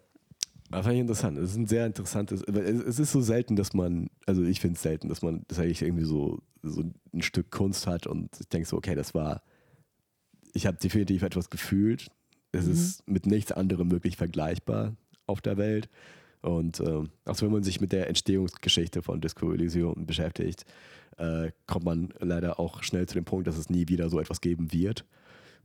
Aber 0.71 0.83
fand 0.83 0.95
ich 0.95 1.01
interessant. 1.01 1.37
Es 1.37 1.51
ist 1.51 1.57
ein 1.57 1.67
sehr 1.67 1.85
interessantes, 1.85 2.41
es 2.43 2.99
ist 2.99 3.11
so 3.11 3.21
selten, 3.21 3.55
dass 3.55 3.73
man, 3.73 4.09
also 4.25 4.43
ich 4.43 4.59
finde 4.59 4.75
es 4.75 4.81
selten, 4.81 5.09
dass 5.09 5.21
man 5.21 5.43
das 5.47 5.59
eigentlich 5.59 5.81
irgendwie 5.81 6.05
so, 6.05 6.39
so 6.63 6.83
ein 7.13 7.21
Stück 7.21 7.51
Kunst 7.51 7.87
hat 7.87 8.07
und 8.07 8.29
ich 8.39 8.47
denke 8.47 8.67
so, 8.67 8.77
okay, 8.77 8.95
das 8.95 9.13
war, 9.13 9.41
ich 10.53 10.65
habe 10.65 10.77
definitiv 10.77 11.23
etwas 11.23 11.49
gefühlt. 11.49 12.07
Es 12.51 12.65
Mhm. 12.65 12.71
ist 12.71 13.07
mit 13.07 13.25
nichts 13.25 13.51
anderem 13.51 13.91
wirklich 13.91 14.17
vergleichbar 14.17 14.95
auf 15.27 15.41
der 15.41 15.57
Welt. 15.57 15.89
Und 16.41 16.79
ähm, 16.79 17.09
auch 17.25 17.41
wenn 17.41 17.51
man 17.51 17.63
sich 17.63 17.81
mit 17.81 17.91
der 17.91 18.07
Entstehungsgeschichte 18.07 19.03
von 19.03 19.21
Disco 19.21 19.51
Elysium 19.53 20.05
beschäftigt, 20.05 20.65
äh, 21.17 21.51
kommt 21.67 21.85
man 21.85 22.13
leider 22.19 22.59
auch 22.59 22.81
schnell 22.83 23.07
zu 23.07 23.13
dem 23.13 23.25
Punkt, 23.25 23.47
dass 23.47 23.57
es 23.57 23.69
nie 23.69 23.87
wieder 23.87 24.09
so 24.09 24.19
etwas 24.19 24.41
geben 24.41 24.73
wird 24.73 25.05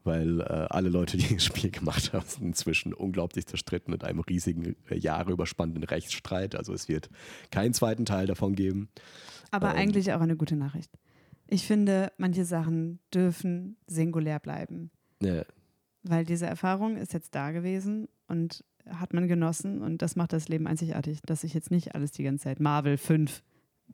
weil 0.06 0.40
äh, 0.40 0.44
alle 0.44 0.88
Leute, 0.88 1.16
die 1.16 1.34
das 1.34 1.44
Spiel 1.44 1.70
gemacht 1.70 2.12
haben, 2.12 2.24
sind 2.26 2.44
inzwischen 2.44 2.94
unglaublich 2.94 3.46
zerstritten 3.46 3.90
mit 3.90 4.04
einem 4.04 4.20
riesigen, 4.20 4.76
äh, 4.88 4.96
Jahre 4.96 5.32
überspannenden 5.32 5.84
Rechtsstreit. 5.84 6.54
Also 6.54 6.72
es 6.72 6.88
wird 6.88 7.10
keinen 7.50 7.74
zweiten 7.74 8.04
Teil 8.04 8.26
davon 8.26 8.54
geben. 8.54 8.88
Aber 9.50 9.70
Ähm. 9.70 9.76
eigentlich 9.76 10.12
auch 10.12 10.20
eine 10.20 10.36
gute 10.36 10.56
Nachricht. 10.56 10.90
Ich 11.48 11.66
finde, 11.66 12.12
manche 12.18 12.44
Sachen 12.44 12.98
dürfen 13.14 13.76
singulär 13.86 14.40
bleiben, 14.40 14.90
Ja, 15.22 15.44
weil 16.02 16.24
diese 16.24 16.46
Erfahrung 16.46 16.96
ist 16.96 17.12
jetzt 17.12 17.34
da 17.34 17.50
gewesen 17.50 18.08
und 18.28 18.64
hat 18.88 19.12
man 19.12 19.26
genossen 19.28 19.82
und 19.82 20.02
das 20.02 20.14
macht 20.16 20.32
das 20.32 20.48
Leben 20.48 20.66
einzigartig, 20.66 21.20
dass 21.26 21.44
ich 21.44 21.54
jetzt 21.54 21.70
nicht 21.70 21.94
alles 21.94 22.12
die 22.12 22.22
ganze 22.22 22.44
Zeit 22.44 22.60
Marvel 22.60 22.96
5 22.96 23.42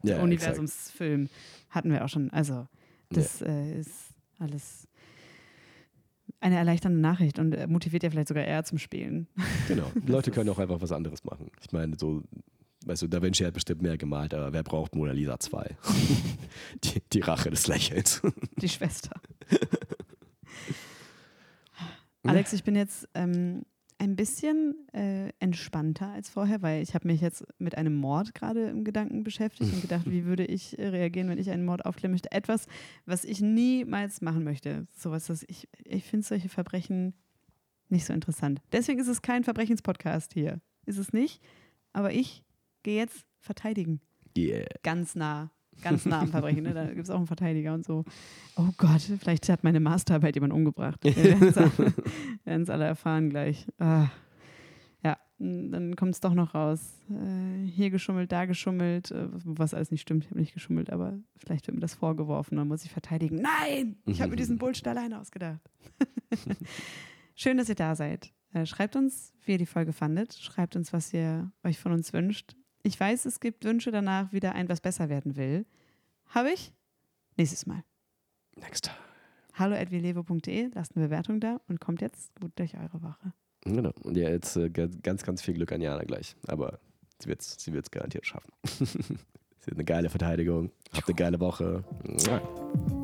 ja, 0.03 0.23
Universumsfilm 0.23 1.29
hatten 1.71 1.91
wir 1.91 2.05
auch 2.05 2.09
schon. 2.09 2.31
Also 2.31 2.67
das 3.11 3.43
äh, 3.43 3.79
ist 3.79 4.15
alles 4.39 4.89
eine 6.43 6.57
erleichternde 6.57 6.99
Nachricht 6.99 7.39
und 7.39 7.53
äh, 7.53 7.67
motiviert 7.67 8.03
ja 8.03 8.11
vielleicht 8.11 8.29
sogar 8.29 8.45
eher 8.45 8.65
zum 8.65 8.79
Spielen. 8.79 9.29
Genau. 9.69 9.91
Leute 10.07 10.31
können 10.31 10.51
auch 10.51 10.59
einfach 10.59 10.81
was 10.81 10.93
anderes 10.93 11.25
machen. 11.25 11.51
Ich 11.61 11.73
meine, 11.73 11.97
so, 11.99 12.23
weißt 12.85 13.03
du, 13.03 13.07
Da 13.07 13.23
Vinci 13.23 13.45
hat 13.45 13.55
bestimmt 13.55 13.81
mehr 13.81 13.97
gemalt, 13.97 14.35
aber 14.35 14.53
wer 14.53 14.63
braucht 14.63 14.95
Mona 14.95 15.13
Lisa 15.13 15.39
2? 15.39 15.77
die, 16.85 17.03
die 17.13 17.21
Rache 17.21 17.51
des 17.51 17.69
Lächelns. 17.69 18.21
Die 18.61 18.69
Schwester. 18.69 19.21
Alex, 22.25 22.53
ich 22.53 22.65
bin 22.65 22.75
jetzt 22.77 23.09
ähm, 23.15 23.63
ein 24.03 24.17
bisschen 24.17 24.75
äh, 24.93 25.29
entspannter 25.39 26.09
als 26.09 26.29
vorher, 26.29 26.61
weil 26.61 26.83
ich 26.83 26.97
habe 26.97 27.07
mich 27.07 27.21
jetzt 27.21 27.45
mit 27.61 27.79
einem 27.79 27.95
Mord 27.95 28.35
gerade 28.35 28.67
im 28.67 28.83
Gedanken 28.83 29.23
beschäftigt 29.23 29.73
und 29.73 29.81
gedacht, 29.81 30.11
wie 30.11 30.25
würde 30.27 30.45
ich 30.45 30.77
äh, 30.77 30.89
reagieren, 30.89 31.29
wenn 31.29 31.39
ich 31.39 31.51
einen 31.51 31.65
Mord 31.65 31.87
aufklären 31.87 32.11
möchte. 32.11 32.33
Etwas, 32.33 32.67
was 33.07 33.25
ich 33.25 33.41
niemals 33.41 34.21
machen 34.21 34.43
möchte. 34.43 34.89
Sowas, 34.91 35.27
das 35.27 35.45
ich, 35.47 35.69
ich 35.85 36.03
finde 36.03 36.27
solche 36.27 36.49
Verbrechen 36.49 37.15
nicht 37.91 38.05
so 38.05 38.13
interessant. 38.13 38.61
Deswegen 38.73 38.99
ist 38.99 39.07
es 39.07 39.23
kein 39.23 39.45
Verbrechenspodcast 39.45 40.35
hier. 40.35 40.61
Ist 40.85 40.99
es 40.99 41.13
nicht. 41.13 41.41
Aber 41.93 42.13
ich 42.13 42.43
gehe 42.83 42.97
jetzt 42.97 43.25
verteidigen. 43.39 44.01
Yeah. 44.37 44.67
Ganz 44.83 45.15
nah. 45.15 45.53
Ganz 45.81 46.07
nah 46.07 46.21
am 46.21 46.29
Verbrechen. 46.29 46.65
Ne? 46.65 46.75
Da 46.75 46.87
gibt 46.87 47.05
es 47.05 47.11
auch 47.11 47.17
einen 47.17 47.27
Verteidiger 47.27 47.75
und 47.75 47.85
so. 47.85 48.05
Oh 48.57 48.69
Gott, 48.77 49.01
vielleicht 49.01 49.49
hat 49.49 49.65
meine 49.65 49.81
Masterarbeit 49.81 50.35
jemand 50.35 50.53
umgebracht. 50.53 51.03
Wir 51.03 51.17
werden 51.17 52.63
es 52.63 52.69
alle 52.71 52.85
erfahren 52.85 53.31
gleich. 53.31 53.67
Ah. 53.79 54.09
Ja, 55.03 55.19
dann 55.39 55.97
kommt 55.97 56.15
es 56.15 56.21
doch 56.21 56.35
noch 56.35 56.55
raus. 56.55 57.01
Äh, 57.11 57.67
hier 57.67 57.91
geschummelt, 57.91 58.31
da 58.31 58.45
geschummelt, 58.45 59.11
äh, 59.11 59.27
was 59.33 59.75
alles 59.75 59.91
nicht 59.91 60.03
stimmt. 60.03 60.25
Ich 60.25 60.31
habe 60.31 60.41
nicht 60.41 60.55
geschummelt, 60.55 60.91
aber 60.91 61.19
vielleicht 61.37 61.67
wird 61.67 61.75
mir 61.75 61.81
das 61.81 61.95
vorgeworfen. 61.95 62.57
Dann 62.57 62.69
muss 62.69 62.85
ich 62.85 62.93
verteidigen. 62.93 63.37
Nein, 63.43 63.97
ich 64.07 64.21
habe 64.21 64.31
mir 64.31 64.37
diesen 64.37 64.59
Bullshit 64.59 64.87
alleine 64.87 65.21
ausgedacht. 65.21 65.61
Schön, 67.35 67.57
dass 67.57 67.69
ihr 67.69 67.75
da 67.75 67.97
seid. 67.97 68.33
Äh, 68.53 68.67
schreibt 68.67 68.95
uns, 68.95 69.33
wie 69.45 69.53
ihr 69.53 69.59
die 69.59 69.67
Folge 69.67 69.93
fandet. 69.93 70.35
Schreibt 70.35 70.77
uns, 70.77 70.93
was 70.93 71.13
ihr 71.13 71.51
euch 71.65 71.79
von 71.79 71.93
uns 71.93 72.13
wünscht. 72.13 72.55
Ich 72.83 72.99
weiß, 72.99 73.27
es 73.27 73.39
gibt 73.39 73.65
Wünsche 73.65 73.93
danach, 73.93 74.33
wieder 74.33 74.55
ein, 74.55 74.69
was 74.69 74.81
besser 74.81 75.09
werden 75.09 75.37
will. 75.37 75.65
Habe 76.27 76.51
ich? 76.51 76.73
Nächstes 77.37 77.67
Mal. 77.67 77.85
Next 78.57 78.85
time. 78.85 78.97
Hallo 79.55 79.77
atvilevo.de, 79.77 80.71
lasst 80.75 80.97
eine 80.97 81.07
Bewertung 81.07 81.39
da 81.39 81.61
und 81.69 81.81
kommt 81.81 82.01
jetzt 82.01 82.35
gut 82.41 82.53
durch 82.57 82.75
eure 82.75 83.03
Woche. 83.03 83.33
Genau. 83.65 83.93
Und 84.03 84.17
ja, 84.17 84.29
jetzt 84.31 84.57
äh, 84.57 84.71
ganz, 84.71 85.23
ganz 85.23 85.43
viel 85.43 85.55
Glück 85.55 85.71
an 85.73 85.81
Jana 85.81 86.03
gleich. 86.03 86.35
Aber 86.49 86.81
sie 87.21 87.29
wird 87.29 87.41
es 87.41 87.57
sie 87.59 87.73
wird's 87.73 87.91
garantiert 87.91 88.27
schaffen. 88.27 88.51
sie 88.65 89.71
hat 89.71 89.75
eine 89.75 89.85
geile 89.85 90.11
Verteidigung. 90.11 90.73
Habt 90.93 91.09
eine 91.09 91.15
geile 91.15 91.39
Woche. 91.39 91.85
Mua. 92.03 93.02